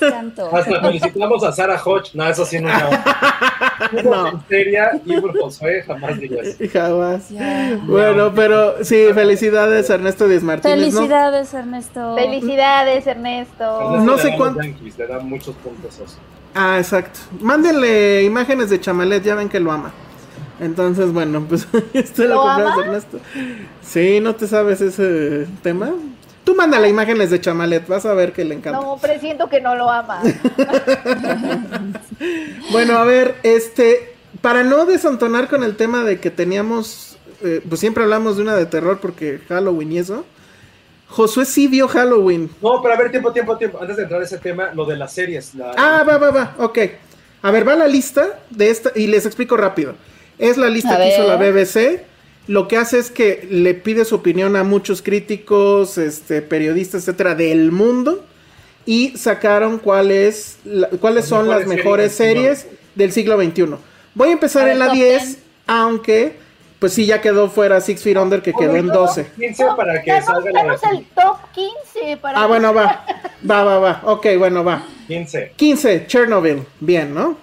[0.53, 2.11] Hasta felicitamos a Sarah Hodge.
[2.15, 3.91] No, eso sí nunca.
[4.05, 4.29] No.
[4.29, 6.57] En seria, Ibur Josué, jamás digas.
[6.73, 7.25] Jamás.
[7.83, 10.79] Bueno, pero sí, felicidades Ernesto Díaz Martínez.
[10.95, 11.01] ¿no?
[11.01, 12.15] Felicidades, Ernesto.
[12.15, 13.81] Felicidades, Ernesto.
[13.95, 16.19] Ernesto No sé cuánto- le da muchos puntos eso.
[16.55, 17.19] Ah, exacto.
[17.41, 19.93] Mándenle imágenes de Chamalet, ya ven que lo ama.
[20.63, 23.19] Entonces, bueno, pues este ¿Lo lo Ernesto.
[23.83, 25.93] Sí, ¿no te sabes ese tema?
[26.45, 28.81] Tú mándale imágenes de Chamalet, vas a ver que le encanta.
[28.81, 30.23] No, presiento que no lo ama.
[32.71, 37.81] Bueno, a ver, este, para no desentonar con el tema de que teníamos, eh, pues
[37.81, 40.25] siempre hablamos de una de terror porque Halloween y eso.
[41.09, 42.49] Josué sí vio Halloween.
[42.63, 43.79] No, pero a ver, tiempo, tiempo, tiempo.
[43.81, 45.57] Antes de entrar a ese tema, lo de las series.
[45.57, 45.73] La...
[45.77, 46.79] Ah, va, va, va, ok.
[47.43, 49.97] A ver, va la lista de esta y les explico rápido.
[50.39, 51.37] Es la lista A que hizo la.
[51.37, 52.01] BBC.
[52.49, 57.35] Lo que hace es que le pide su opinión a muchos críticos, este, periodistas, etcétera,
[57.37, 58.25] del mundo.
[58.85, 63.77] Y sacaron cuáles, la- cuáles Las son las mejores series series del siglo XXI.
[64.15, 65.39] Voy a empezar A ver, en la top 10, 10.
[65.69, 66.37] aunque,
[66.81, 69.27] pues sí, ya quedó fuera Six Feet Under, que quedó en 12.
[69.37, 73.07] 15 para que salga la el top 15 para Ah, bueno, va.
[73.49, 74.01] Va, va, va.
[74.05, 74.85] Ok, bueno, va.
[75.07, 75.53] 15.
[75.57, 76.63] 15, Chernobyl.
[76.81, 77.37] Bien, ¿no?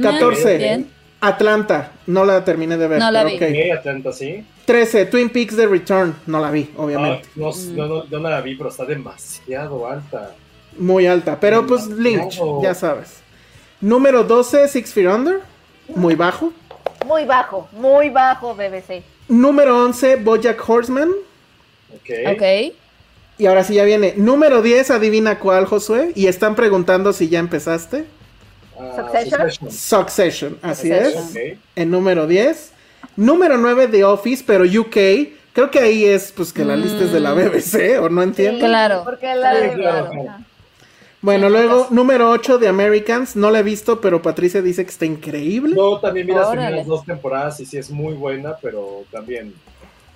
[0.00, 0.56] 14.
[0.58, 0.90] Bien.
[1.22, 2.98] Atlanta, no la terminé de ver.
[2.98, 3.70] No la pero vi.
[3.70, 4.44] Atlanta, sí.
[4.66, 7.28] 13, Twin Peaks The Return, no la vi, Ah, obviamente.
[7.36, 7.74] no, Mm.
[7.76, 10.34] yo no, yo no la vi, pero está demasiado alta.
[10.76, 13.20] Muy alta, pero pues Lynch, ya sabes.
[13.80, 15.40] Número 12, Six Feet Under,
[15.94, 16.52] muy bajo.
[17.06, 19.02] Muy bajo, muy bajo, BBC.
[19.28, 21.08] Número 11, Bojack Horseman.
[21.94, 22.10] Ok.
[22.34, 22.42] Ok.
[23.38, 24.14] Y ahora sí ya viene.
[24.16, 26.12] Número 10, adivina cuál, Josué.
[26.14, 28.04] Y están preguntando si ya empezaste.
[28.96, 29.70] Succession.
[29.70, 31.24] Succession, así Succession.
[31.36, 31.58] es.
[31.76, 32.72] En número 10.
[33.16, 34.96] Número 9, The Office, pero UK.
[35.52, 38.60] Creo que ahí es pues que la lista es de la BBC, ¿o no entiendo?
[38.60, 39.02] Sí, Claro.
[39.04, 40.10] Porque la Sí, de- claro.
[41.20, 43.36] Bueno, luego, número 8 de Americans.
[43.36, 45.74] No la he visto, pero Patricia dice que está increíble.
[45.76, 49.54] Yo también vi las primeras dos temporadas y sí es muy buena, pero también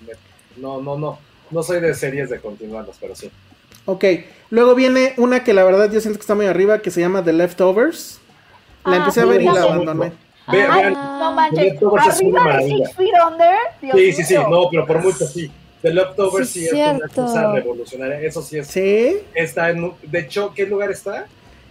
[0.06, 0.14] me-
[0.60, 1.18] no, no, no.
[1.50, 3.30] No soy de series de continuarlas, pero sí.
[3.84, 4.04] Ok.
[4.50, 7.22] Luego viene una que la verdad yo siento que está muy arriba, que se llama
[7.22, 8.20] The Leftovers.
[8.86, 10.08] La Ah, empecé a ver y la abandoné.
[10.08, 12.86] Ve- Ah, vean- No manches, una arriba de maravilla.
[12.86, 13.54] Six Feet Under.
[13.82, 15.50] Dios Sí, sí, sí, no, pero por mucho sí.
[15.82, 17.22] The Leftovers Sí, sí, es una cierto.
[17.22, 18.20] cosa revolucionaria.
[18.20, 18.66] Eso sí es.
[18.68, 19.92] Sí, Está en.
[20.02, 21.26] De hecho, ¿qué lugar está?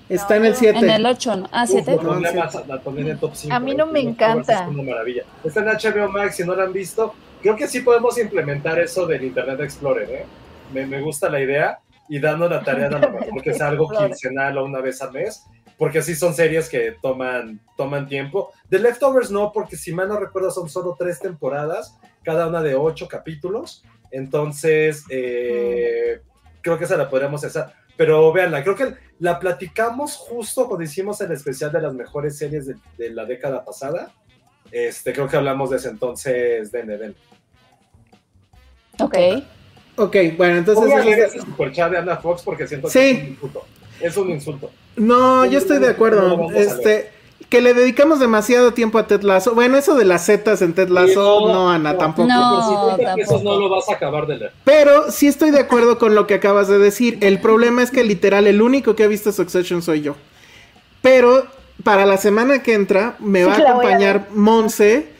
[0.09, 0.77] está en el 7.
[0.79, 1.49] En el 8, ¿no?
[1.51, 1.91] Ah, Uf, 7.
[1.95, 3.55] lo pondría No, más- la pondría en el top 5.
[3.55, 4.63] A mí no me encanta.
[4.65, 5.23] Es una maravilla.
[5.43, 7.13] Está en HBO Max, si no la han visto.
[7.41, 10.25] Creo que sí podemos implementar eso del Internet Explorer, ¿eh?
[10.73, 11.79] Me, me gusta la idea.
[12.07, 15.11] y dando la tarea a lo mejor que es algo quincenal o una vez al
[15.11, 15.43] mes,
[15.77, 18.51] porque sí son series que toman, toman tiempo.
[18.69, 22.75] The Leftovers no, porque si mal no recuerdo son solo tres temporadas, cada una de
[22.75, 26.21] ocho capítulos, entonces eh,
[26.61, 27.65] creo que esa la podríamos hacer.
[27.97, 32.67] Pero véanla, creo que la platicamos justo cuando hicimos el especial de las mejores series
[32.67, 34.11] de, de la década pasada.
[34.71, 37.15] Este, creo que hablamos de ese entonces de Neden.
[38.99, 39.15] Ok.
[39.97, 40.83] Ok, bueno, entonces.
[40.83, 42.99] Voy a leer ese superchat de Ana Fox porque siento Sí.
[42.99, 43.65] que es un insulto.
[43.99, 44.71] Es un insulto.
[44.95, 46.51] No, yo estoy de acuerdo.
[46.51, 47.11] Este,
[47.49, 49.53] que le dedicamos demasiado tiempo a Ted Lasso.
[49.53, 52.27] Bueno, eso de las zetas en Ted Lasso, no, Ana, tampoco.
[52.27, 52.55] No.
[52.55, 53.53] Por 50 pesos tampoco.
[53.55, 54.53] no lo vas a acabar de leer.
[54.63, 57.17] Pero sí estoy de acuerdo con lo que acabas de decir.
[57.21, 60.15] El problema es que literal el único que ha visto Succession soy yo.
[61.01, 61.45] Pero
[61.83, 65.14] para la semana que entra me Sí va a acompañar Monse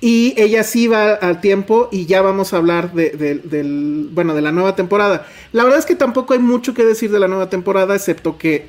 [0.00, 4.34] y ella sí va al tiempo y ya vamos a hablar de, de- del, bueno,
[4.34, 5.26] de la nueva temporada.
[5.52, 8.68] La verdad es que tampoco hay mucho que decir de la nueva temporada, excepto que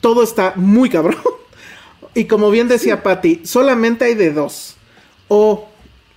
[0.00, 1.18] todo está muy cabrón.
[2.16, 4.76] Y como bien decía Patty, solamente hay de dos.
[5.28, 5.68] O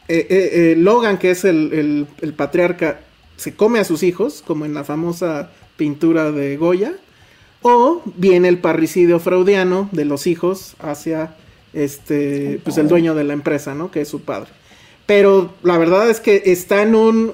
[0.08, 3.00] eh, eh, eh, Logan, que es el, el- el patriarca,
[3.36, 6.94] se come a sus hijos, como en la famosa pintura de Goya.
[7.64, 11.36] O viene el parricidio freudiano de los hijos hacia
[11.74, 13.92] este, pues el dueño de la empresa, ¿no?
[13.92, 14.50] Que es su padre.
[15.06, 17.34] Pero la verdad es que está en un.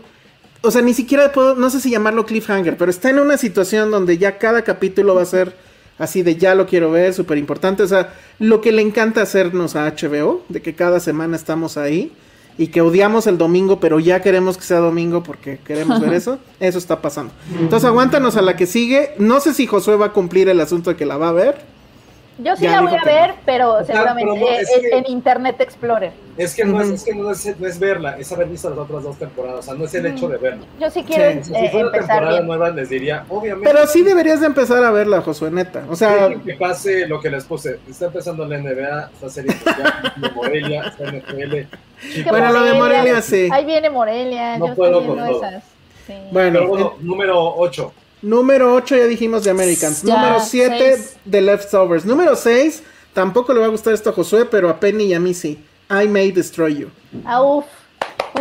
[0.61, 3.91] O sea, ni siquiera puedo, no sé si llamarlo cliffhanger, pero está en una situación
[3.91, 5.55] donde ya cada capítulo va a ser
[5.97, 7.83] así de ya lo quiero ver, súper importante.
[7.83, 12.11] O sea, lo que le encanta hacernos a HBO, de que cada semana estamos ahí
[12.57, 16.39] y que odiamos el domingo, pero ya queremos que sea domingo porque queremos ver eso,
[16.59, 17.33] eso está pasando.
[17.59, 19.11] Entonces, aguántanos a la que sigue.
[19.17, 21.72] No sé si Josué va a cumplir el asunto de que la va a ver.
[22.39, 25.61] Yo sí Ya la voy a ver, pero sea, seguramente eh, es que- en Internet
[25.61, 26.11] Explorer.
[26.35, 28.79] Es que, no, es, es que no, es, no es verla, es haber visto las
[28.79, 29.59] otras dos temporadas.
[29.59, 30.63] O sea, no es el hecho de verla.
[30.79, 32.47] Yo sí quiero Sí, Si eh, fuera empezar temporada bien.
[32.47, 33.69] nueva, les diría, obviamente.
[33.71, 35.83] Pero sí deberías de empezar a verla, Josué, neta.
[35.91, 37.79] O sea, que pase lo que les puse.
[37.87, 39.53] Está empezando la NBA, está serie
[40.17, 41.67] de Morelia, está NFL.
[42.29, 43.47] Bueno, lo de Morelia sí.
[43.51, 45.37] Ahí viene Morelia, No yo puedo estoy con todo.
[45.43, 45.63] esas.
[46.07, 46.13] Sí.
[46.31, 47.93] bueno, Pero bueno, número 8.
[48.23, 50.01] Número 8 ya dijimos de Americans.
[50.01, 51.17] Ya, Número 7 seis.
[51.25, 52.05] de Leftovers.
[52.05, 52.81] Número 6,
[53.13, 55.63] tampoco le va a gustar esto a Josué, pero a Penny y a mí sí.
[55.89, 56.89] I May Destroy You.
[57.25, 57.65] Ah, uf.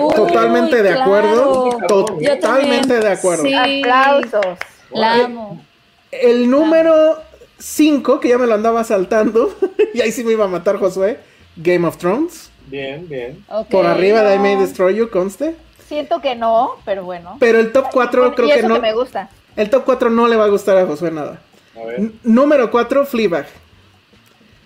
[0.01, 1.69] Uy, Totalmente de acuerdo.
[1.79, 2.05] claro.
[2.07, 3.43] Totalmente de acuerdo.
[3.45, 3.55] Sí.
[3.55, 4.59] Aplausos.
[4.93, 5.63] La amo.
[6.11, 7.17] El número
[7.59, 9.55] 5, que ya me lo andaba saltando,
[9.95, 11.19] y ahí sí me iba a matar Josué.
[11.57, 12.51] Game of Thrones.
[12.69, 13.45] Bien, bien.
[13.71, 14.39] Por arriba de I.
[14.39, 15.57] May Destroy You, conste.
[15.89, 17.37] Siento que no, pero bueno.
[17.41, 18.77] Pero el top 4 creo y que eso no.
[18.77, 19.29] que me gusta.
[19.57, 21.41] El top 4 no le va a gustar a Josué nada.
[21.77, 21.99] A ver.
[22.01, 23.47] N- número 4, Fleabag.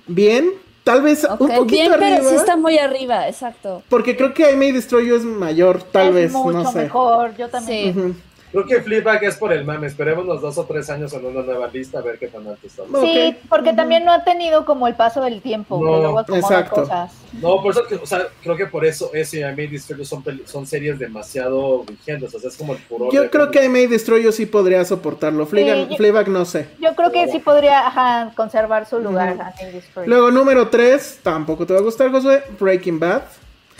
[0.06, 0.50] Bien,
[0.84, 2.16] tal vez un poquito bien, arriba.
[2.18, 3.82] pero sí está muy arriba, exacto.
[3.88, 6.78] Porque creo que I May Destroy You es mayor, tal es vez, mucho no sé.
[6.78, 7.36] mejor.
[7.36, 7.94] Yo también.
[7.94, 8.22] Sí.
[8.56, 9.86] Creo que Flipback es por el mame.
[9.86, 12.66] Esperemos unos dos o tres años en una nueva lista a ver qué tan alto
[12.66, 12.90] estamos.
[12.90, 13.02] No.
[13.02, 16.76] Sí, porque también no ha tenido como el paso del tiempo, No, luego exacto.
[16.76, 17.12] cosas.
[17.42, 19.98] No, por eso, que, o sea, creo que por eso ese y I May Destroy
[19.98, 20.06] You
[20.46, 22.34] son, series demasiado vigentes.
[22.34, 23.12] O sea, es como el furor.
[23.12, 25.44] Yo creo que I May Destroy sí podría soportarlo.
[25.44, 26.68] Fleabag, Fleabag no sé.
[26.80, 29.36] Yo creo que sí podría ajá, conservar su lugar.
[29.36, 30.08] Nate Destroyer.
[30.08, 32.42] Luego, número 3, tampoco te va a gustar, Josué.
[32.58, 33.20] Breaking Bad.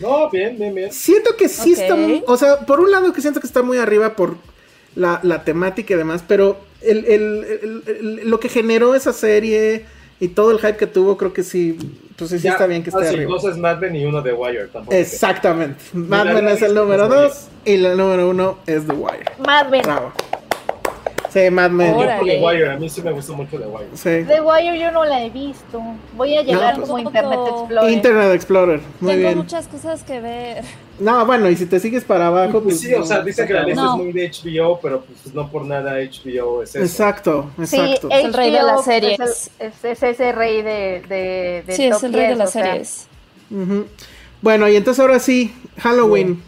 [0.00, 0.92] No, bien, bien, bien.
[0.92, 2.22] Siento que sí está muy.
[2.26, 4.36] O sea, por un lado que siento que está muy arriba por
[4.96, 9.84] la, la temática y demás, pero el, el- el- el- lo que generó esa serie
[10.18, 11.78] y todo el hype que tuvo, creo que sí.
[12.16, 13.30] Pues sí, Ya, está bien que esté sí, arriba.
[13.30, 14.68] Dos es Mad Men y uno de Wire.
[14.68, 14.96] Tampoco.
[14.96, 15.84] Exactamente.
[15.92, 17.14] Mad Men es el número no.
[17.14, 19.24] 2 y el número 1 es The Wire.
[19.46, 19.82] Mad Men.
[19.82, 20.12] Bravo.
[21.30, 21.92] Sí, Mad Men.
[21.92, 22.18] Yo Órale.
[22.18, 23.88] por The Wire, a mí sí me gustó mucho The Wire.
[23.92, 24.26] Sí.
[24.26, 25.82] The Wire yo no la he visto.
[26.16, 27.90] Voy a llegar pues- como Internet Explorer.
[27.92, 28.80] Internet Explorer.
[29.00, 29.38] Muy Tengo bien.
[29.38, 30.64] muchas cosas que ver.
[30.98, 32.80] No, bueno, y si te sigues para abajo, Pues pues.
[32.80, 33.96] sí, o sea, dice que la lista No.
[33.96, 36.78] es muy de HBO, pero pues no por nada HBO es eso.
[36.84, 38.08] Exacto, Sí, exacto.
[38.10, 39.20] Es el rey de las series.
[39.20, 42.38] Es, el- es- es ese rey de, de, de Sí, es el rey de 10,
[42.38, 43.06] las series.
[44.42, 46.42] Bueno, y entonces ahora sí, Halloween.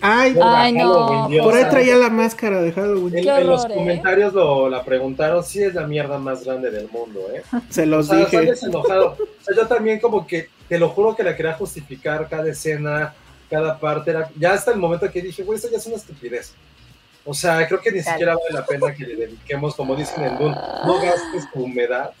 [0.00, 1.06] Ay, Ay, no.
[1.06, 3.16] Halloween, Dios por ahí traía la máscara de Halloween.
[3.18, 3.68] En, los ¿eh?
[3.74, 7.42] comentarios lo, la preguntaron, sí es la mierda más grande del mundo, ¿eh?
[7.68, 8.30] Se O los sea, dije.
[8.38, 9.10] sales enojado.
[9.20, 13.12] O sea, yo también como que, te lo juro que la quería justificar cada escena,
[13.50, 14.12] cada parte.
[14.12, 16.54] Era, ya hasta el momento que dije, güey, esto ya es una estupidez.
[17.24, 18.10] O sea, creo que ni Dale.
[18.12, 20.56] siquiera vale la pena que le dediquemos, como dicen en Dune,
[20.86, 22.12] no gastes tu humedad,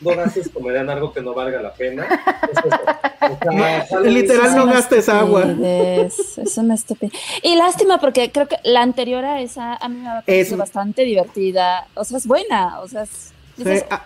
[0.00, 2.04] no gastes tu humedad en algo que no valga la pena.
[2.52, 2.80] Es eso.
[3.20, 5.44] O sea, Halloween- Literal, no Es gastes agua.
[5.62, 7.12] Es una estupidez.
[7.42, 11.04] Y lástima porque creo que la anterior a esa a mí me ha parecido bastante
[11.04, 11.86] divertida.
[11.94, 12.80] O sea, es buena.
[12.80, 14.02] O sea, es- Sí, ah,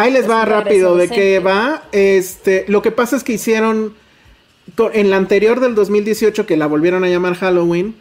[0.00, 1.82] Ahí les Es va rápido de qué va.
[1.92, 3.94] Este, lo que pasa es que hicieron
[4.92, 7.96] en la anterior del 2018 que la volvieron a llamar Halloween,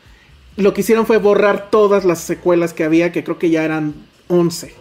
[0.55, 3.93] lo que hicieron fue borrar todas las secuelas que había, que creo que ya eran
[4.27, 4.73] 11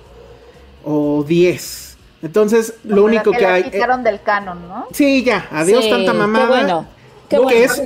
[0.85, 1.97] o 10.
[2.23, 3.63] Entonces, lo único que hay...
[3.63, 4.87] eh, quitaron del canon, ¿no?
[4.93, 6.49] sí, ya, adiós Sí, tanta qué mamada.
[6.49, 6.89] bueno.
[7.29, 7.59] Qué bueno.
[7.59, 7.83] es-.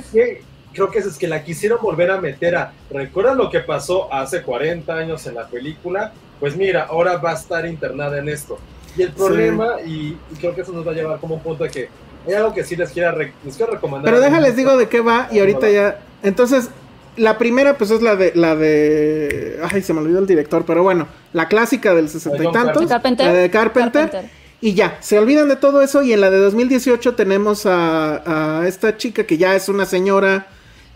[0.73, 2.73] Creo que es, es que la quisieron volver a meter a.
[2.89, 6.13] ¿Recuerdan lo que pasó hace 40 años en la película?
[6.39, 8.57] Pues mira, ahora va a estar internada en esto.
[8.97, 11.63] Y el problema, y, y creo que eso nos va a llevar como un punto
[11.63, 11.89] de que
[12.27, 14.05] hay algo que sí les quiero, re- les quiero recomendar.
[14.13, 15.99] Pero déjales digo de qué va y ahorita ya.
[16.21, 16.69] Entonces,
[17.17, 20.83] la primera pues es la de la de ay, se me olvidó el director, pero
[20.83, 23.25] bueno, la clásica del sesenta y tantos, Carpenter.
[23.27, 24.31] la de Carpenter, Carpenter.
[24.61, 28.67] y ya, se olvidan de todo eso y en la de 2018 tenemos a, a
[28.67, 30.47] esta chica que ya es una señora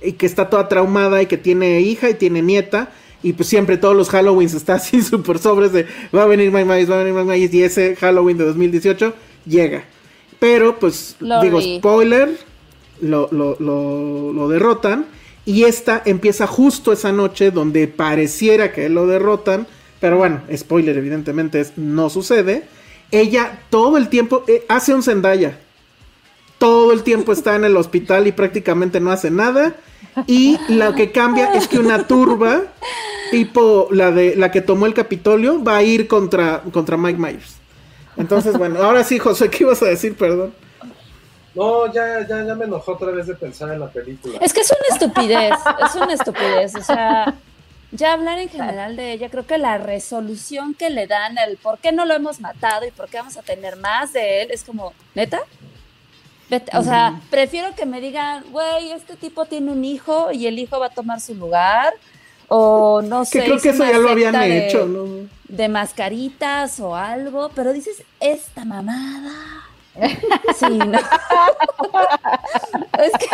[0.02, 2.90] y que está toda traumada y que tiene hija y tiene nieta
[3.24, 5.86] y pues siempre todos los Halloweens está así súper sobres de
[6.16, 9.14] va a venir Mike Myers, va a venir Mike Myers y ese Halloween de 2018
[9.46, 9.84] llega.
[10.40, 12.38] Pero pues digo spoiler,
[13.02, 15.06] lo, lo, lo, lo derrotan
[15.48, 19.66] y esta empieza justo esa noche donde pareciera que lo derrotan,
[20.02, 22.66] pero bueno, spoiler evidentemente es, no sucede.
[23.12, 25.58] Ella todo el tiempo eh, hace un Zendaya.
[26.58, 29.78] Todo el tiempo está en el hospital y prácticamente no hace nada.
[30.26, 32.64] Y lo que cambia es que una turba,
[33.32, 37.58] tipo la de la que tomó el Capitolio, va a ir contra, contra Mike Myers.
[38.18, 40.16] Entonces, bueno, ahora sí, José, ¿qué ibas a decir?
[40.18, 40.54] Perdón.
[41.54, 44.38] No, ya, ya, ya me enojó otra vez de pensar en la película.
[44.42, 45.54] Es que es una estupidez,
[45.86, 46.76] es una estupidez.
[46.76, 47.34] O sea,
[47.92, 51.80] ya hablar en general de ella, creo que la resolución que le dan, el por
[51.80, 54.64] qué no lo hemos matado y por qué vamos a tener más de él, es
[54.64, 55.40] como, ¿neta?
[56.50, 60.58] Vete- o sea, prefiero que me digan, güey, este tipo tiene un hijo y el
[60.60, 61.94] hijo va a tomar su lugar.
[62.48, 63.40] O no sé.
[63.40, 65.28] Que creo que eso ya lo habían de- hecho, ¿no?
[65.50, 69.32] de mascaritas o algo, pero dices, esta mamada.
[70.60, 71.00] Sí, no.
[73.00, 73.28] es que.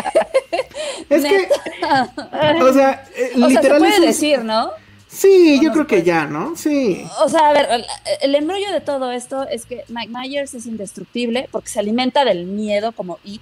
[1.09, 1.49] Es que,
[2.63, 4.71] o sea, eh, O sea, se literal puede es un- decir, ¿no?
[5.13, 6.55] Sí, yo creo que ya, ¿no?
[6.55, 7.05] Sí.
[7.23, 7.85] O sea, a ver, el,
[8.21, 12.45] el embrollo de todo esto es que Mike Myers es indestructible porque se alimenta del
[12.45, 13.41] miedo como It,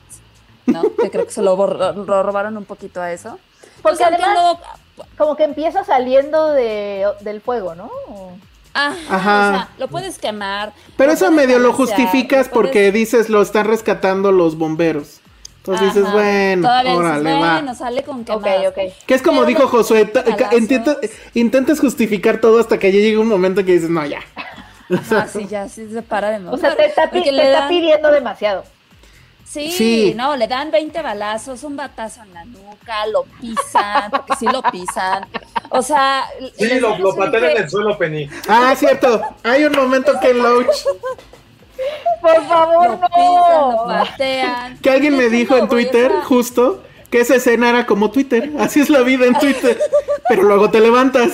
[0.65, 0.83] ¿no?
[1.01, 3.39] que creo que se lo, lo robaron un poquito a eso.
[3.81, 4.57] Porque Entonces, además-
[5.17, 7.89] Como que empieza saliendo de, del fuego, ¿no?
[8.09, 8.33] O-
[8.73, 9.49] Ajá, Ajá.
[9.49, 10.73] o sea, lo puedes quemar.
[10.97, 15.20] Pero lo eso medio lo justificas lo puedes- porque dices lo están rescatando los bomberos.
[15.63, 17.75] Entonces dices, bueno, todavía dices, órale, bueno, va.
[17.75, 18.67] sale con Ok, quemadas.
[18.69, 18.77] ok.
[19.05, 20.11] Que es como Pero dijo Josué,
[20.53, 20.97] intenta-
[21.35, 24.21] intentas justificar todo hasta que ya llegue un momento que dices, no, ya.
[24.93, 26.59] Ajá, sí, ya, sí se para de O mover.
[26.59, 28.63] sea, te está, pi- te le está dan- pidiendo demasiado.
[29.45, 30.13] Sí, Sí.
[30.15, 34.61] no, le dan 20 balazos, un batazo en la nuca, lo pisan, porque sí lo
[34.63, 35.25] pisan.
[35.69, 36.23] O sea,
[36.57, 38.29] Sí, lo, lo así patean que- en el suelo, Penny.
[38.47, 39.21] Ah, cierto.
[39.43, 40.67] Hay un momento que Loach,
[42.21, 43.87] Por favor, lo pisan, lo no.
[43.87, 44.77] patean.
[44.79, 48.51] que alguien me dijo en Twitter, justo, que esa escena era como Twitter.
[48.59, 49.77] Así es la vida en Twitter.
[50.29, 51.31] Pero luego te levantas.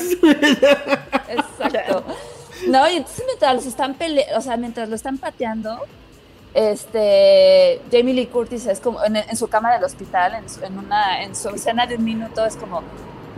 [1.29, 2.03] Exacto.
[2.67, 5.79] No, y entonces mientras los están pele o sea, mientras lo están pateando,
[6.53, 10.77] este Jamie Lee Curtis es como en, en su cama del hospital, en su, en
[10.77, 12.81] una, en su escena de un minuto, es como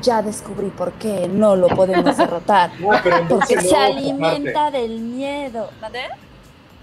[0.02, 2.72] ya descubrí por qué no lo podemos derrotar.
[2.80, 2.90] No,
[3.28, 5.70] Porque se alimenta del miedo.
[5.82, 6.04] ¿Mande?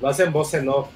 [0.01, 0.89] Lo hacen voz en off.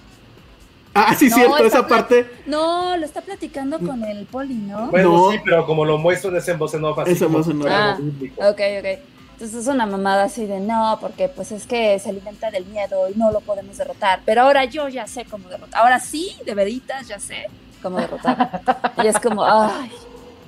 [0.92, 2.28] Ah, sí, No, cierto, esa parte.
[2.46, 4.88] No, lo está platicando con el poli, ¿no?
[4.90, 5.30] Bueno, No.
[5.30, 7.62] sí, pero como lo muestran es en voz en off, así Es en voz en
[7.62, 7.68] off.
[7.70, 7.96] Ah.
[8.38, 8.98] Ok, ok.
[9.34, 13.08] Entonces es una mamada así de no, porque pues es que se alimenta del miedo
[13.08, 14.20] y no lo podemos derrotar.
[14.26, 15.80] Pero ahora yo ya sé cómo derrotar.
[15.80, 17.46] Ahora sí, de veritas, ya sé
[17.80, 18.60] cómo derrotar.
[19.02, 19.90] y es como, ay,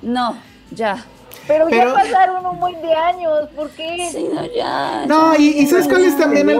[0.01, 0.35] no,
[0.71, 1.03] ya.
[1.47, 3.49] Pero, Pero- ya pasaron un buen de años.
[3.55, 4.09] ¿Por qué?
[4.11, 5.05] Sí, no, ya.
[5.07, 5.39] No, ya.
[5.41, 6.59] y, y ¿sabes cuál es también el...?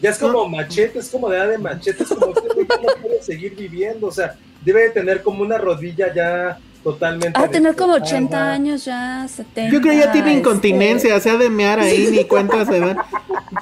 [0.00, 2.66] Ya es como machete, es como de edad de machete, es como que este güey
[2.66, 7.38] no puede seguir viviendo, o sea, debe de tener como una rodilla ya totalmente.
[7.38, 8.52] Ah, tener como 80 destrozada.
[8.54, 9.70] años ya, 70.
[9.74, 12.80] Yo creo que ya tiene este, incontinencia, se ha de mear ahí, ni cuenta se
[12.80, 12.96] dan.
[12.98, 13.04] O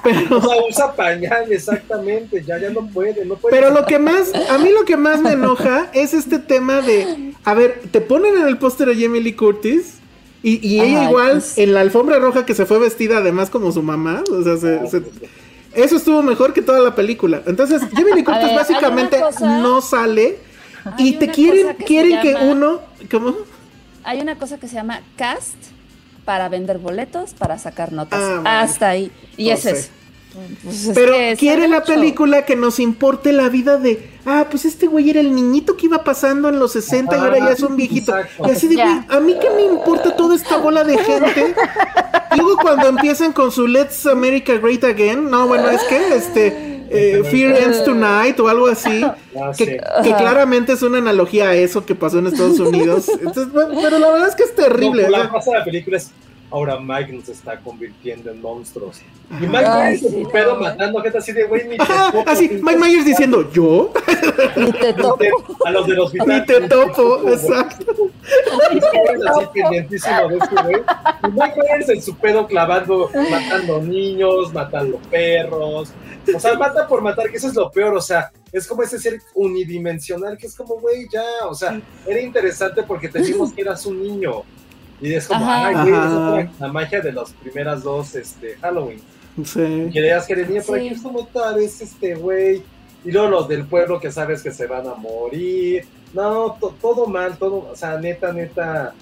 [0.03, 3.53] Pero, sea, usa pañal, exactamente, ya, ya no puede, no puede.
[3.55, 7.33] pero lo que más, a mí lo que más me enoja es este tema de,
[7.43, 9.95] a ver, te ponen en el póster a Jamie Lee Curtis
[10.41, 11.57] y, y ella igual pues.
[11.57, 14.87] en la alfombra roja que se fue vestida además como su mamá, o sea, se-
[14.87, 15.03] se-
[15.73, 17.41] eso estuvo mejor que toda la película.
[17.45, 20.39] Entonces, Jamie Curtis básicamente no sale
[20.97, 22.81] y te quieren, que quieren que llama- uno,
[23.11, 23.35] ¿cómo?
[24.03, 25.55] Hay una cosa que se llama cast
[26.25, 28.19] para vender boletos, para sacar notas.
[28.45, 28.61] Ah.
[28.61, 29.11] Hasta ahí.
[29.37, 29.71] Y No sé.
[29.71, 29.91] es.
[30.63, 31.93] Pues es Pero que quiere la mucho.
[31.93, 35.85] película que nos importe la vida de, ah, pues este güey era el niñito que
[35.87, 38.15] iba pasando en los 60 y ahora ya es un viejito.
[38.15, 38.47] Exacto.
[38.47, 41.55] Y así de, güey, a mí qué me importa toda esta bola de gente.
[42.35, 47.23] Luego cuando empiezan con su Let's America Great Again, no, bueno, es que este eh,
[47.29, 49.77] Fear Ends Tonight o algo así, Ah, que, sí.
[50.03, 53.09] que claramente es una analogía a eso que pasó en Estados Unidos.
[53.09, 55.09] Entonces, bueno, pero la verdad es que es terrible.
[55.09, 56.11] La de la película es
[56.51, 59.01] ahora Mike nos está convirtiendo en monstruos.
[59.31, 62.23] Y Mike Myers su pedo matando gente así de güey, ni te topo.
[62.25, 63.91] Así, Mike Myers diciendo, ¿yo?
[64.55, 65.23] Ni te topo.
[65.65, 66.27] A los del hospital.
[66.27, 68.09] Ni te topo, exacto.
[68.71, 70.81] Así pendientísimo de este güey.
[71.27, 75.93] Y Mike Myers en su pedo clavando, matando niños, matando perros.
[76.33, 78.99] O sea, mata por matar, que eso es lo peor, o sea, es como ese
[78.99, 83.61] ser unidimensional que es como, güey, ya, o sea, era interesante porque te vimos que
[83.61, 84.43] eras un niño.
[85.01, 85.67] Y es como, Ajá.
[85.67, 85.91] ay,
[86.31, 88.99] güey, la magia de las primeras dos este, Halloween.
[89.45, 89.89] Sí.
[89.93, 90.85] Creías que eres niño, pero Sí.
[90.87, 92.61] aquí es como tal, es este güey.
[93.05, 95.85] Y luego los del pueblo que sabes que se van a morir.
[96.13, 98.93] No, to- todo mal, todo, o sea, neta, neta,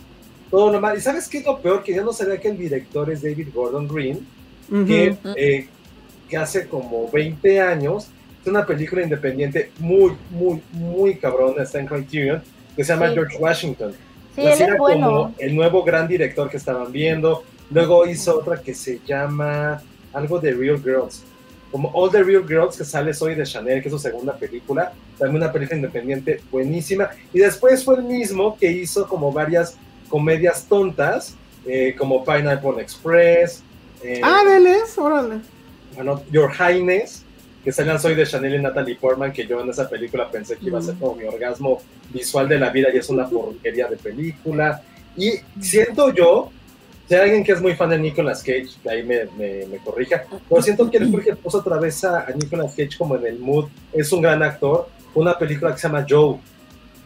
[0.52, 0.96] todo lo mal.
[0.98, 1.82] ¿Y sabes qué es lo peor?
[1.84, 4.28] Que yo no sabía que el director es David Gordon Green,
[4.86, 5.68] que, eh,
[6.30, 8.10] que hace como 20 años
[8.42, 12.44] es una película independiente muy, muy, muy cabrona, está en Criterion,
[12.76, 13.14] que se llama Sí.
[13.16, 13.94] George Washington.
[14.38, 15.08] Sí, Pues él era es bueno.
[15.08, 17.44] como el nuevo gran director que estaban viendo.
[17.72, 19.82] Luego hizo otra que se llama
[20.14, 21.24] algo de Real Girls.
[21.72, 24.94] Como All the Real Girls, que sale Soy de Chanel, que es su segunda película.
[25.18, 27.10] También una película independiente buenísima.
[27.34, 29.76] Y después fue el mismo que hizo como varias
[30.08, 31.36] comedias tontas,
[31.66, 33.64] eh, como Pineapple Express.
[34.04, 35.40] eh, Ah, de él es, órale.
[35.96, 37.24] bueno, Your Highness,
[37.68, 40.68] que salían Soy de Chanel y Natalie Portman, que yo en esa película pensé que
[40.68, 41.82] iba a ser como mi orgasmo
[42.14, 44.82] visual de la vida y es una porquería de película.
[45.18, 46.50] Y siento yo,
[47.10, 49.80] si hay alguien que es muy fan de Nicolas Cage, que ahí me, me, me
[49.80, 53.26] corrija, pero siento que el que puso otra vez a, a Nicolas Cage como en
[53.26, 56.38] el mood, es un gran actor, una película que se llama Joe,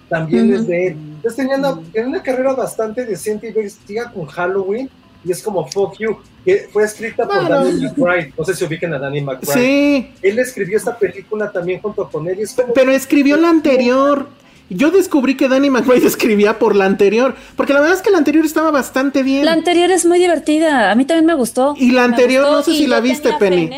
[0.10, 0.94] también es de él.
[0.94, 4.92] Entonces tenía una, tenía una carrera bastante decente y investiga con Halloween
[5.24, 7.48] y es como Fuck You, que fue escrita por.
[7.48, 8.34] Danny McBride.
[8.38, 9.54] No sé si ubiquen a Danny McBride.
[9.54, 12.74] Sí, Él escribió esta película también junto con él y es como...
[12.74, 14.28] pero escribió la anterior.
[14.74, 18.18] Yo descubrí que Danny McBride escribía por la anterior, porque la verdad es que la
[18.18, 19.44] anterior estaba bastante bien.
[19.44, 20.92] La anterior es muy divertida.
[20.92, 21.76] A mí también me gustó.
[21.78, 23.70] Y la anterior, gustó no sé si la viste, Penny.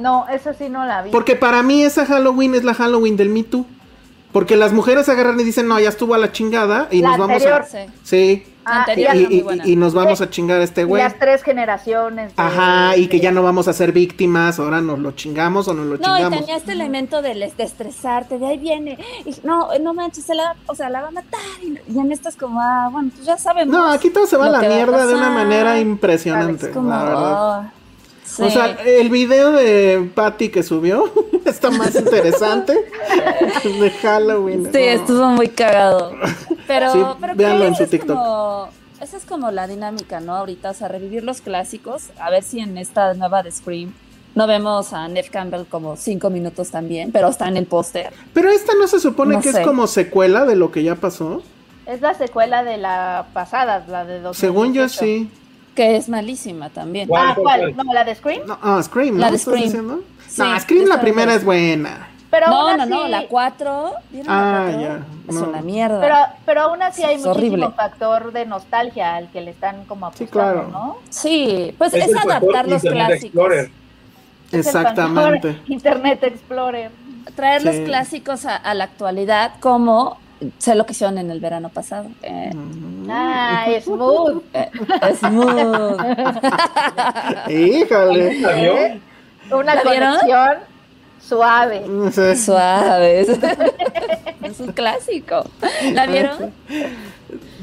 [0.00, 1.10] No, eso sí no la vi.
[1.10, 3.64] Porque para mí esa Halloween es la Halloween del Me Too.
[4.32, 7.18] Porque las mujeres agarran y dicen, no, ya estuvo a la chingada y La nos
[7.18, 7.62] vamos anterior.
[7.62, 7.64] a...
[7.64, 7.78] Sí.
[8.04, 8.84] Sí, Ah,
[9.64, 11.02] y, nos vamos a chingar a este güey.
[11.02, 12.28] las tres generaciones.
[12.36, 15.66] de- Ajá, y que de- ya no vamos a ser víctimas, ahora nos lo chingamos
[15.68, 16.38] o nos lo No, y chingamos.
[16.40, 20.56] tenía este elemento de, de estresarte, de ahí viene, y no, no manches, se la,
[20.66, 23.38] o sea, la va a matar, y, y en estas como, ah, bueno, pues ya
[23.38, 23.74] sabemos.
[23.74, 26.66] No, aquí todo se va a la que va a mierda de una manera impresionante,
[26.66, 27.22] Es como, la verdad.
[27.24, 27.72] ah,
[28.24, 28.42] sí.
[28.42, 31.10] O sea, el video de Patty que subió
[31.46, 32.74] está más interesante
[33.64, 34.64] de Halloween.
[34.66, 34.78] Sí, ¿no?
[34.78, 36.12] estuvo muy cagado.
[36.72, 38.16] Pero, Sí, pero véanlo en su es TikTok.
[38.16, 38.68] como-
[39.00, 40.36] esa es como la dinámica, ¿no?
[40.36, 43.92] Ahorita, o sea, revivir los clásicos, a ver si en esta nueva de Scream
[44.34, 48.12] no vemos a Nev Campbell como cinco minutos también, pero está en el póster.
[48.34, 49.60] Pero esta no se supone No que sé.
[49.62, 51.42] es como secuela de lo que ya pasó.
[51.86, 54.34] Es la secuela de la pasada, la de 2018.
[54.34, 55.28] Según yo sí.
[55.74, 57.08] Que es malísima también.
[57.08, 57.28] ¿Cuál?
[57.30, 57.76] Ah, ¿cuál?
[57.76, 58.42] No, la de Scream.
[58.46, 59.20] No, ah, Scream, ¿no?
[59.22, 59.64] La de ¿Estás Scream.
[59.66, 60.02] diciendo?
[60.28, 62.09] Sí, no, Scream la primera es buena.
[62.30, 63.92] Pero No, aún no, así, no, la 4.
[64.28, 64.98] Ah, la ya,
[65.28, 65.48] Es no.
[65.48, 66.00] una mierda.
[66.00, 66.14] Pero,
[66.46, 67.70] pero aún así hay Es muchísimo horrible.
[67.76, 70.68] factor de nostalgia al que le están como apostando, claro.
[70.70, 70.96] ¿no?
[71.08, 73.24] sí, pues Es adaptar los Internet clásicos.
[73.24, 73.70] Explorer.
[74.52, 75.48] Exactamente.
[75.54, 76.90] factor Internet Explorer.
[77.34, 77.84] Traer los Sí.
[77.84, 80.18] clásicos a, a la actualidad como
[80.58, 82.08] sé lo que hicieron en el verano pasado.
[82.22, 82.50] Eh,
[83.10, 84.42] Ah, smooth.
[84.54, 84.70] eh,
[85.20, 86.00] smooth.
[87.50, 88.28] Híjole.
[88.30, 89.00] ¿Eh?
[89.50, 90.14] Una ¿La vieron?
[90.18, 90.58] conexión
[91.20, 91.82] suave.
[92.12, 92.36] Sí.
[92.36, 93.28] Suaves.
[94.42, 95.44] es un clásico.
[95.92, 96.52] ¿La vieron?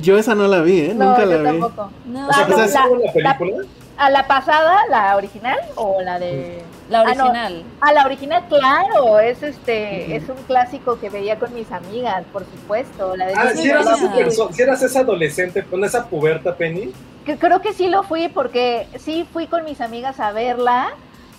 [0.02, 0.94] Yo esa no la vi, ¿eh?
[0.96, 1.60] No, Nunca yo la vi.
[1.60, 1.92] tampoco.
[2.06, 2.28] No.
[2.28, 3.66] O sea, Ah, ¿que no, la- la, la película?
[3.98, 6.62] ¿A la pasada, la original o la de...?
[6.88, 7.24] La Ah, no.
[7.26, 7.64] original.
[7.82, 12.46] A la original, claro, es este, es un clásico que veía con mis amigas, por
[12.46, 13.16] supuesto.
[13.18, 16.94] La de Ah, si eras, esa si eras esa adolescente con esa puberta, Penny.
[17.26, 20.90] Que creo que sí lo fui porque sí fui con mis amigas a verla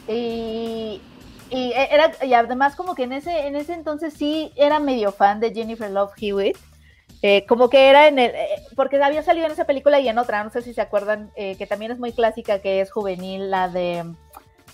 [0.08, 1.00] y,
[1.50, 5.40] y era y además como que en ese en ese entonces sí era medio fan
[5.40, 6.56] de Jennifer Love Hewitt.
[7.20, 10.18] Eh, como que era en el eh, porque había salido en esa película y en
[10.18, 13.50] otra, no sé si se acuerdan, eh, que también es muy clásica, que es juvenil,
[13.50, 14.04] la de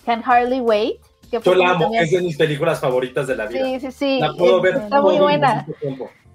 [0.04, 1.00] Can Hardly Wait.
[1.30, 3.64] Que Yo la amo, también- es de mis películas favoritas de la vida.
[3.64, 4.18] Sí, sí, sí.
[4.20, 5.66] La puedo ver Está muy buena.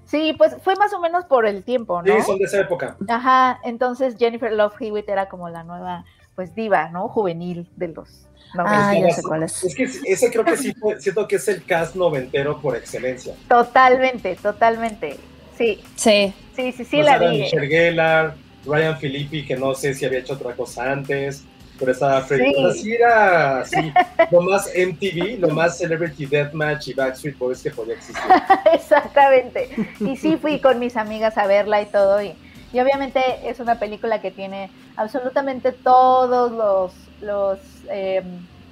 [0.06, 2.11] Sí, pues fue más o menos por el tiempo, ¿no?
[2.16, 2.98] Sí, son de esa época.
[3.07, 6.06] Ajá, entonces Jennifer Love Hewitt era como la nueva,
[6.36, 7.07] pues diva, ¿no?
[7.10, 8.26] Juvenil de los
[8.57, 9.09] Ah, noventas.
[9.09, 9.63] ya sé cuál es.
[9.63, 13.34] Es que ese creo que sí, fue- siento que es el cast noventero por excelencia.
[13.47, 15.17] Totalmente, totalmente.
[15.57, 16.34] Sí, Sí.
[16.55, 17.41] sí, sí, sí Pues la vi.
[17.41, 18.35] Michelle Gellar,
[18.65, 21.43] Ryan Filippi, que no sé si había hecho otra cosa antes,
[21.77, 22.53] pero estaba Freddy.
[22.53, 22.55] Sí.
[22.65, 23.93] O sea, sí era así,
[24.31, 28.23] lo más MTV, lo más Celebrity Deathmatch y Backstreet Boys que podía existir.
[28.73, 29.69] Exactamente.
[29.99, 32.34] Y sí fui con mis amigas a verla y todo y,
[32.73, 37.60] Y obviamente es una película que tiene absolutamente todos los, los
[37.90, 38.24] eh,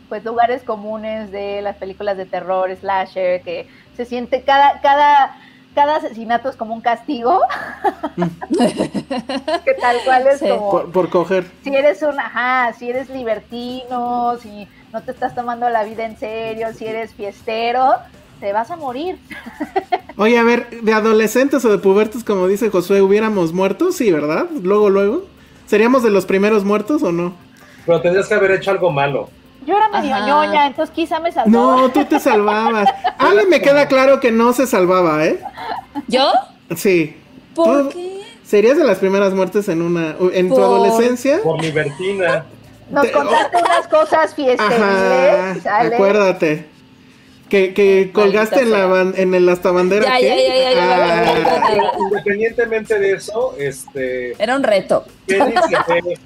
[0.10, 5.38] pues lugares comunes de las películas de terror, slasher, que se siente cada, cada,
[5.76, 7.41] cada asesinato es como un castigo.
[9.65, 10.72] que tal cual es como.
[10.72, 11.45] Por, por, coger.
[11.64, 16.18] Si eres un, ajá, si eres libertino, si no te estás tomando la vida en
[16.18, 17.95] serio, si eres fiestero,
[18.40, 19.18] te vas a morir.
[20.18, 23.91] Oye, a ver, de adolescentes o de pubertos, como dice Josué, ¿hubiéramos muerto?
[23.91, 24.48] Sí, ¿verdad?
[24.64, 25.26] Luego, luego.
[25.68, 27.34] ¿Seríamos de los primeros muertos o no?
[27.88, 29.30] Pero tendrías que haber hecho algo malo.
[29.65, 30.27] Yo era medio Ajá.
[30.27, 31.77] ñoña, entonces quizá me salvaba.
[31.77, 32.88] No, tú te salvabas.
[33.18, 35.39] Ale me queda claro que no se salvaba, ¿eh?
[36.07, 36.31] ¿Yo?
[36.76, 37.18] Sí.
[37.55, 38.22] ¿Por qué?
[38.45, 41.39] ¿Serías de las primeras muertes en una en Por- tu adolescencia?
[41.43, 42.45] Por libertina.
[42.89, 45.95] Nos Te- contaste unas cosas fiesteriles, Ajá, ¿sale?
[45.95, 46.65] acuérdate.
[47.49, 50.03] Que, que colgaste en la en el hasta bandera.
[50.05, 51.64] Ya, ya, ya, ya, ya, ya, ya, ya.
[51.69, 54.41] Pero independientemente de eso, este.
[54.41, 55.05] Era un reto.
[55.26, 56.18] Penny se ve.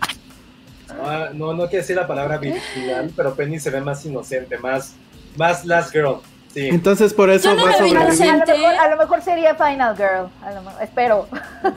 [1.04, 4.94] Ah, no, no quiero decir la palabra virginal, pero Penny se ve más inocente, más,
[5.38, 6.18] más Last Girl.
[6.54, 6.68] Sí.
[6.68, 8.52] Entonces por eso no va a lo, inocente.
[8.52, 11.28] mejor, a lo mejor sería Final Girl, a lo mejor, espero.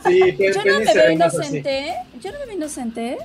[0.05, 1.95] Sí, Pe- Yo no Penny me se veo inocente.
[2.21, 3.19] Yo no me veo inocente.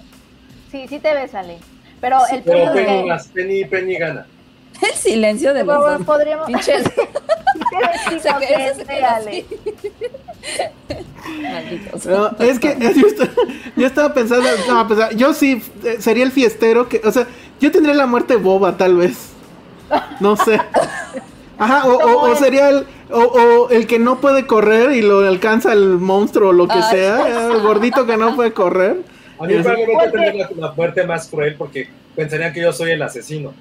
[0.72, 1.58] Sí, sí te ves, Ale.
[2.00, 4.28] Pero Sí, el Pero es Penny que más, Penny, Penny gana.
[4.92, 6.02] El silencio de los dos.
[6.06, 6.48] podríamos...
[6.48, 6.84] Pinches.
[8.10, 9.46] Sí te ves Se quedó- se inocente, quedó Ale.
[9.46, 9.60] así.
[11.42, 12.06] Malditos.
[12.06, 13.32] No, es que yo estaba,
[13.76, 17.28] yo estaba pensando, no, pues, yo sí eh, sería el fiestero que, o sea,
[17.60, 19.30] yo tendría la muerte boba tal vez.
[20.20, 20.60] No sé.
[21.58, 25.20] Ajá, o, o- o sería el, o, o el que no puede correr y lo
[25.20, 26.84] alcanza el monstruo o lo que Ay.
[26.92, 28.98] sea, el gordito que no puede correr.
[29.40, 33.02] A mí probablemente tendría la, la muerte más cruel porque pensarían que yo soy el
[33.02, 33.54] asesino.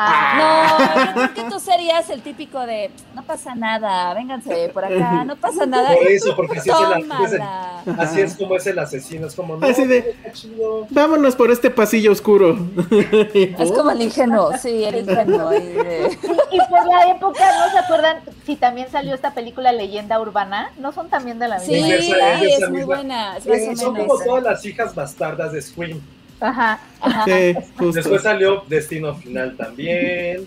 [0.00, 4.84] Ah, No, yo creo que tú serías el típico de no pasa nada, vénganse por
[4.84, 5.92] acá, no pasa nada.
[5.96, 7.82] Por eso, porque así es, el, así es el- Tómala.
[7.98, 9.26] así es como es el asesino.
[9.26, 10.86] Es como, no, Así de- está chido.
[10.90, 12.56] Vámonos por este pasillo oscuro.
[13.34, 15.50] Es como el ingenuo, sí, el ingenuo.
[15.50, 16.16] de-
[16.52, 20.70] y, y por la época, ¿no se acuerdan si también salió esta película Leyenda Urbana?
[20.78, 21.88] ¿No son también de la Sí, misma?
[21.94, 23.36] Es de esa- es de esa es muy buena.
[23.36, 26.00] Es Eh, son como todas las hijas bastardas de Scream.
[26.40, 26.80] Ajá.
[27.00, 27.24] Ajá.
[27.24, 27.92] Sí, justo.
[27.92, 30.46] Después salió Destino Final también.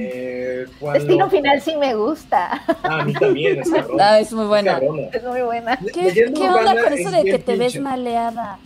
[0.00, 1.28] Eh, ¿cuál Destino?
[1.28, 2.62] Final sí me gusta.
[2.84, 4.00] Ah, a mí también, es cabrón.
[4.00, 4.74] Ah, es muy buena.
[4.74, 5.02] Cabrona.
[5.12, 5.76] Es muy buena.
[5.92, 7.80] ¿Qué, qué onda con eso es de que te ves pinche.
[7.80, 8.58] maleada?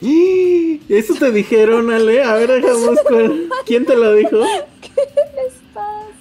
[0.00, 0.80] ¡Y!
[0.88, 2.22] Eso te dijeron, Ale.
[2.22, 3.34] A ver, deja busco.
[3.66, 4.38] ¿Quién te lo dijo?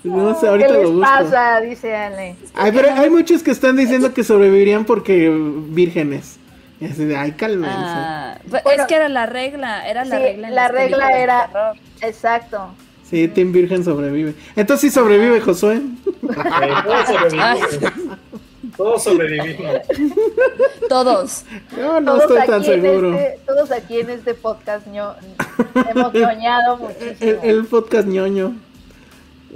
[0.03, 1.01] No sé, ¿Qué ahorita lo les busco.
[1.01, 1.61] pasa?
[1.61, 2.35] Dice Ale.
[2.53, 5.29] Ay, pero hay muchos que están diciendo que sobrevivirían porque
[5.69, 6.37] vírgenes.
[6.79, 7.33] Y así de, ay.
[7.63, 8.81] Ah, pues Bueno.
[8.83, 10.47] es que era la regla, era la Sí, regla.
[10.49, 11.75] en la regla era- terror.
[12.01, 12.69] Exacto.
[13.09, 14.33] Sí, Team Virgen sobrevive.
[14.55, 15.75] Entonces sí sobrevive Josué.
[15.75, 15.81] Eh,
[16.83, 17.93] todos sobrevivimos.
[18.75, 19.75] Todos sobrevivimos.
[20.89, 21.43] Todos.
[21.77, 23.13] Yo no todos, estoy tan seguro.
[23.17, 25.15] Este, todos aquí en este podcast ño-
[25.89, 27.15] hemos ñoñado muchísimo.
[27.21, 28.53] El, el podcast ñoño.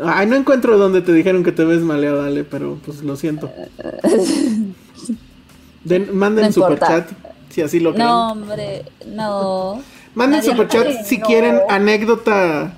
[0.02, 3.52] Ay, no encuentro donde te dijeron que te ves maleado, Ale, pero pues lo siento.
[5.84, 7.10] Den- manden No superchat
[7.50, 8.08] si así lo creen.
[8.08, 9.82] No, hombre, no.
[10.16, 12.74] Manden Nadie- superchat si quieren anécdota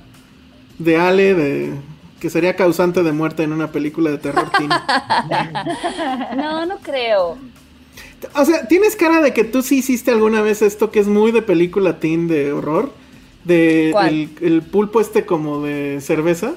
[0.80, 1.74] de Ale de
[2.20, 4.70] que sería causante de muerte en una película de terror teen.
[6.36, 7.38] No, no creo.
[8.36, 11.32] O sea, tienes cara de que tú sí hiciste alguna vez esto que es muy
[11.32, 12.92] de película teen de horror.
[13.44, 14.10] De ¿Cuál?
[14.10, 16.54] el, el pulpo este como de cerveza.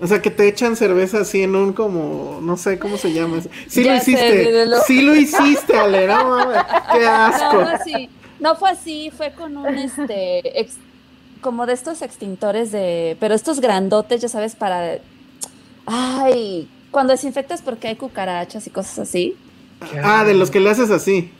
[0.00, 3.40] O sea, que te echan cerveza así en un como, no sé cómo se llama.
[3.68, 4.38] Sí Ya lo sé, hiciste.
[4.38, 4.76] dímelo.
[4.86, 6.06] Sí lo hiciste, Ale.
[6.08, 6.62] No, mames,
[6.92, 7.54] qué No, asco.
[7.62, 8.10] no, así.
[8.40, 10.76] No fue así, fue con un este ex-
[11.40, 14.98] como de estos extintores de, pero estos grandotes, ya sabes, para
[15.86, 19.36] ay, cuando desinfectas porque hay cucarachas y cosas así.
[20.02, 21.30] Ah, de los que le haces así.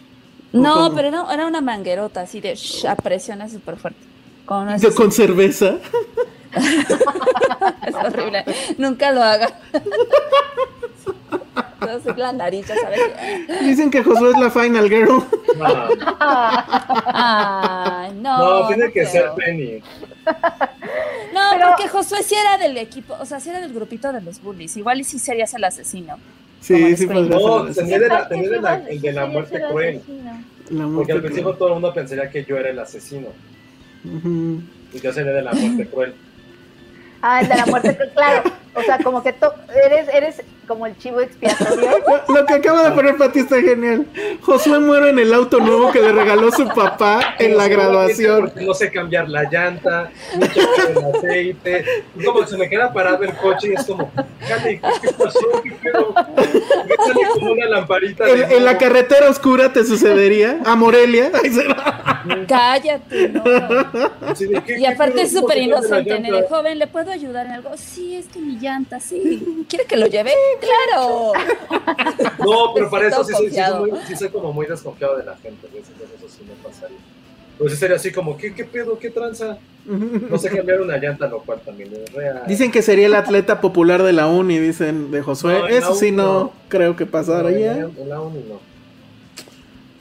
[0.52, 0.96] ¿O No, cómo?
[0.96, 4.00] pero era, era una manguerota así de shh, a presiona súper fuerte.
[4.46, 5.76] Con cerveza.
[7.86, 8.44] es horrible.
[8.78, 9.48] Nunca lo haga.
[11.80, 12.98] No sé, la nariz, ya sabes.
[13.62, 15.22] Dicen que Josué es la final girl.
[15.58, 15.88] No,
[18.14, 18.38] no.
[18.62, 19.10] no, tiene no que creo.
[19.10, 19.82] ser Penny.
[21.34, 24.22] No, Pero- porque Josué sí era del equipo, o sea, sí era del grupito de
[24.22, 24.76] los bullies.
[24.78, 26.16] Igual y sí serías el asesino.
[26.60, 27.74] Sí, sí, podría No, de la,
[28.28, 30.00] tenía de la- el de la muerte cruel.
[30.70, 31.58] La muerte Porque al principio cruel.
[31.58, 33.28] todo el mundo pensaría que yo era el asesino.
[34.04, 36.14] Y yo sería de la muerte cruel.
[37.26, 38.42] Ah, el de la muerte, claro.
[38.76, 41.90] O sea, como que to- eres, eres como el chivo expiatorio.
[42.28, 44.06] Lo que acaba de poner Pati está genial.
[44.40, 48.52] Josué muere en el auto nuevo que le regaló su papá en la graduación.
[48.56, 50.44] No sé cambiar la llanta, no
[51.10, 51.84] el aceite.
[52.24, 54.80] Como se me queda parado el coche y es como, ¿qué
[55.18, 55.62] pasó?
[55.62, 56.14] ¿Qué pedo?
[56.36, 58.28] Me sale como una lamparita.
[58.28, 60.58] En, de en la carretera oscura te sucedería.
[60.64, 61.30] A Morelia.
[61.42, 62.22] Ay, será.
[62.48, 63.42] Cállate, no.
[64.26, 66.86] Así de, ¿qué- Y aparte es súper ¿Cómo se cambia la inocente, de joven, ¿le
[66.86, 67.70] puedo ayudar en algo?
[67.76, 69.64] Sí, es que mi llanta, sí.
[69.68, 70.32] ¿Quiere que lo lleve?
[70.60, 71.32] ¡Claro!
[72.44, 73.86] No, pero para eso sí soy, sí, soy confiado.
[73.86, 75.68] muy- sí soy como muy desconfiado de la gente.
[75.68, 76.96] Eso, sí me pasaría.
[77.58, 78.98] Pues sería así como, ¿qué, qué pedo?
[78.98, 79.58] ¿Qué tranza?
[79.86, 82.42] No sé cambiar una llanta, lo cual también es real.
[82.48, 85.58] Dicen que sería el atleta popular de la uni, dicen de Josué.
[85.60, 86.52] No, Eso sí no, no.
[86.68, 87.72] creo que pasara No, ya.
[87.76, 88.58] en la uni no.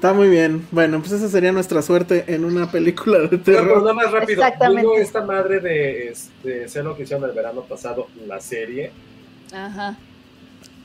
[0.03, 0.67] Está muy bien.
[0.71, 3.81] Bueno, pues esa sería nuestra suerte en una película de Pero, pero terror.
[3.84, 4.43] nada más rápido.
[4.43, 4.81] Exactamente.
[4.81, 8.91] Viendo esta madre de este, sé lo que hicieron el verano pasado, la serie.
[9.53, 9.95] Ajá.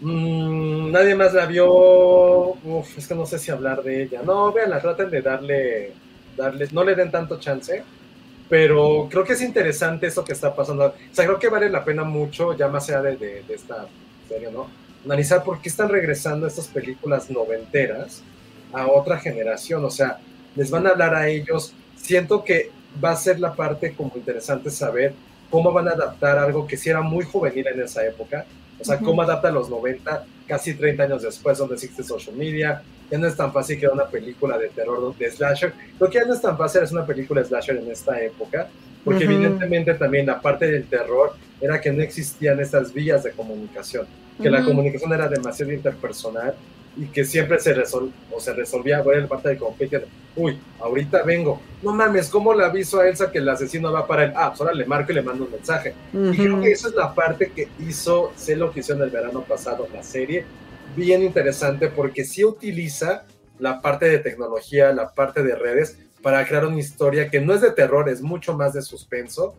[0.03, 1.67] Mm, nadie más la vio.
[1.69, 4.21] Uf, es que no sé si hablar de ella.
[4.25, 5.95] No, véanla, traten de darle,
[6.37, 7.83] darle, no le den tanto chance.
[8.49, 10.85] Pero creo que es interesante eso que está pasando.
[10.85, 13.85] O sea, creo que vale la pena mucho, ya más allá de, de- de esta
[14.29, 14.69] serie, ¿no?
[15.05, 18.23] Analizar por qué están regresando estas películas noventeras
[18.73, 19.85] a otra generación.
[19.85, 20.19] O sea,
[20.55, 21.73] les van a hablar a ellos.
[21.97, 22.71] Siento que
[23.03, 25.13] va a ser la parte como interesante saber
[25.51, 28.45] cómo van a adaptar algo que sí era muy juvenil en esa época.
[28.81, 32.83] O sea, cómo adapta a los 90, casi 30 años después, donde existe social media.
[33.11, 35.73] Ya no es tan fácil crear una película de terror, de slasher.
[35.99, 38.69] Creo que ya no es tan fácil hacer una película de slasher en esta época,
[39.05, 39.33] porque Ujú.
[39.33, 44.07] evidentemente también la parte del terror era que no existían estas vías de comunicación,
[44.41, 44.69] que la Ujú.
[44.69, 46.55] comunicación era demasiado interpersonal
[46.99, 50.01] y que siempre se, resol o se resolvía, bueno, la parte de conflicto,
[50.35, 54.25] uy, ahorita vengo, no mames, ¿cómo le aviso a Elsa que el asesino va para
[54.25, 54.33] él?
[54.35, 55.95] Ah, pues ahora le marco y le mando un mensaje.
[56.13, 59.11] Y creo que esa es la parte que hizo, sé lo que hizo en el
[59.11, 60.45] verano pasado, la serie,
[60.97, 63.25] bien interesante porque sí utiliza
[63.61, 67.61] la parte de tecnología, la parte de redes, para crear una historia que no es
[67.61, 69.55] de terror, es mucho más de suspenso.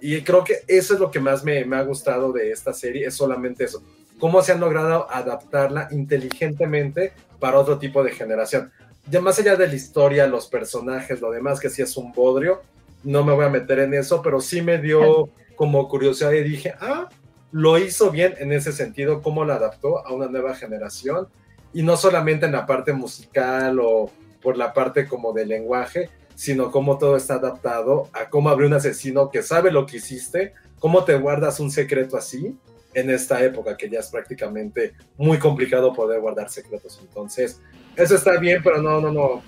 [0.00, 3.06] Y creo que eso es lo que más me, me ha gustado de esta serie,
[3.06, 3.82] es solamente eso.
[4.18, 8.72] Cómo se han logrado adaptarla inteligentemente para otro tipo de generación.
[9.10, 12.62] Ya más allá de la historia, los personajes, lo demás, que sí es un bodrio,
[13.02, 16.74] no me voy a meter en eso, pero sí me dio como curiosidad y dije,
[16.80, 17.08] ah,
[17.52, 21.28] lo hizo bien en ese sentido, cómo lo adaptó a una nueva generación
[21.72, 24.10] y no solamente en la parte musical o
[24.42, 28.74] por la parte como de lenguaje, sino cómo todo está adaptado a cómo abrió un
[28.74, 32.56] asesino que sabe lo que hiciste, cómo te guardas un secreto así
[32.94, 36.98] en esta época que ya es prácticamente muy complicado poder guardar secretos.
[37.02, 37.60] Entonces,
[37.96, 39.42] eso está bien, pero no, no, no.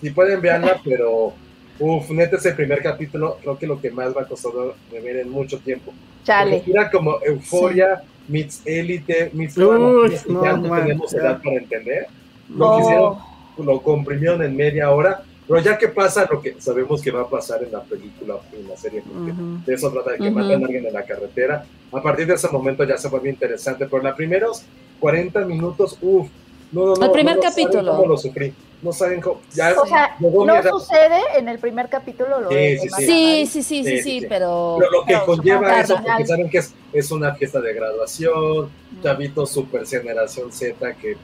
[0.00, 1.32] Si pueden verla, pero
[1.78, 4.52] uff, neta ese primer capítulo, creo que lo que más va a costar
[4.90, 5.92] de ver en mucho tiempo.
[6.24, 6.62] Chale.
[6.66, 11.56] Era como euforia, meets élite, meets Uy, que no, ya no man, tenemos edad para
[11.56, 12.06] entender.
[12.48, 12.76] Lo No.
[12.76, 13.18] que hicieron,
[13.58, 17.28] lo comprimieron en media hora, pero ya que pasa lo que sabemos que va a
[17.28, 19.58] pasar en la película, en la serie, porque Ujú.
[19.66, 20.34] de eso trata de que Ujú.
[20.34, 21.66] matan a alguien en la carretera.
[21.92, 24.62] A partir de ese momento ya se vuelve interesante, pero los primeros
[25.00, 26.28] 40 minutos, uff,
[26.72, 27.04] no, no, no.
[27.06, 27.92] El primer no saben capítulo.
[27.96, 28.52] cómo lo sufrí.
[28.82, 29.40] No saben cómo.
[29.54, 33.46] Ya O sea, no sucede en el primer capítulo lo Sí, sí, sí.
[33.46, 34.76] Sí, sí, sí, Sí, pero...
[34.78, 37.60] Pero lo que pero conlleva eso, que porque al saben que es, es una fiesta
[37.60, 38.70] de graduación,
[39.02, 41.16] chavitos super generación Z que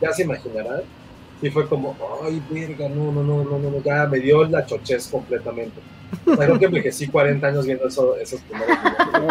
[0.00, 0.82] ya se imaginarán.
[1.40, 4.66] Y fue como, ay, verga, no, no, no, no, no, no, ya me dio la
[4.66, 5.80] chochez completamente.
[6.26, 8.76] O sea, creo que envejecí 40 años viendo eso, esos primeros.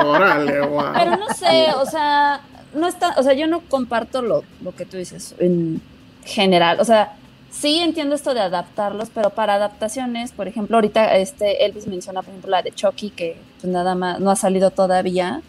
[0.06, 0.94] Órale, guau.
[0.94, 2.42] Pero no sé, o sea,
[2.74, 5.82] no está, o sea, yo no comparto lo, lo que tú dices en
[6.24, 6.80] general.
[6.80, 7.16] O sea,
[7.50, 12.30] sí entiendo esto de adaptarlos, pero para adaptaciones, por ejemplo, ahorita este Elvis menciona, por
[12.30, 15.42] ejemplo, la de Chucky, que pues nada más no ha salido todavía.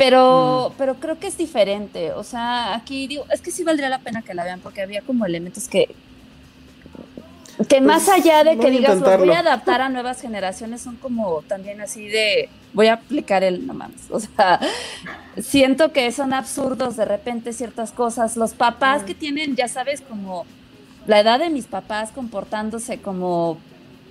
[0.00, 2.12] Pero, pero creo que es diferente.
[2.12, 5.02] O sea, aquí digo, es que sí valdría la pena que la vean, porque había
[5.02, 5.94] como elementos que.
[7.68, 11.42] Que más allá de que digas, los voy a adaptar a nuevas generaciones, son como
[11.42, 12.48] también así de.
[12.72, 14.10] Voy a aplicar el no mames.
[14.10, 14.58] O sea,
[15.38, 18.38] siento que son absurdos de repente ciertas cosas.
[18.38, 20.46] Los papás que tienen, ya sabes, como
[21.06, 23.58] la edad de mis papás comportándose como,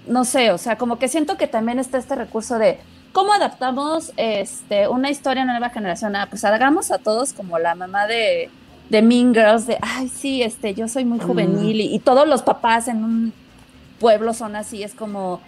[0.05, 2.77] no sé, o sea, como que siento que también está este recurso de
[3.13, 6.15] cómo adaptamos este, una historia a una nueva generación.
[6.15, 8.49] Ah, pues hagamos a todos como la mamá de,
[8.89, 12.41] de Mean Girls, de, ay, sí, este, yo soy muy juvenil y, y todos los
[12.41, 13.33] papás en un
[13.99, 15.41] pueblo son así, es como,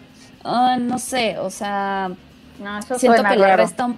[0.43, 2.11] no sé, o sea,
[2.59, 3.97] No, eso siento suena que le resta un...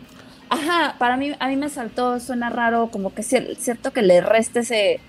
[0.50, 4.22] Ajá, para mí, a mí me saltó, suena raro, como que cier- cierto que le
[4.22, 5.00] resta ese,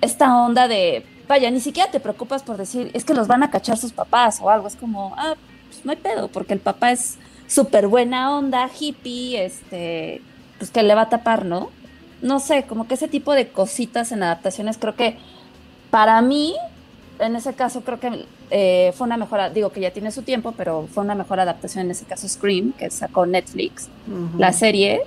[0.00, 3.50] esta onda de, vaya, ni siquiera te preocupas por decir, es que los van a
[3.50, 5.34] cachar sus papás o algo, es como, ah,
[5.68, 7.18] pues no hay pedo, porque el papá es
[7.48, 10.22] súper buena onda, hippie, este,
[10.58, 11.70] pues que le va a tapar, ¿no?
[12.22, 15.16] no sé, como que ese tipo de cositas en adaptaciones creo que
[15.90, 16.54] para mí,
[17.18, 20.54] en ese caso creo que eh, fue una mejor, digo que ya tiene su tiempo,
[20.56, 23.88] pero fue una mejor adaptación en ese caso Scream, que sacó Netflix,
[24.36, 25.02] la serie,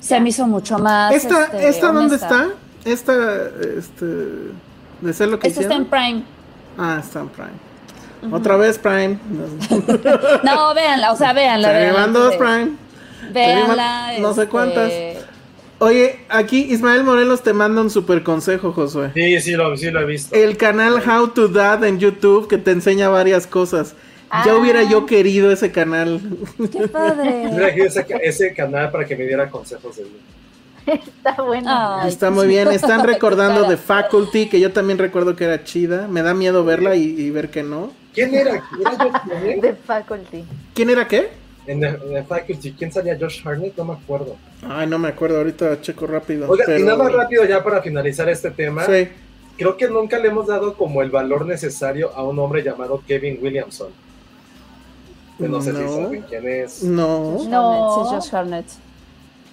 [0.00, 1.12] se me hizo mucho más...
[1.12, 2.48] ¿Esta, este, esta dónde está?
[2.84, 3.12] Esta,
[3.76, 4.06] este,
[5.00, 5.84] de ser lo que Esta está en.
[5.84, 6.22] Prime.
[6.78, 7.67] Ah, está en Prime.
[8.32, 9.18] Otra vez Prime.
[10.44, 11.68] No, véanla, o sea, véanla.
[11.68, 12.70] Se véanla dos Prime.
[13.32, 14.12] Véanla.
[14.20, 14.92] no sé este, cuántas.
[15.80, 19.12] Oye, aquí Ismael Morelos te manda un super consejo, Josué.
[19.14, 20.34] Sí, sí lo, sí lo he visto.
[20.34, 23.94] El canal How to Dad en YouTube que te enseña varias cosas.
[24.44, 24.56] Ya Ah.
[24.56, 26.20] hubiera yo querido ese canal.
[26.70, 27.46] Qué padre.
[27.48, 30.14] Hubiera querido ese, ese canal para que me diera consejos de vida.
[30.92, 31.68] Está bueno.
[31.70, 32.68] Ay, Está muy bien.
[32.68, 36.08] Están recordando de Faculty, que yo también recuerdo que era chida.
[36.08, 37.92] Me da miedo verla y, y ver que no.
[38.14, 38.62] ¿Quién era?
[38.80, 39.60] ¿Era?
[39.60, 40.44] De faculty.
[40.74, 41.28] ¿Quién era qué?
[41.66, 43.76] En The, en The Faculty, ¿quién salía Josh Hartnett?
[43.76, 44.36] No me acuerdo.
[44.66, 45.36] Ay, no me acuerdo.
[45.38, 46.48] Ahorita checo rápido.
[46.48, 48.84] Oiga, y nada más rápido ya para finalizar este tema.
[48.86, 49.08] Sí.
[49.58, 53.38] Creo que nunca le hemos dado como el valor necesario a un hombre llamado Kevin
[53.42, 53.88] Williamson.
[55.36, 55.96] Que no sé si No.
[55.96, 56.82] saben quién es.
[56.82, 57.44] No.
[57.48, 58.02] No.
[58.02, 58.66] Es Josh Harnett.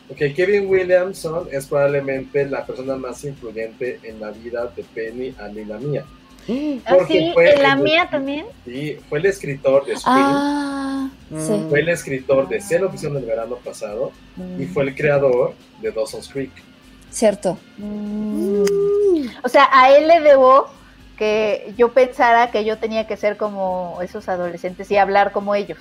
[0.09, 5.61] Ok, Kevin Williamson es probablemente la persona más influyente en la vida de Penny, Annie
[5.63, 6.05] y la mía.
[6.85, 8.45] Ah, Porque sí, fue en la el- mía también.
[8.65, 11.09] Sí, fue el escritor de Scream, Ah,
[11.39, 11.53] sí.
[11.53, 11.69] Mm.
[11.69, 14.11] fue el escritor de Sé lo que hicieron el verano pasado
[14.59, 16.51] y fue el creador de Dawson's Creek.
[17.09, 17.57] Cierto.
[17.77, 18.63] Mm.
[19.43, 20.67] O sea, a él le debo
[21.17, 25.79] que yo pensara que yo tenía que ser como esos adolescentes y hablar como ellos.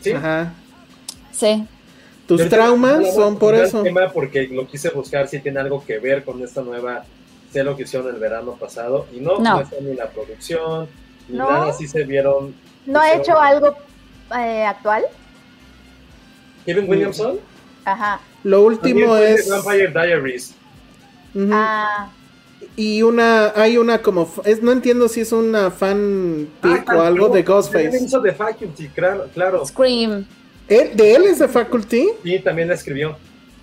[0.00, 0.52] Sí, Ajá.
[1.32, 1.66] Sí.
[2.28, 3.82] Tus ahorita traumas son por eso.
[3.82, 7.04] tema porque lo quise buscar si tiene algo que ver con esta nueva
[7.50, 9.60] sé lo que hicieron el verano pasado y no, no, No.
[9.62, 10.86] está ni la producción
[11.28, 11.50] ni ¿No?
[11.50, 12.54] nada, sí se vieron.
[12.86, 13.74] ¿No ha hecho algo
[14.38, 15.04] eh, actual?
[16.66, 17.38] Kevin Williamson
[17.84, 18.20] Ajá.
[18.44, 19.48] Lo último es.
[19.48, 20.54] Vampire Diaries.
[21.34, 21.48] Ujú.
[21.52, 22.10] Ah,
[22.76, 27.00] Y una, hay una como, es, no entiendo si es una fan pic Ah, o
[27.02, 28.04] algo de Ghostface.
[28.04, 29.64] hizo de Faculty, claro, claro.
[29.64, 30.26] Scream.
[30.68, 32.08] ¿Él- ¿De él es de Faculty?
[32.24, 33.16] Y también la escribió.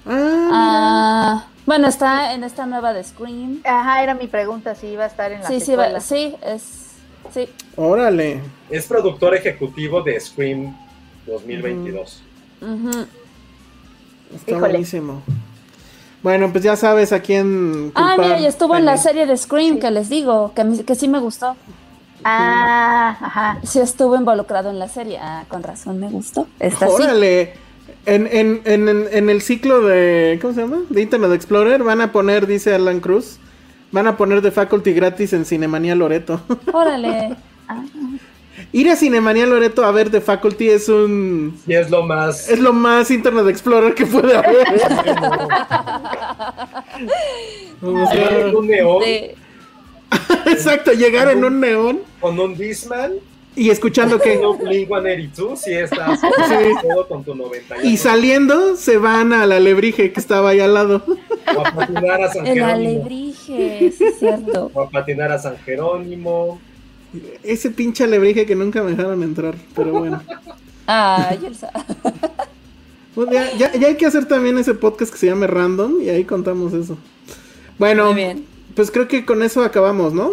[0.06, 3.62] Ah, Ah, bueno, está en esta nueva de Scream.
[3.64, 6.64] ajá, era mi pregunta si iba a estar en la Sí, sí, va- sí, es.
[7.34, 7.50] Sí.
[7.76, 8.40] órale.
[8.70, 10.76] Es productor ejecutivo de Scream
[11.26, 12.22] 2022.
[12.62, 12.90] Ujú.
[14.36, 14.60] Está Híjole.
[14.70, 15.22] buenísimo.
[16.22, 19.80] Bueno, pues ya sabes a quién Ah, mira, y estuvo en la serie de Scream
[19.80, 21.56] que les digo, que, que sí me gustó.
[22.28, 23.58] Ah, ajá.
[23.64, 25.20] Sí estuvo involucrado en la serie.
[25.22, 26.48] Ah, con razón me gustó.
[26.60, 26.94] Esta sí.
[26.94, 27.54] Órale.
[28.08, 30.78] En, en, en, en- en el ciclo de, ¿cómo se llama?
[30.90, 33.38] De Internet Explorer van a poner, dice Alan Cruz,
[33.92, 36.42] van a poner de Faculty gratis en Cinemanía Loreto.
[36.74, 37.36] Órale.
[37.68, 37.84] Ah,
[38.72, 41.60] Ir a Cinemanía Loreto a ver de Faculty es un...
[41.68, 42.48] Y es lo más.
[42.50, 44.66] Es lo más Internet Explorer que puede haber.
[47.82, 49.36] O sea, un neón de-
[50.48, 53.14] exacto, llegar en un neón con un Disman.
[53.56, 54.36] y escuchando que...
[54.38, 56.20] No Blink 182, si estás
[56.82, 57.88] todo con tu 98.
[57.88, 61.04] Y saliendo se van a la lebrige que estaba ahí al lado.
[61.56, 62.90] O a patinar a San el Jerónimo.
[62.90, 64.72] alebrije, sí es cierto.
[64.74, 66.60] O a patinar a San Jerónimo.
[67.44, 70.22] Ese pinche alebrije que nunca me dejaron entrar, pero bueno.
[70.88, 71.72] Ay, Elsa.
[73.16, 76.10] Pues ya, ya- ya hay que hacer también ese podcast que se llame Random y
[76.10, 76.98] ahí contamos eso.
[77.80, 78.46] Bueno, Muy bien.
[78.76, 80.32] Pues creo que con eso acabamos, ¿no?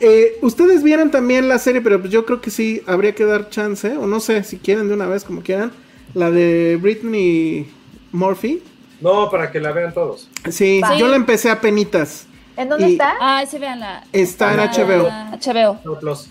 [0.00, 3.48] Eh, Ustedes vieron también la serie, pero pues yo creo que sí habría que dar
[3.50, 5.70] chance, o no sé, si quieren de una vez, como quieran,
[6.14, 7.70] la de Britney
[8.10, 8.62] Murphy.
[9.00, 10.28] No, para que la vean todos.
[10.50, 12.26] Sí, yo la empecé a penitas.
[12.56, 13.14] ¿En dónde Y- está?
[13.20, 14.04] Ay, sí, veanla.
[14.12, 15.08] Está en Ah, HBO.
[15.38, 15.80] HBO.
[15.84, 16.28] No, Plus.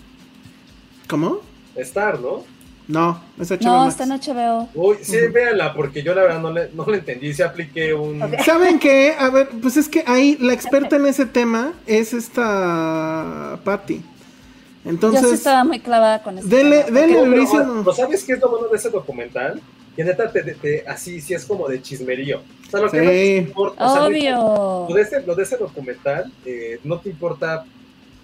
[1.08, 1.40] ¿Cómo?
[1.76, 2.44] Star, ¿no?
[2.88, 4.00] No, es HBO No, Max.
[4.00, 4.68] está en HBO.
[4.74, 7.32] Uy, sí, véanla, porque yo la verdad no le, no le entendí.
[7.32, 8.20] Se apliqué un.
[8.44, 9.14] ¿Saben qué?
[9.18, 13.94] A ver, pues es que ahí la experta en ese tema es esta Patty.
[13.94, 16.48] Yo sí Entonces, estaba muy clavada con eso.
[16.48, 17.82] dele, dele No, durísimo.
[17.84, 19.60] ¿pero ¿Sabes qué es lo bueno de ese documental?
[19.94, 22.38] Que neta, te, te- te- así sí es como de chismerío.
[22.66, 23.04] O sea, lo que Sí.
[23.04, 23.86] no te importa.
[23.86, 24.86] o sea, Obvio.
[24.88, 27.64] Lo de ese, lo de ese documental eh, no te importa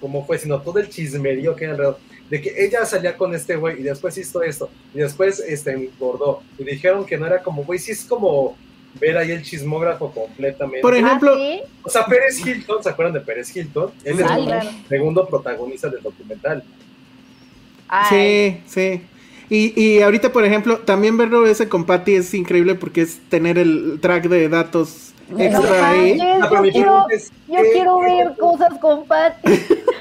[0.01, 1.99] cómo fue, sino todo el chismerío que hay alrededor.
[2.31, 6.43] De que ella salía con este güey y después hizo esto y después este, engordó.
[6.59, 8.57] Y dijeron que no era como, güey, sí es como
[9.01, 10.81] ver ahí el chismógrafo completamente.
[10.83, 11.61] Por ejemplo, Ah, ¿sí?
[11.85, 13.91] O sea, Pérez Hilton, ¿se acuerdan de Pérez Hilton?
[14.05, 16.63] Él es el segundo protagonista del documental.
[17.89, 19.03] Ay, sí, sí.
[19.51, 23.57] Y, y ahorita, por ejemplo, también verlo ese con Patty es increíble porque es tener
[23.57, 26.17] el track de datos extra ahí.
[26.19, 26.71] manches, Ah, yo quiero,
[27.07, 29.51] pregunta es, yo ¿qué- quiero ver cosas con Patty.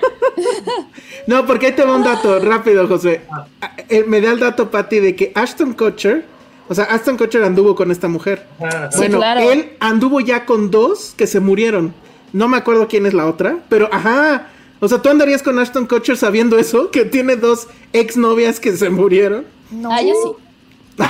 [1.28, 3.22] No, porque ahí te va un dato rápido, José.
[3.32, 3.46] Ah.
[3.90, 6.26] Eh, Me da el dato, Patty, de que Ashton Kutcher
[6.70, 8.46] O sea, Aston Kutcher anduvo con esta mujer.
[8.60, 9.42] Ah, Sí, bueno, claro.
[9.42, 11.94] él anduvo ya con dos que se murieron.
[12.34, 14.48] No me acuerdo quién es la otra, pero ajá.
[14.80, 16.92] O sea, ¿tú andarías con Ashton Kutcher sabiendo eso?
[16.92, 19.46] Que tiene dos exnovias que se murieron.
[19.72, 19.92] No.
[19.92, 21.04] Ah, yo sí.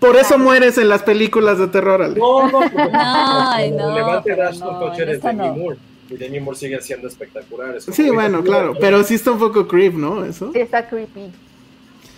[0.00, 2.18] Por eso mueres en las películas de terror, Ale.
[2.18, 5.54] No, no, porque Ay, el no, levante de Ashton no, Kutcher esta Demi no.
[5.54, 5.76] Moore.
[6.08, 7.76] Y Demi Moore sigue siendo espectacular.
[7.76, 8.74] es como Sí, bueno, claro.
[8.80, 10.24] Pero sí está un poco creep, ¿no?
[10.24, 10.52] Eso.
[10.52, 11.30] Sí, está creepy.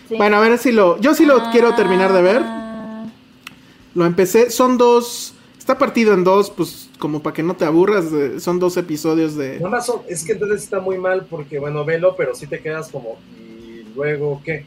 [0.09, 0.17] Sí.
[0.17, 0.99] Bueno, a ver si lo.
[1.01, 2.43] Yo sí lo quiero terminar de ver.
[2.45, 3.07] Ah,
[3.95, 4.51] Lo empecé.
[4.51, 5.35] Son dos.
[5.59, 8.11] Está partido en dos, pues como para que no te aburras.
[8.11, 9.57] de- son dos episodios de.
[9.59, 12.61] Nada más son- es que entonces está muy mal porque, bueno, velo, pero sí te
[12.61, 14.65] quedas como, ¿y luego qué?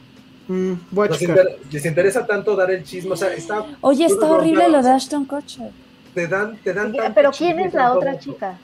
[0.48, 1.38] Mm, voy a Nos checar.
[1.40, 3.66] inter- les interesa tanto dar el chisme, o sea, está...
[3.82, 4.90] Oye, está horrible lo de.
[4.92, 5.72] Ashton Kutcher.
[6.14, 8.60] Te dan, te dan tanto Pero ¿quién es la otra chica?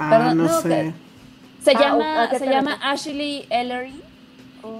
[0.00, 0.92] Ah, Perdón, no, no, sé.
[1.62, 2.78] Se Ah, llama, ¿a qué se llama?
[2.82, 4.00] Ashley Ellery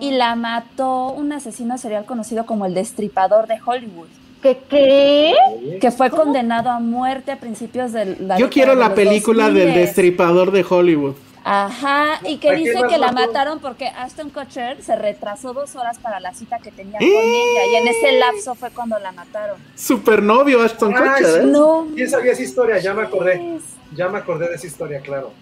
[0.01, 4.09] y la mató un asesino serial conocido como el Destripador de Hollywood,
[4.43, 5.35] ¿Qué qué?
[5.81, 9.69] que fue condenado a muerte a principios de la Yo quiero de la película del
[9.71, 9.75] 2000s.
[9.75, 11.15] destripador de Hollywood.
[11.45, 15.75] Ajá, y que ¿A quién dice que la mataron porque Ashton Kutcher se retrasó dos
[15.75, 17.11] horas para la cita que tenía ¡Eh!
[17.11, 19.57] con ella y en ese lapso fue cuando la mataron.
[19.75, 21.47] Supernovio Ashton Ah, Kutcher, ¿eh?
[21.47, 21.87] No.
[21.95, 22.79] ¿Quién sabía esa historia?
[22.79, 23.37] Ya me acordé.
[23.39, 23.63] mames.
[23.95, 25.33] Ya me acordé de esa historia, claro.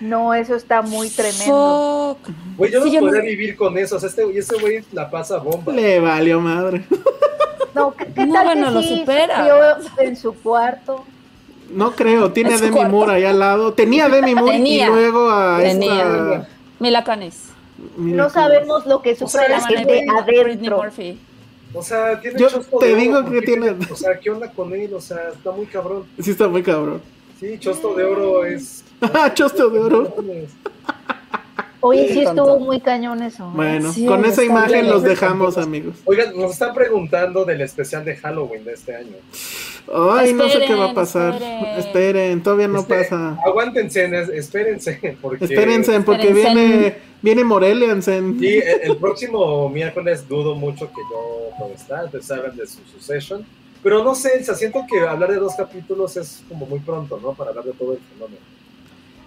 [0.00, 2.16] No, eso está muy tremendo.
[2.56, 3.96] Güey, yo Sí, no yo podría no- vivir con eso.
[3.96, 5.72] O sea, este, y ese güey la pasa bomba.
[5.72, 6.84] Le valió madre.
[7.74, 9.78] No, ¿qué, qué No, tal bueno, que lo sí supera.
[9.98, 11.04] en su cuarto?
[11.70, 12.90] No creo, tiene a Demi cuarto.
[12.92, 13.74] Moore ahí al lado.
[13.74, 14.86] Tenía a Demi Moore Tenía.
[14.86, 16.02] y luego a Tenía.
[16.02, 16.48] esta.
[16.80, 17.50] Mila Kunis.
[17.96, 20.10] Mira, No sabemos lo que sea, sufre la es Llama que gente
[20.42, 20.76] adentro.
[20.78, 21.20] Murphy.
[21.72, 22.48] O sea, tiene Yo
[22.80, 24.92] te digo ¿por que tiene- O sea, ¿qué onda con él?
[24.94, 26.04] O sea, está muy cabrón.
[26.20, 27.00] Sí, está muy cabrón.
[27.40, 28.84] Sí, chosto de oro es...
[29.00, 30.14] Ah, chosto de oro.
[31.82, 33.44] Oye, sí estuvo muy cañón eso.
[33.46, 33.52] ¿eh?
[33.54, 35.96] Bueno, Sí, con esa imagen los dejamos, amigos.
[36.04, 39.16] Oigan, nos están preguntando del especial de Halloween de este año.
[39.90, 41.32] Ay, no sé qué va a Esperen, pasar.
[41.34, 41.78] esperen.
[41.78, 43.38] Esperen, todavía no Este, pasa.
[43.46, 45.46] Aguántense, es- espérense, porque...
[45.46, 46.54] Espérense, porque Espérense.
[46.54, 48.38] viene viene Moreliansen.
[48.38, 52.80] Sí, el, el próximo miércoles dudo mucho que yo pueda estar, ustedes saben de su
[52.92, 53.46] succession.
[53.82, 57.18] Pero no sé, o sea, siento que hablar de dos capítulos es como muy pronto,
[57.22, 57.32] ¿no?
[57.32, 58.40] Para hablar de todo el fenómeno.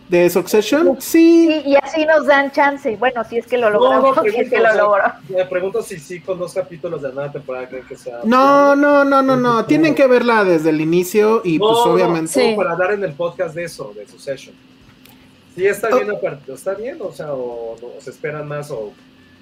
[0.10, 0.98] ¿De Succession?
[1.00, 1.64] Sí.
[1.66, 2.96] Y, y así nos dan chance.
[2.98, 5.04] Bueno, si es que lo logramos, si es que lo logró.
[5.30, 8.20] Me pregunto si sí con dos capítulos de nada temporada creen que sea...
[8.24, 9.66] No, no, no, no, no.
[9.66, 12.28] Tienen que verla desde el inicio y No, pues no, obviamente.
[12.28, 12.54] Sí.
[12.56, 14.54] para hablar en el podcast de eso, de Succession.
[15.56, 18.92] Sí, está bien, aparte, está bien, o sea, o, o se esperan más o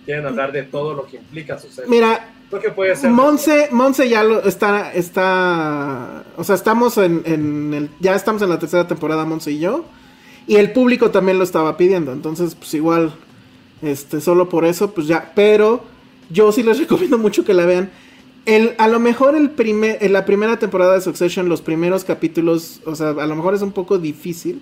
[0.05, 1.89] quieren hablar de todo lo que implica Succession.
[1.89, 3.09] Mira, Creo que puede ser...
[3.11, 8.49] Monse, Monse ya lo está, está, o sea, estamos en, en el, ya estamos en
[8.49, 9.85] la tercera temporada, Monse y yo,
[10.47, 13.13] y el público también lo estaba pidiendo, entonces, pues igual,
[13.81, 15.85] este, solo por eso, pues ya, pero
[16.29, 17.89] yo sí les recomiendo mucho que la vean.
[18.45, 22.81] El, a lo mejor el primer, en la primera temporada de Succession, los primeros capítulos,
[22.85, 24.61] o sea, a lo mejor es un poco difícil,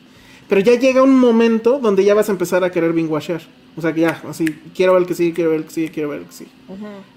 [0.50, 3.42] pero ya llega un momento donde ya vas a empezar a querer binguachar.
[3.78, 4.46] O sea, que ya, así,
[4.76, 6.50] quiero ver el que sigue, quiero ver el que sigue, quiero ver el que sigue.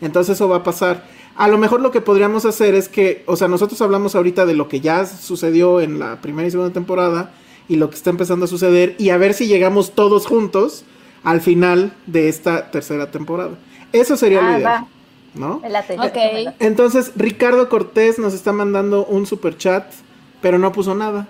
[0.01, 1.05] Entonces eso va a pasar.
[1.35, 4.55] A lo mejor lo que podríamos hacer es que, o sea, nosotros hablamos ahorita de
[4.55, 7.33] lo que ya sucedió en la primera y segunda temporada
[7.69, 10.85] y lo que está empezando a suceder y a ver si llegamos todos juntos
[11.25, 13.53] al final de esta tercera temporada.
[13.93, 14.87] Eso sería lo Ah, ideal, va.
[15.35, 15.61] ¿no?
[15.61, 16.15] Me late, Ok.
[16.15, 16.65] me late.
[16.67, 19.91] Entonces, Ricardo Cortés nos está mandando un super chat,
[20.43, 21.29] pero no puso nada.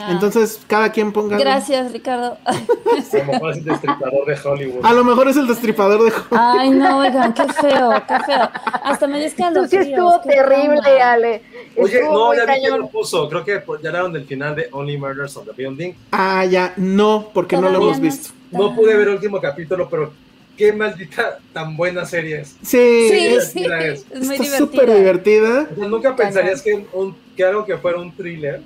[0.00, 0.12] Ah.
[0.12, 1.36] Entonces, cada quien ponga.
[1.36, 1.44] algo.
[1.48, 2.38] Gracias, Ricardo.
[2.46, 4.84] A lo mejor es el destripador de Hollywood.
[4.86, 8.48] A lo mejor es el destripador de Ay, no, oigan, qué feo, qué feo.
[8.82, 11.02] Hasta me Tú sí estuvo terrible.
[11.02, 11.42] Ale.
[11.76, 13.28] Oye, Estuvo no, ya vi que lo puso.
[13.28, 15.92] Creo que ya hablaron del final de Only Murders on the Building.
[16.12, 18.28] Ah, ya, no, porque no lo Todavía hemos visto.
[18.44, 18.58] está.
[18.58, 20.12] No pude ver el último capítulo, pero
[20.56, 22.48] qué maldita tan buena serie es.
[22.62, 24.26] Sí, Sí, es- es es.
[24.26, 24.94] muy está súper divertida.
[24.96, 25.68] divertida.
[25.72, 28.60] O sea, nunca pensarías que, un, que algo que fuera un thriller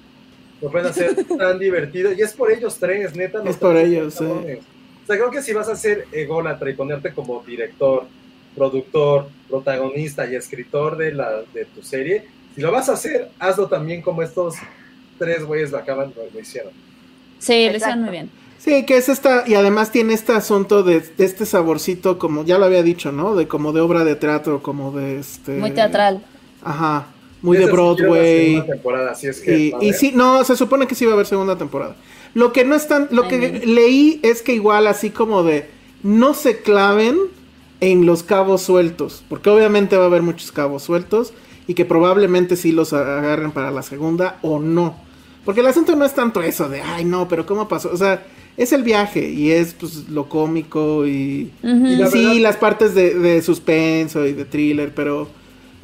[0.65, 2.13] lo pueden hacer tan divertido.
[2.13, 3.43] Y es por ellos tres, neta.
[3.45, 4.25] Es por ellos, sí.
[4.25, 8.07] O sea, creo que si vas a ser ególatra y ponerte como director,
[8.57, 12.25] productor, protagonista y escritor de, la, de tu serie,
[12.55, 14.55] si lo vas a hacer, hazlo también como estos
[15.19, 16.73] tres güeyes lo acaban, lo, lo hicieron.
[17.39, 18.31] Sí, lo hicieron muy bien.
[18.57, 22.57] Sí, que es esta, y además tiene este asunto de, de este saborcito, como ya
[22.57, 23.35] lo había dicho, ¿no?
[23.35, 25.53] De como de obra de teatro, como de este.
[25.53, 26.25] Muy teatral.
[26.63, 27.09] Ajá,
[27.45, 28.47] muy de Esa Broadway.
[28.55, 31.27] segunda temporada, así es que Y, sí, no, se supone que sí va a haber
[31.27, 31.95] segunda temporada.
[32.33, 33.61] Lo que no están, lo Ay, que mira.
[33.67, 35.69] leí es que igual así como de
[36.03, 37.17] no se claven
[37.81, 41.33] en los cabos sueltos, porque obviamente va a haber muchos cabos sueltos
[41.67, 44.97] y que probablemente sí los agarren para la segunda o no.
[45.45, 47.91] Porque el asunto no es tanto eso de, ay no, pero ¿cómo pasó?
[47.93, 48.25] O sea,
[48.57, 51.87] es el viaje y es pues lo cómico y, Ujú.
[51.87, 55.29] y la sí, verdad- las partes de, de suspenso y de thriller, pero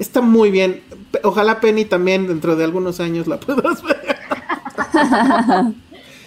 [0.01, 0.83] Está muy bien.
[1.23, 4.17] Ojalá Penny también dentro de algunos años la puedas ver.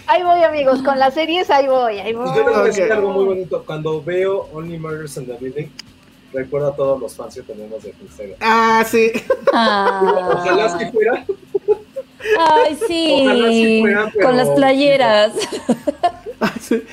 [0.06, 2.28] Ahí voy, amigos, con las series ahí voy, ahí voy.
[2.36, 3.64] Yo que decir algo muy bonito.
[3.66, 5.68] Cuando veo Only Murders in the Building,
[6.34, 8.36] recuerdo a todos los fans que tenemos de Filmsteria.
[8.42, 9.12] Ah, sí.
[9.54, 10.30] Ah.
[10.36, 11.26] Ojalá si fuera.
[12.38, 13.18] Ay, sí.
[13.24, 15.34] Ojalá sí fuera, pero- Con las playeras.
[16.42, 16.84] Ah, sí.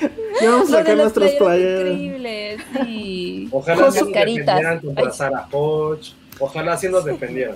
[0.41, 1.91] Ya vamos a sacar nuestras playeras playeras.
[1.99, 3.49] increíbles, sí.
[3.51, 4.45] Ojalá Con sus caritas.
[4.45, 5.11] defendieran contra Ay.
[5.13, 6.13] Sarah Hodge.
[6.41, 7.55] Ojalá sí nos defendieran.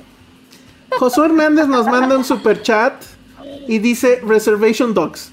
[0.98, 2.94] Josué Hernández nos manda un super chat
[3.68, 5.32] y dice Reservation Dogs.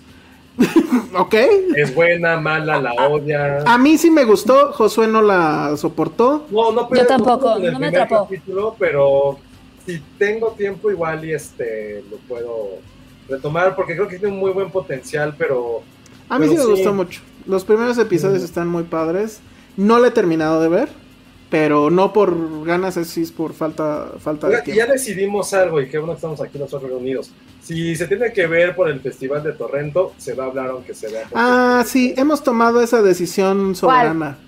[1.18, 1.34] ok.
[1.76, 3.62] Es buena, mala, la odia.
[3.66, 6.46] A mí sí me gustó, Josué no la soportó.
[6.50, 8.24] No, no, pero Yo tampoco, no me primer atrapó.
[8.24, 9.38] capítulo, pero
[9.86, 12.78] si tengo tiempo igual y este lo puedo
[13.28, 15.82] retomar porque creo que tiene un muy buen potencial, pero
[16.28, 16.66] A mí sí me sí.
[16.70, 17.20] gustó mucho.
[17.46, 18.46] Los primeros episodios Mm.
[18.46, 19.40] están muy padres.
[19.76, 20.88] No la he terminado de ver,
[21.52, 25.98] pero no por ganas, es es por falta, falta de ya decidimos algo y que
[25.98, 27.30] bueno que estamos aquí nosotros reunidos.
[27.62, 30.94] Si se tiene que ver por el Festival de Torrento, se va a hablar aunque
[30.94, 31.28] se vea.
[31.34, 34.38] Ah, sí, hemos tomado esa decisión soberana.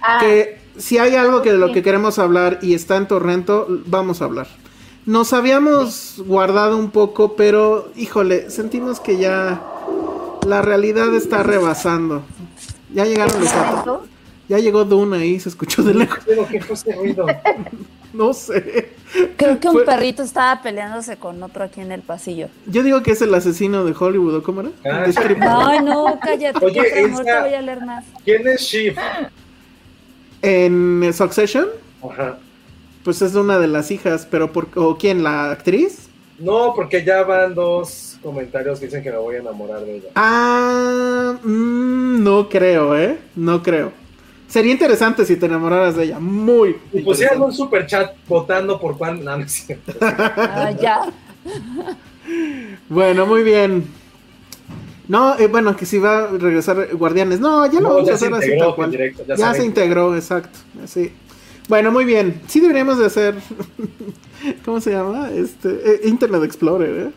[0.00, 3.66] Ah, Que si hay algo que de lo que queremos hablar y está en Torrento,
[3.84, 4.46] vamos a hablar.
[5.04, 9.62] Nos habíamos guardado un poco, pero híjole, sentimos que ya
[10.46, 12.22] la realidad está rebasando.
[12.94, 14.15] Ya llegaron los ¿momento?
[14.48, 16.20] Ya llegó Dune ahí, se escuchó de lejos.
[16.50, 17.26] Qué fue ese ruido.
[18.12, 18.92] No sé.
[19.36, 22.48] Creo que un Fue- perrito estaba peleándose con otro aquí en el pasillo.
[22.64, 24.70] Yo digo que es el asesino de Hollywood, ¿o cómo era?
[24.86, 25.04] Ah,
[25.68, 26.64] Ay, no, cállate.
[26.64, 28.04] Oye, por favor, esa- te voy a leer más.
[28.24, 28.96] ¿Quién es Shiv?
[30.40, 31.66] En Succession,
[32.10, 32.38] Ajá.
[33.04, 35.22] pues es una de las hijas, pero por, ¿o quién?
[35.22, 36.08] ¿La actriz?
[36.38, 40.08] No, porque ya van dos comentarios que dicen que me voy a enamorar de ella.
[40.14, 43.18] Ah, mm, no creo, ¿eh?
[43.34, 43.92] No creo.
[44.48, 46.18] Sería interesante si te enamoraras de ella.
[46.20, 46.76] Muy.
[46.92, 47.44] Y pusieron interesante.
[47.44, 49.24] un super chat votando por cuál.
[49.24, 49.92] No, no es cierto.
[50.00, 51.00] Ah, ya.
[52.88, 53.86] Bueno, muy bien.
[55.08, 57.40] No, eh, bueno, que si va a regresar Guardianes.
[57.40, 58.90] No, ya lo No, vamos ya a hacer así integró tal cual.
[58.90, 60.58] directo, ya se integró, exacto.
[60.82, 61.12] Así.
[61.68, 62.40] Bueno, muy bien.
[62.46, 63.34] Sí deberíamos de hacer.
[64.64, 65.30] ¿Cómo se llama?
[65.30, 67.10] Este eh, Internet Explorer, ¿eh?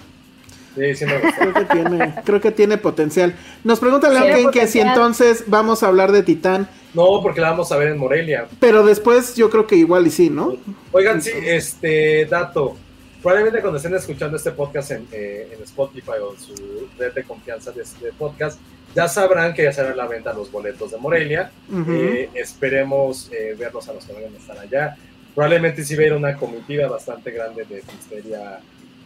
[0.75, 1.39] Sí, sí me gustó.
[1.41, 3.35] Creo que tiene, creo que tiene potencial.
[3.63, 7.41] Nos pregunta Leo Tiene Kane que si entonces vamos a hablar de Titán, No, porque
[7.41, 8.47] la vamos a ver en Morelia.
[8.59, 10.55] pero después yo creo que igual y sí, ¿no?
[10.91, 12.75] Oigan, sí, este dato.
[13.21, 17.23] Probablemente cuando estén escuchando este podcast en, eh, en Spotify o en su red de
[17.23, 18.59] confianza de, de podcast,
[18.95, 21.51] ya sabrán que ya será la venta los boletos de Morelia.
[21.89, 24.95] Eh, esperemos eh, verlos a los que vayan a estar allá.
[25.35, 28.59] Probablemente sí va a ir una comitiva bastante grande de Misteria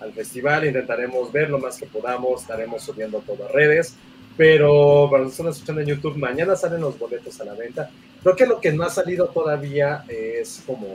[0.03, 0.65] al festival.
[0.65, 2.41] Intentaremos ver lo más que podamos.
[2.41, 3.95] Estaremos subiendo todo a redes.
[4.35, 7.89] Pero para los que están escuchando en YouTube, mañana salen los boletos a la venta.
[8.21, 10.87] Creo que lo que no ha salido todavía es como,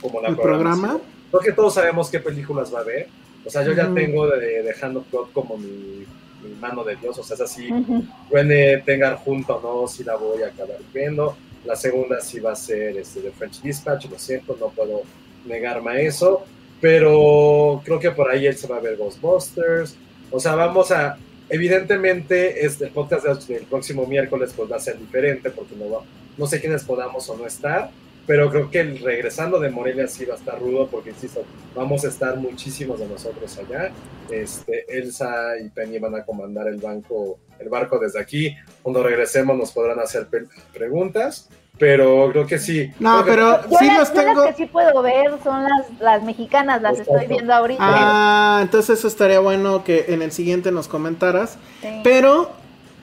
[0.00, 0.98] como la ¿El programa?
[1.30, 3.08] Creo que todos sabemos qué películas va a haber.
[3.44, 6.04] O sea, yo ya tengo de, de Hand of God como mi,
[6.42, 7.16] mi mano de Dios.
[7.18, 7.70] O sea, es así.
[7.70, 8.04] Ujú.
[8.28, 11.36] Puede tengan junto o no, si la voy a acabar viendo.
[11.64, 15.02] La segunda sí va a ser este, de French Dispatch, lo siento, no puedo
[15.46, 16.44] negarme a eso.
[16.80, 19.96] Pero creo que por ahí él se va a ver Ghostbusters.
[20.30, 21.16] O sea, vamos a.
[21.48, 26.00] Evidentemente, este, el podcast del próximo miércoles pues, va a ser diferente porque no, va,
[26.36, 27.90] no sé quiénes podamos o no estar.
[28.26, 31.44] Pero creo que el regresando de Morelia sí va a estar rudo porque, insisto,
[31.74, 33.92] vamos a estar muchísimos de nosotros allá.
[34.30, 38.56] Este, Elsa y Penny van a comandar el banco, el barco desde aquí.
[38.82, 40.26] Cuando regresemos nos podrán hacer
[40.72, 42.90] preguntas, pero creo que sí.
[43.00, 44.44] No, Creo que- pero Yo, sí los yo las tengo.
[44.46, 47.14] que sí puedo ver son las, las mexicanas, las Exacto.
[47.20, 47.82] estoy viendo ahorita.
[47.84, 51.58] Ah, entonces eso estaría bueno que en el siguiente nos comentaras.
[51.82, 51.88] Sí.
[52.04, 52.50] Pero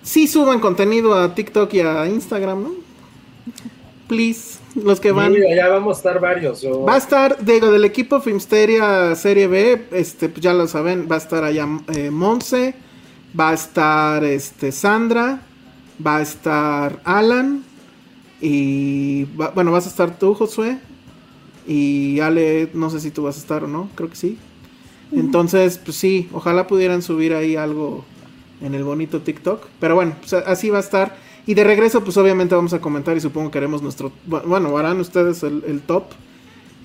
[0.04, 2.72] sí suban contenido a TikTok y a Instagram, ¿no?
[4.08, 5.34] Please, los que van.
[5.34, 6.62] Sí, allá vamos a estar varios.
[6.62, 11.08] Yo, Va a estar, digo, del equipo Filmsteria Serie B, este, pues ya lo saben,
[11.10, 11.66] va a estar allá
[11.96, 12.74] eh, Monse,
[13.40, 15.40] va a estar este Sandra,
[16.06, 17.64] va a estar Alan,
[18.42, 20.80] y va- bueno, vas a estar tú, Josué,
[21.68, 24.38] y Ale, no sé si tú vas a estar o no, creo que sí.
[25.12, 28.06] Entonces, pues sí, ojalá pudieran subir ahí algo
[28.62, 31.18] en el bonito TikTok, pero bueno, pues así va a estar.
[31.46, 35.00] Y de regreso, pues obviamente vamos a comentar y supongo que haremos nuestro, bueno, harán
[35.00, 36.06] ustedes el, el top.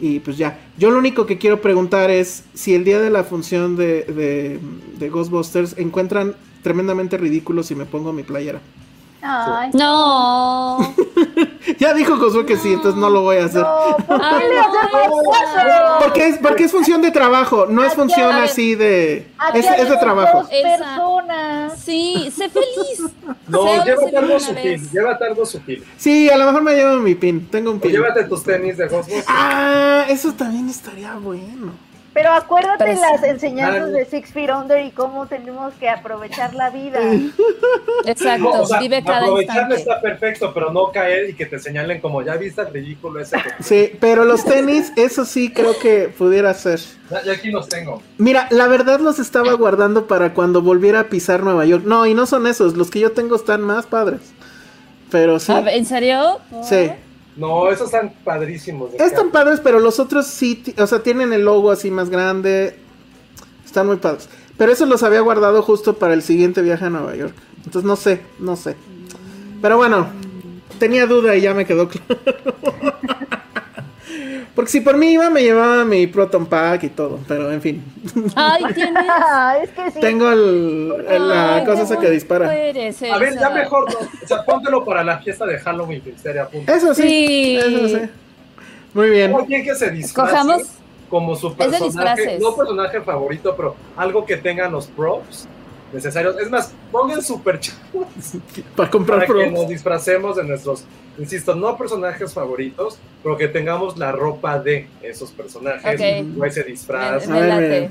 [0.00, 0.58] Y pues ya.
[0.78, 4.60] Yo lo único que quiero preguntar es si el día de la función de, de,
[4.98, 8.60] de Ghostbusters encuentran tremendamente ridículo si me pongo mi playera.
[9.22, 10.78] Ay, No.
[11.78, 13.62] Ya dijo Josué que sí, entonces no lo voy a hacer.
[13.62, 15.98] no, ¿por qué Ay, le no, hacemos no, eso?
[16.00, 19.26] porque es, porque es función de trabajo, no es función así de...
[19.52, 20.48] Es, es de trabajo.
[20.48, 21.78] personas.
[21.80, 23.02] Sí, sé feliz.
[23.48, 25.84] No, Sé llévate algo sutil, llévate algo sutil.
[25.96, 27.92] Sí, a lo mejor me llevo mi pin, tengo un O pin.
[27.92, 29.24] llévate tus tenis de Cosmos.
[29.28, 31.72] Ah, eso también estaría bueno.
[32.16, 36.70] Pero acuérdate Pero las enseñanzas de Six Feet Under y cómo tenemos que aprovechar la
[36.70, 36.98] vida.
[38.06, 41.58] Exacto, No, o sea, vive cada aprovecharlo está perfecto, pero no caer y que te
[41.58, 43.36] señalen como ya viste el ridículo ese.
[43.36, 46.80] que- Sí, pero los tenis, eso sí creo que pudiera ser.
[47.10, 48.02] Ya, ya aquí los tengo.
[48.16, 51.82] Mira, la verdad los estaba guardando para cuando volviera a pisar Nueva York.
[51.84, 54.20] No, y no son esos, los que yo tengo están más padres.
[55.10, 55.52] Pero sí.
[55.52, 56.40] ¿En serio?
[56.62, 56.90] Sí.
[57.36, 58.94] No, esos están padrísimos.
[58.94, 62.78] Están padres, pero los otros sí, o sea, tienen el logo así más grande.
[63.64, 64.28] Están muy padres.
[64.56, 67.34] Pero esos los había guardado justo para el siguiente viaje a Nueva York.
[67.58, 68.76] Entonces no sé, no sé.
[69.60, 70.08] Pero bueno,
[70.78, 72.20] tenía duda y ya me quedó claro.
[74.54, 77.18] Porque si por mí iba, me llevaba mi Proton Pack y todo.
[77.28, 77.84] Pero en fin.
[78.34, 79.04] Ay, tienes.
[79.08, 80.00] Ah, es que sí.
[80.00, 82.54] Tengo el, el- la Ay, cosa esa que dispara.
[82.56, 83.98] eres, A ver, ya mejor, no.
[84.00, 86.72] o sea, póntelo para la fiesta de Halloween, punto.
[86.72, 87.56] Eso sí, Sí.
[87.58, 88.10] Eso sí.
[88.94, 89.34] Muy bien.
[89.34, 90.62] Alguien que se disfrace Escojamos.
[91.10, 92.40] como su de personaje, disfraces.
[92.40, 95.46] no personaje favorito, pero algo que tengan los props
[95.92, 96.38] necesarios.
[96.38, 97.74] Es más, pongan super chat
[98.76, 100.84] Para comprar para que nos disfracemos de nuestros,
[101.18, 106.40] insisto, no personajes favoritos, pero que tengamos la ropa de esos personajes Ok.
[106.40, 107.26] o ese disfraz.
[107.28, 107.90] Me, me.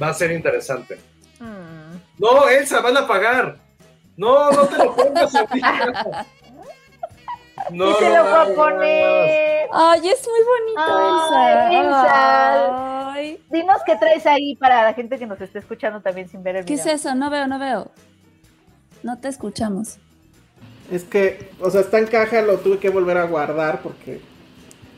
[0.00, 0.98] Va a ser interesante.
[1.40, 1.96] Mm.
[2.18, 3.56] No, Elsa, van a pagar.
[4.16, 5.32] No, no te lo pongas.
[7.70, 9.68] No, te no lo voy a poner.
[9.72, 11.80] Ay, es muy bonito, Ay, Elsa.
[11.80, 13.12] Elsa.
[13.12, 16.56] Ay, Dinos qué traes ahí para la gente que nos esté escuchando también sin ver
[16.56, 16.86] el ¿Qué video.
[16.86, 17.14] es eso?
[17.14, 17.90] No veo, no veo.
[19.02, 19.98] No te escuchamos.
[20.90, 24.20] Es que, o sea, está en caja, lo tuve que volver a guardar porque.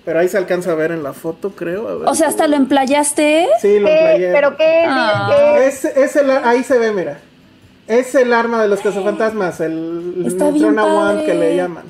[0.04, 1.88] Pero ahí se alcanza a ver en la foto, creo.
[1.88, 2.08] a ver.
[2.08, 3.48] O sea, hasta lo emplayaste.
[3.60, 3.92] Sí, lo ¿Qué?
[3.98, 4.32] emplayé.
[4.32, 4.84] ¿Pero qué?
[4.86, 5.32] Ah.
[5.56, 6.16] qué es.
[6.16, 7.18] El, ahí se ve, mira.
[7.86, 11.84] Es el arma de los cazafantasmas, el Neutrona One que le llaman.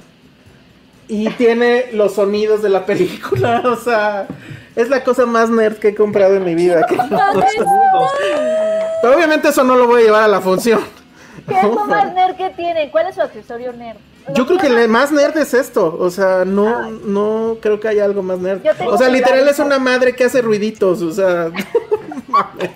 [1.09, 4.27] Y tiene los sonidos de la película, o sea,
[4.75, 6.87] es la cosa más nerd que he comprado en mi vida.
[6.87, 6.97] que-.
[9.03, 10.81] Pero obviamente eso no lo voy a llevar a la función.
[11.47, 12.91] ¿Qué es lo más nerd que tiene?
[12.91, 13.99] ¿Cuál es su accesorio nerd?
[14.33, 18.07] Yo creo que el más nerd es esto, o sea, no, no creo que haya
[18.07, 18.63] algo más nerd.
[18.87, 21.51] O sea, literal es una madre que hace ruiditos, o sea,
[22.29, 22.71] mames.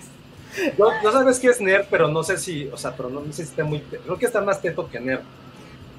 [0.77, 3.33] No, no sabes qué es nerd, pero no sé si, o sea, pero no, no
[3.33, 5.21] sé si está muy, creo que está más teto que nerd.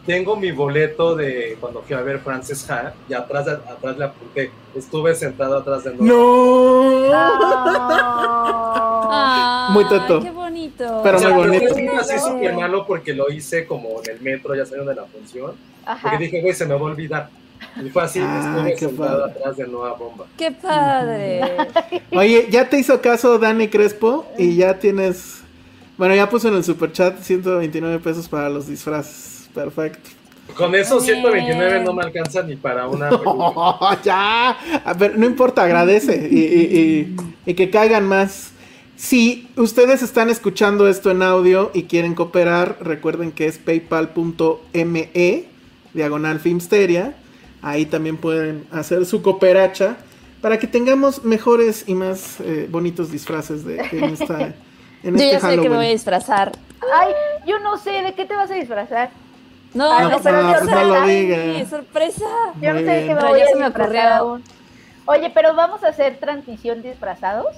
[0.05, 4.05] Tengo mi boleto de cuando fui a ver Frances Ha y atrás, de- atrás le
[4.05, 7.11] apunté, estuve sentado atrás de No.
[9.11, 10.21] Ay, Muy teto.
[10.21, 11.01] Qué bonito.
[11.03, 11.65] Pero O sea, muy bonito.
[11.76, 14.95] pero fue así súper malo porque lo hice como en el metro, ya saliendo de
[14.95, 15.51] la función.
[15.85, 15.99] Ajá.
[16.09, 17.30] Porque dije, güey, se me va a olvidar.
[17.84, 19.31] Y fue así, estuve sentado padre.
[19.34, 20.26] atrás de Nueva Bomba.
[20.38, 21.41] Qué padre.
[22.15, 25.41] Oye, ya te hizo caso Dani Crespo y ya tienes.
[25.97, 29.38] Bueno, ya puso en el superchat 129 pesos para los disfraces.
[29.64, 30.10] Perfecto.
[30.56, 31.18] Con esos Bien.
[31.22, 33.10] 129 no me alcanza ni para una.
[33.26, 34.49] Oh, ya.
[34.84, 37.15] A ver, no importa, agradece y, y- y-
[37.52, 38.52] y que caigan más.
[38.95, 45.45] Si ustedes están escuchando esto en audio y quieren cooperar, recuerden que es paypal.me,
[45.94, 47.14] diagonal Filmsteria.
[47.61, 49.98] Ahí también pueden hacer su cooperacha
[50.41, 54.53] para que tengamos mejores y más eh, bonitos disfraces de, en, esta, en
[55.03, 55.91] Yo este ya sé que me voy a Halloween.
[55.91, 56.52] disfrazar.
[56.94, 57.14] Ay,
[57.45, 59.11] yo no sé, ¿de qué te vas a disfrazar?
[59.73, 60.59] No, Ay, no, no, sorpresa.
[60.59, 60.93] pues no lo
[61.69, 62.25] sorpresa.
[62.61, 63.07] Yo no sé bien.
[63.07, 63.73] qué me voy a me disfrazar
[64.17, 64.43] aún.
[65.05, 67.55] Oye, pero vamos a hacer transmisión disfrazados.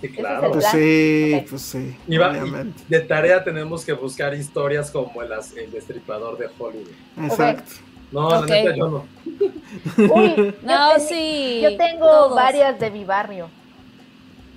[0.00, 0.52] Sí, claro.
[0.52, 1.46] Pues sí, Ok.
[1.50, 1.96] pues sí.
[2.06, 6.88] Y va- y de tarea tenemos que buscar historias como el, el destripador de Hollywood.
[7.22, 7.72] Exacto.
[8.12, 8.32] No, Ok.
[8.32, 9.04] la neta yo no.
[10.14, 11.60] Uy, No, yo, ten- sí.
[11.62, 12.34] yo tengo todos.
[12.36, 13.48] varias de mi barrio,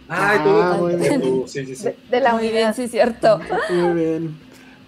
[0.09, 1.43] Ay, tú, Ah, tú, muy tú, bien.
[1.47, 1.84] sí, sí, sí.
[1.85, 2.76] de, de la Muy bien, unidad.
[2.76, 3.39] sí, cierto.
[3.69, 4.38] Muy bien.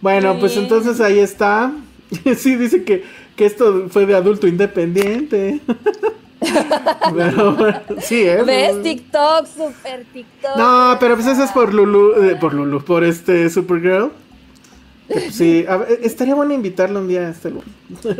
[0.01, 0.63] Bueno, pues Bien.
[0.63, 1.71] entonces ahí está.
[2.37, 3.03] Sí, dice que,
[3.35, 5.59] que esto fue de adulto independiente.
[7.15, 8.43] pero bueno, sí, ¿eh?
[8.43, 8.81] ¿Ves?
[8.83, 10.57] TikTok, super TikTok.
[10.57, 14.11] No, pero pues eso es por Lulu, eh, por Lulu, por este Supergirl.
[15.07, 17.63] Que, pues, sí, a ver, estaría bueno invitarle un día a este, Lu-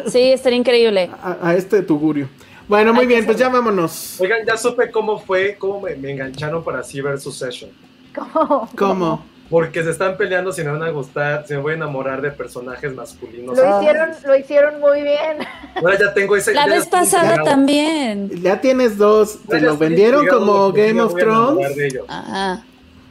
[0.08, 1.10] Sí, estaría increíble.
[1.24, 2.28] a, a este Tugurio.
[2.68, 4.16] Bueno, muy bien, pues ya vámonos.
[4.22, 7.70] Oigan, ya supe cómo fue, cómo me, me engancharon para Cyber Succession.
[8.16, 8.70] ¿Cómo?
[8.78, 9.26] ¿Cómo?
[9.52, 12.32] Porque se están peleando si me van a gustar, si me voy a enamorar de
[12.32, 13.58] personajes masculinos.
[13.58, 15.40] Lo hicieron, lo hicieron muy bien.
[15.76, 16.54] Ahora ya tengo ese.
[16.54, 18.30] La vez pasada también.
[18.42, 19.40] Ya tienes dos.
[19.50, 21.68] Te lo vendieron como Game me of Thrones.
[22.08, 22.64] Ajá.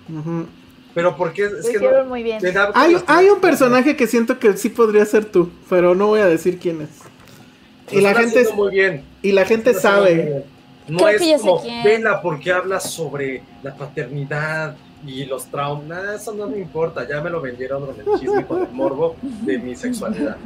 [0.08, 0.46] Ujú.
[0.94, 2.08] Pero porque es, Lo que hicieron no.
[2.08, 2.40] muy bien.
[2.74, 6.26] Hay, hay un personaje que siento que sí podría ser tú, pero no voy a
[6.26, 7.92] decir quién es.
[7.92, 9.04] Lo Y la gente, muy bien.
[9.20, 10.44] y la gente Lo sabe.
[10.88, 14.74] No Creo es que como, vela porque habla sobre la paternidad
[15.06, 15.86] y los traumas.
[15.86, 17.06] Nada, eso no me importa.
[17.08, 20.36] Ya me lo vendieron con el chisme, con el morbo de mi sexualidad.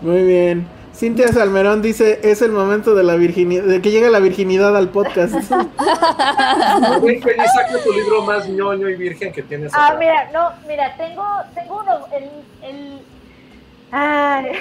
[0.00, 0.66] Muy bien.
[0.94, 4.90] Cintia Salmerón dice, es el momento de la virginidad, de que llega la virginidad al
[4.90, 5.34] podcast.
[7.02, 9.98] Ven, Penny, saca tu libro más ñoño y virgen que tienes Ah, acá.
[9.98, 11.24] mira, no, mira, tengo,
[11.54, 12.30] tengo uno, el,
[12.62, 13.00] el,
[13.90, 14.52] ay,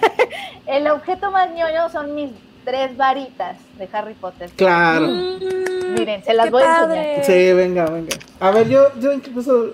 [0.66, 2.30] el objeto más ñoño son mis
[2.68, 4.50] tres varitas de Harry Potter.
[4.56, 5.08] claro.
[5.96, 7.16] Miren, se las voy a padre.
[7.16, 7.24] enseñar.
[7.24, 8.16] Sí, venga, venga.
[8.40, 9.72] A ver, yo, yo incluso,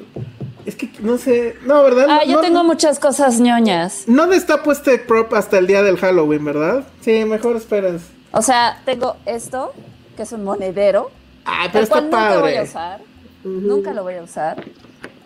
[0.65, 2.07] es que no sé, no, ¿verdad?
[2.09, 4.05] Ah, yo no, tengo muchas cosas ñoñas.
[4.07, 6.85] No destapo este prop hasta el día del Halloween, ¿verdad?
[7.01, 8.07] Sí, mejor espérense.
[8.31, 9.73] O sea, tengo esto,
[10.17, 11.11] que es un monedero.
[11.45, 12.63] Ah, pero está nunca voy a padre.
[12.63, 13.01] usar.
[13.43, 14.65] Nunca lo voy a usar.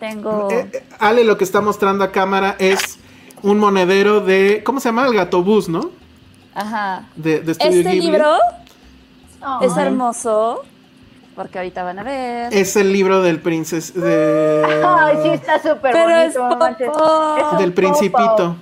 [0.01, 0.51] Tengo.
[0.51, 2.99] Eh, eh, Ale lo que está mostrando a cámara es
[3.43, 5.07] un monedero de, ¿cómo se llama?
[5.07, 5.90] El gatobús, ¿no?
[6.59, 7.05] Ajá.
[7.14, 8.01] De, Este Ghibli.
[8.01, 8.32] libro
[9.40, 10.64] Ay, es hermoso.
[11.36, 12.52] Porque ahorita van a ver.
[12.52, 17.36] Es el libro del princes, de, Ay, sí, está súper Pero es bonito.
[17.39, 18.56] Es un del principito.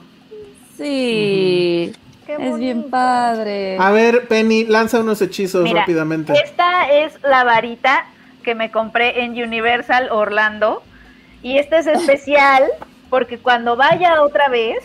[0.77, 1.94] Sí.
[2.27, 3.78] Qué Es bien padre.
[3.78, 6.35] A ver, Penny, lanza unos hechizos Mira, rápidamente.
[6.44, 8.05] Esta es la varita
[8.43, 10.82] que me compré en Universal Orlando.
[11.43, 12.64] Y esta es especial
[13.09, 14.85] porque cuando vaya otra vez,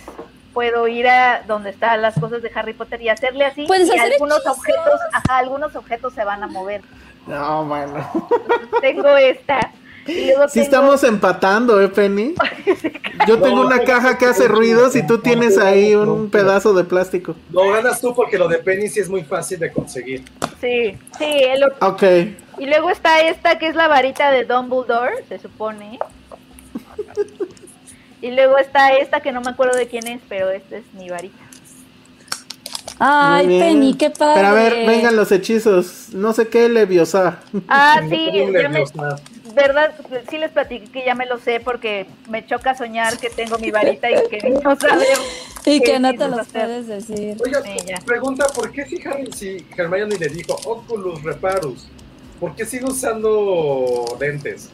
[0.54, 3.66] puedo ir a donde están las cosas de Harry Potter y hacerle así.
[3.68, 4.58] Puedes y hacer algunos hechizos.
[4.58, 6.82] objetos, ajá, algunos objetos se van a mover.
[7.28, 8.08] No, bueno.
[8.82, 9.72] Tengo esta.
[10.08, 12.34] Y luego Sí tengo- estamos empatando, ¿eh, Penny?
[13.28, 17.36] Yo tengo una caja que hace ruidos y tú tienes ahí un pedazo de plástico.
[17.52, 20.24] Lo ganas tú porque lo de Penny sí es muy fácil de conseguir.
[20.60, 21.26] Sí, sí.
[21.44, 22.02] el Ok.
[22.58, 26.00] Y luego está esta que es la varita de Dumbledore, se supone.
[28.22, 31.10] Y luego está esta que no me acuerdo de quién es, pero esta es mi
[31.10, 31.36] varita.
[33.00, 33.48] Ay.
[33.60, 34.36] Penny, qué padre.
[34.36, 36.10] Pero a ver, vengan los hechizos.
[36.14, 37.40] No sé qué, Leviosa.
[37.68, 38.84] Ah, sí, ya me-
[39.56, 39.92] verdad,
[40.30, 43.72] sí les platiqué que ya me lo sé porque me choca soñar que tengo mi
[43.72, 45.08] varita y que no saber.
[45.66, 46.46] Y qué que no te hacer.
[46.52, 47.38] puedes decir.
[47.44, 47.98] Oiga, ya.
[48.06, 51.88] pregunta, ¿por qué si, Harry, si Hermione le dijo Oculus Reparus?
[52.40, 54.70] ¿Por qué sigue usando lentes?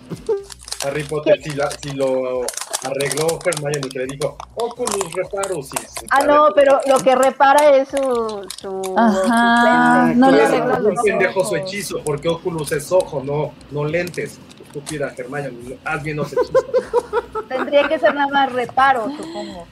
[0.85, 2.41] Harry Potter, si, la- si lo
[2.83, 5.73] arregló Hermione que le dijo Oculus Reparus.
[5.73, 8.47] y su Ah, no, pero lo que repara es su.
[8.61, 13.53] su Ajá, su no le un los pendejo su hechizo, porque Oculus es ojo, no,
[13.71, 14.39] no lentes.
[14.67, 16.65] Estúpida Hermione, haz bien los hechizos.
[17.49, 19.65] Tendría que ser nada más reparo, supongo.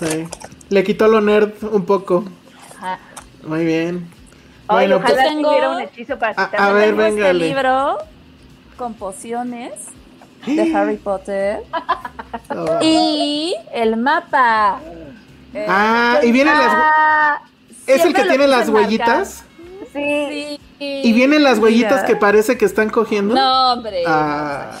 [0.00, 0.26] Sí.
[0.70, 2.24] Le quitó lo nerd un poco.
[2.78, 2.98] Ajá.
[3.46, 4.10] Muy bien.
[4.66, 7.34] Ay, Bueno, ojalá pues, tengo- tuviera un hechizo para A- quitarme a ver, Tengo este
[7.34, 7.98] libro
[8.78, 9.72] con pociones
[10.46, 11.60] de Harry Potter
[12.50, 12.78] oh.
[12.82, 14.80] y el mapa.
[15.52, 17.40] Eh, Ah, y vienen las.
[17.86, 19.44] ¿Es el que tiene las huellitas?
[19.92, 20.58] sí.
[20.78, 21.00] Sí.
[21.04, 22.06] ¿Y vienen las huellitas Mira.
[22.06, 23.34] que parece que están cogiendo?
[23.34, 24.02] No, hombre.
[24.06, 24.72] Ah.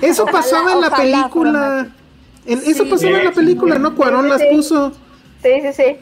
[0.00, 1.88] Eso Ojalá- pasaba en la película.
[2.46, 2.90] eso Sí.
[2.90, 3.94] pasaba en la película, ¿no?
[3.96, 4.92] Cuarón las puso.
[5.42, 5.96] Sí, sí, sí.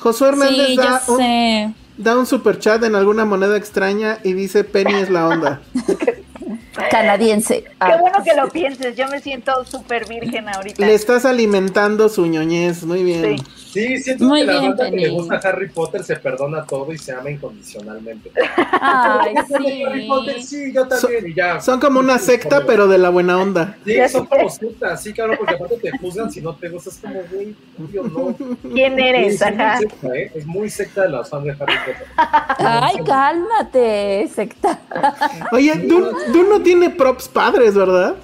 [0.00, 4.64] Josué Hernández Sí, da, un, da un super chat en alguna moneda extraña y dice
[4.64, 5.60] Penny es la onda.
[6.90, 7.64] Canadiense.
[7.64, 8.96] Qué bueno que lo pienses.
[8.96, 10.84] Yo me siento súper virgen ahorita.
[10.84, 13.38] Le estás alimentando su ñoñez, muy bien.
[13.38, 13.44] Sí.
[13.72, 16.62] Sí, siento Muy que la bien, banda que le gusta a Harry Potter se perdona
[16.66, 18.30] todo y se ama incondicionalmente.
[18.78, 19.34] Ay,
[19.86, 20.70] Harry Potter, sí.
[20.74, 21.58] yo también, y ya.
[21.58, 23.78] Son como una secta, pero de la buena onda.
[23.86, 26.98] Sí, son como sectas, sí, claro, porque aparte te juzgan si no te gusta, es
[26.98, 27.56] como, güey,
[28.10, 28.36] no.
[28.74, 29.38] ¿Quién eres?
[29.38, 29.78] sí, Ajá.
[29.78, 30.32] muy secta, ¿eh?
[30.34, 32.06] Es muy secta de los fans de Harry Potter.
[32.58, 34.80] Ay, cálmate, secta.
[35.50, 38.14] Oye, Dune, Dune no tiene props padres, ¿verdad?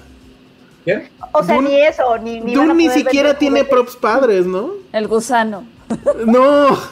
[0.83, 1.09] ¿Quién?
[1.33, 3.71] O sea, Dune- ni eso, ni, ni Dune ni siquiera tiene juguetes.
[3.75, 4.71] props padres, ¿no?
[4.91, 5.63] El gusano.
[6.25, 6.77] No.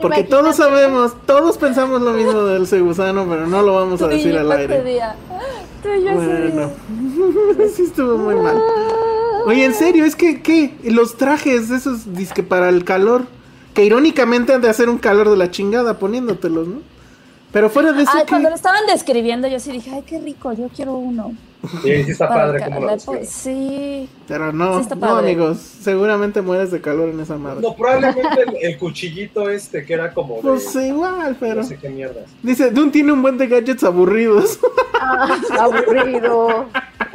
[0.00, 0.24] Porque Imagínate.
[0.24, 4.10] todos sabemos, todos pensamos lo mismo del ese gusano, pero no lo vamos a Tú
[4.10, 4.82] decir yo al ese aire.
[4.84, 5.14] día.
[5.82, 6.16] Tú y yo ese
[6.50, 6.70] Bueno,
[7.56, 7.68] día.
[7.74, 8.60] sí estuvo muy mal.
[9.46, 10.74] Oye, en serio, es que, ¿qué?
[10.84, 13.22] Los trajes, esos, disque para el calor,
[13.72, 16.80] que irónicamente han de hacer un calor de la chingada poniéndotelos, ¿no?
[17.54, 20.52] Pero fuera de eso, Ay, cuando lo estaban describiendo, yo sí dije, ay, qué rico,
[20.52, 21.32] yo quiero uno.
[21.84, 22.98] Sí, sí está Para padre como lo.
[23.22, 24.08] Sí.
[24.26, 27.62] Pero no, Sí no, amigos, seguramente mueres de calor en esa madre.
[27.62, 30.42] No, probablemente el, el cuchillito este que era como de.
[30.42, 31.62] Pues igual, pero...
[31.62, 32.24] No sé qué mierdas.
[32.42, 34.58] Dice, Dune tiene un buen de gadgets aburridos.
[35.00, 36.66] Ah, aburrido.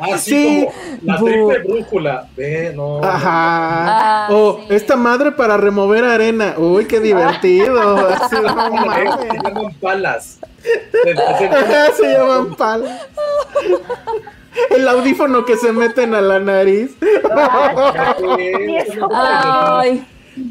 [0.02, 2.28] Ah, sí, como la triple brújula.
[2.36, 3.04] Ve, no.
[3.04, 4.26] Ajá.
[4.26, 4.76] Ah, o sí.
[4.76, 6.56] esta madre para remover arena.
[6.58, 8.08] Uy, qué divertido.
[8.22, 9.18] Así, no no.
[9.18, 10.40] Se llaman palas.
[10.62, 13.02] Se- se- Se llaman palas.
[14.72, 16.92] El audífono que se meten a la nariz.
[17.02, 19.10] Eso.
[19.14, 20.06] Ay,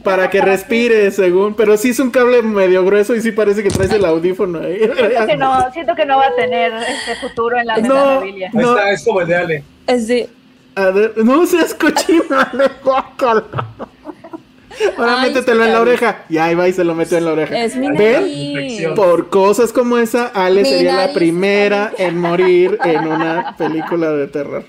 [0.05, 1.55] para que respire, según.
[1.55, 4.79] Pero sí es un cable medio grueso y sí parece que traes el audífono ahí.
[4.79, 8.21] Siento que no, siento que no va a tener este futuro en la No.
[8.21, 8.77] Ahí No.
[8.77, 9.65] está, es como el de Ale.
[9.87, 10.29] Es de-
[10.75, 13.45] A ver, no seas cochina, le guácala.
[14.97, 16.25] Ahora Ay, métetelo en la oreja.
[16.29, 17.59] Y ahí va y se lo metió en la oreja.
[17.65, 18.95] es mi ¿Ven?
[18.95, 24.29] Por cosas como esa, Ale Mi sería la primera en morir en una película de
[24.29, 24.65] terror.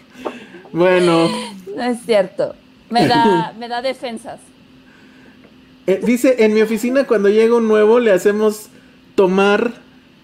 [0.71, 1.29] Bueno,
[1.75, 2.55] No es cierto.
[2.89, 4.39] Me da, me da defensas.
[5.89, 8.69] Eh, dice, en mi oficina cuando llega un nuevo le hacemos
[9.15, 9.71] tomar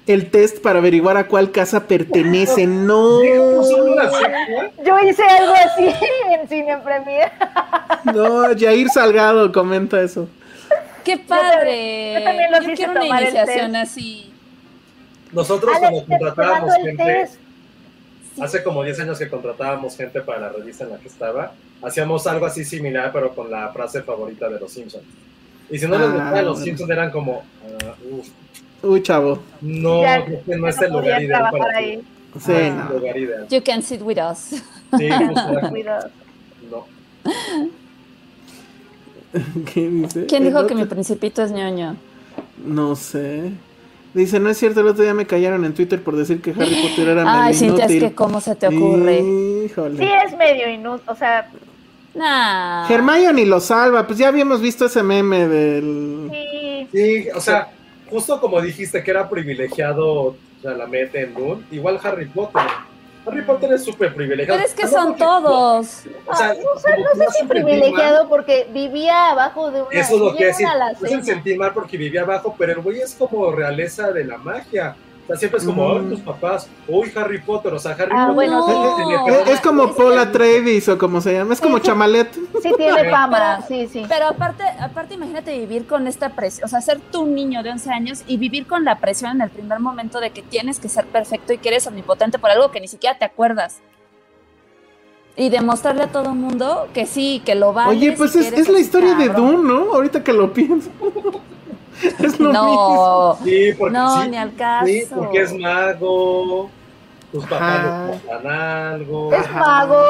[0.05, 2.67] el test para averiguar a cuál casa pertenece.
[2.67, 3.23] No.
[3.23, 5.89] Yo hice algo así
[6.31, 7.31] en Cine Premier.
[8.13, 10.29] no, Jair Salgado comenta eso.
[11.03, 12.13] ¡Qué padre!
[12.19, 13.83] yo también los hice quiero una tomar iniciación test.
[13.83, 14.33] así.
[15.31, 17.27] Nosotros cuando contratábamos gente,
[18.39, 22.27] hace como 10 años que contratábamos gente para la revista en la que estaba, hacíamos
[22.27, 25.03] algo así similar, pero con la frase favorita de los Simpsons.
[25.69, 26.65] Y si no les Ah, gustaba los bueno.
[26.65, 27.43] Simpsons eran como,
[27.83, 28.27] ah, uf,
[28.83, 29.39] Uy, chavo.
[29.61, 31.97] no, Ya, que no es el no lugar ideal para ahí.
[31.97, 32.03] ti.
[32.39, 32.89] Sí, No es no.
[32.99, 33.47] lugar ideal.
[33.49, 34.61] You can sit with us.
[34.97, 35.09] Sí,
[35.69, 36.09] Cuidado.
[36.71, 36.85] no.
[39.73, 40.25] ¿Qué dice?
[40.27, 41.95] ¿Quién dijo que mi principito es ñoño?
[42.65, 43.51] No sé.
[44.13, 46.73] Dice, no es cierto, el otro día me callaron en Twitter por decir que Harry
[46.87, 48.09] Potter era Ay, medio Cintia, es inútil.
[48.09, 49.19] que cómo se te ocurre.
[49.65, 49.97] Híjole.
[49.97, 51.03] Sí, es medio inútil.
[51.09, 51.49] O sea,
[52.15, 52.87] Nah.
[52.89, 56.29] Hermione lo salva, pues ya habíamos visto ese meme del...
[56.31, 56.87] sí.
[56.91, 57.67] Sí, o sea,
[58.09, 62.61] justo como dijiste que era privilegiado Chalamet en Dune, igual Harry Potter.
[63.27, 64.59] Harry Potter es súper privilegiado.
[64.59, 66.03] Pero es que son todos.
[66.27, 69.91] O sea, Ah, no sé, no si privilegiado porque vivía abajo de una.
[69.91, 71.23] Eso es lo que Me hacen alacena.
[71.23, 74.95] sentir mal porque vivía abajo, pero el güey es como realeza de la magia.
[75.25, 75.97] O sea, siempre es como, Mm.
[76.03, 78.35] ay, tus papás, uy, Harry Potter, o sea, Harry Ah, Potter.
[78.35, 79.27] bueno, No.
[79.51, 81.87] Es como Paula Travis o como se llama, es como Sí, sí.
[81.87, 82.31] Chamalet.
[82.61, 83.59] Sí, tiene fama.
[83.67, 84.05] Pero- Sí, sí.
[84.07, 87.71] Pero aparte, aparte imagínate vivir con esta presión, o sea, ser tú un niño de
[87.71, 90.89] 11 años y vivir con la presión en el primer momento de que tienes que
[90.89, 93.79] ser perfecto y que eres omnipotente por algo que ni siquiera te acuerdas.
[95.37, 97.97] Y demostrarle a todo el mundo que sí, que lo vales.
[97.97, 99.29] Oye, pues es, es la historia de.
[99.29, 99.93] Dune, ¿no?
[99.93, 100.89] Ahorita que lo pienso.
[102.19, 102.53] es lo mismo.
[102.53, 104.85] No, Sí, porque no, sí, ni al caso.
[104.87, 106.69] sí, porque es mago,
[107.31, 108.05] tus papás Ajá.
[108.05, 109.33] le compran algo.
[109.33, 110.03] ¿Es mago?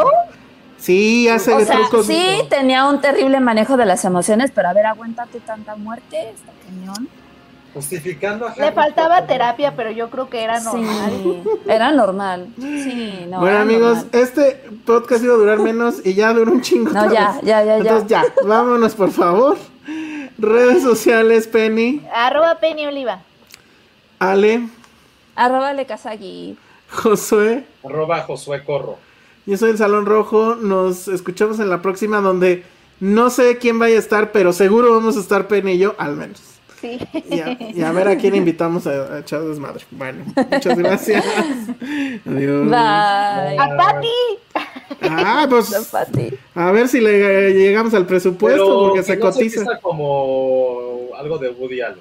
[0.77, 2.05] Sí, hace O sea, trucos.
[2.05, 6.51] sí, tenía un terrible manejo de las emociones, pero a ver, aguántate tanta muerte, está
[6.67, 7.07] cañón.
[7.73, 9.27] Justificando a Le faltaba Potter.
[9.27, 11.11] terapia, pero yo creo que era normal.
[11.11, 12.47] Sí, era normal.
[12.57, 13.39] Sí, no.
[13.39, 14.09] bueno, era amigos, normal.
[14.13, 16.91] este podcast iba a durar menos y ya duró un chingo.
[16.91, 17.41] No, ya, vez.
[17.43, 17.75] ya, ya, ya.
[17.77, 19.57] Entonces ya, vámonos por favor.
[20.37, 23.21] Redes sociales, Penny, Arroba Penny Oliva.
[24.19, 24.67] Ale,
[25.35, 26.57] Arroba Lekazagi.
[26.89, 27.65] Josué.
[27.83, 28.97] Arroba Josué Corro.
[29.45, 30.55] Yo soy el Salón Rojo.
[30.55, 32.63] Nos escuchamos en la próxima donde
[32.99, 36.15] no sé quién vaya a estar, pero seguro vamos a estar Penny y yo, al
[36.15, 36.41] menos.
[36.81, 36.99] Sí.
[37.29, 39.83] Y a, y a ver a quién invitamos a, a echar desmadre.
[39.91, 41.25] Bueno, muchas gracias.
[42.25, 42.65] Adiós.
[42.65, 43.57] Bye.
[43.59, 44.07] A Pati.
[45.01, 45.73] Ah, pues
[46.55, 49.59] a ver si le llegamos al presupuesto Pero porque que se no cotiza.
[49.61, 51.99] empieza como algo de Woody Allen.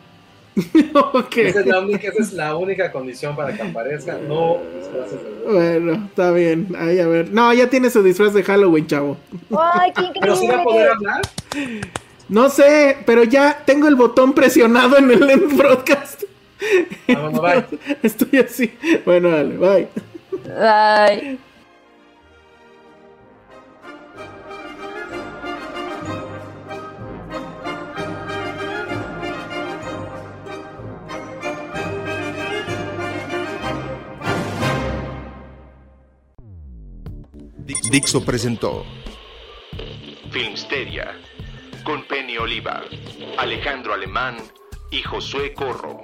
[0.94, 1.36] Ok.
[1.38, 4.18] Esa es, la única, esa es la única condición para que aparezca.
[4.28, 5.52] No disfraces de Woody.
[5.54, 6.68] Bueno, está bien.
[6.78, 7.30] Ahí a ver.
[7.32, 9.16] No, ya tiene su disfraz de Halloween, chavo.
[9.58, 11.10] Ay, qué Pero si va a poder increíble.
[11.10, 11.22] hablar.
[12.28, 16.22] No sé, pero ya tengo el botón presionado en el end broadcast.
[17.06, 17.64] Bueno, bye.
[18.02, 18.72] Estoy así.
[19.04, 19.88] Bueno, dale, bye.
[20.46, 21.38] Bye.
[37.94, 38.84] Dixo presentó
[40.32, 41.14] Filmsteria
[41.84, 42.82] con Penny Oliva,
[43.38, 44.36] Alejandro Alemán
[44.90, 46.02] y Josué Corro.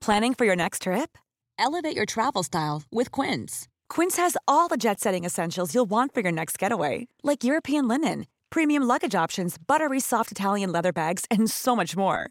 [0.00, 1.16] Planning for your next trip?
[1.56, 3.68] Elevate your travel style with Quince.
[3.88, 7.86] Quince has all the jet setting essentials you'll want for your next getaway, like European
[7.86, 12.30] linen, premium luggage options, buttery soft Italian leather bags, and so much more.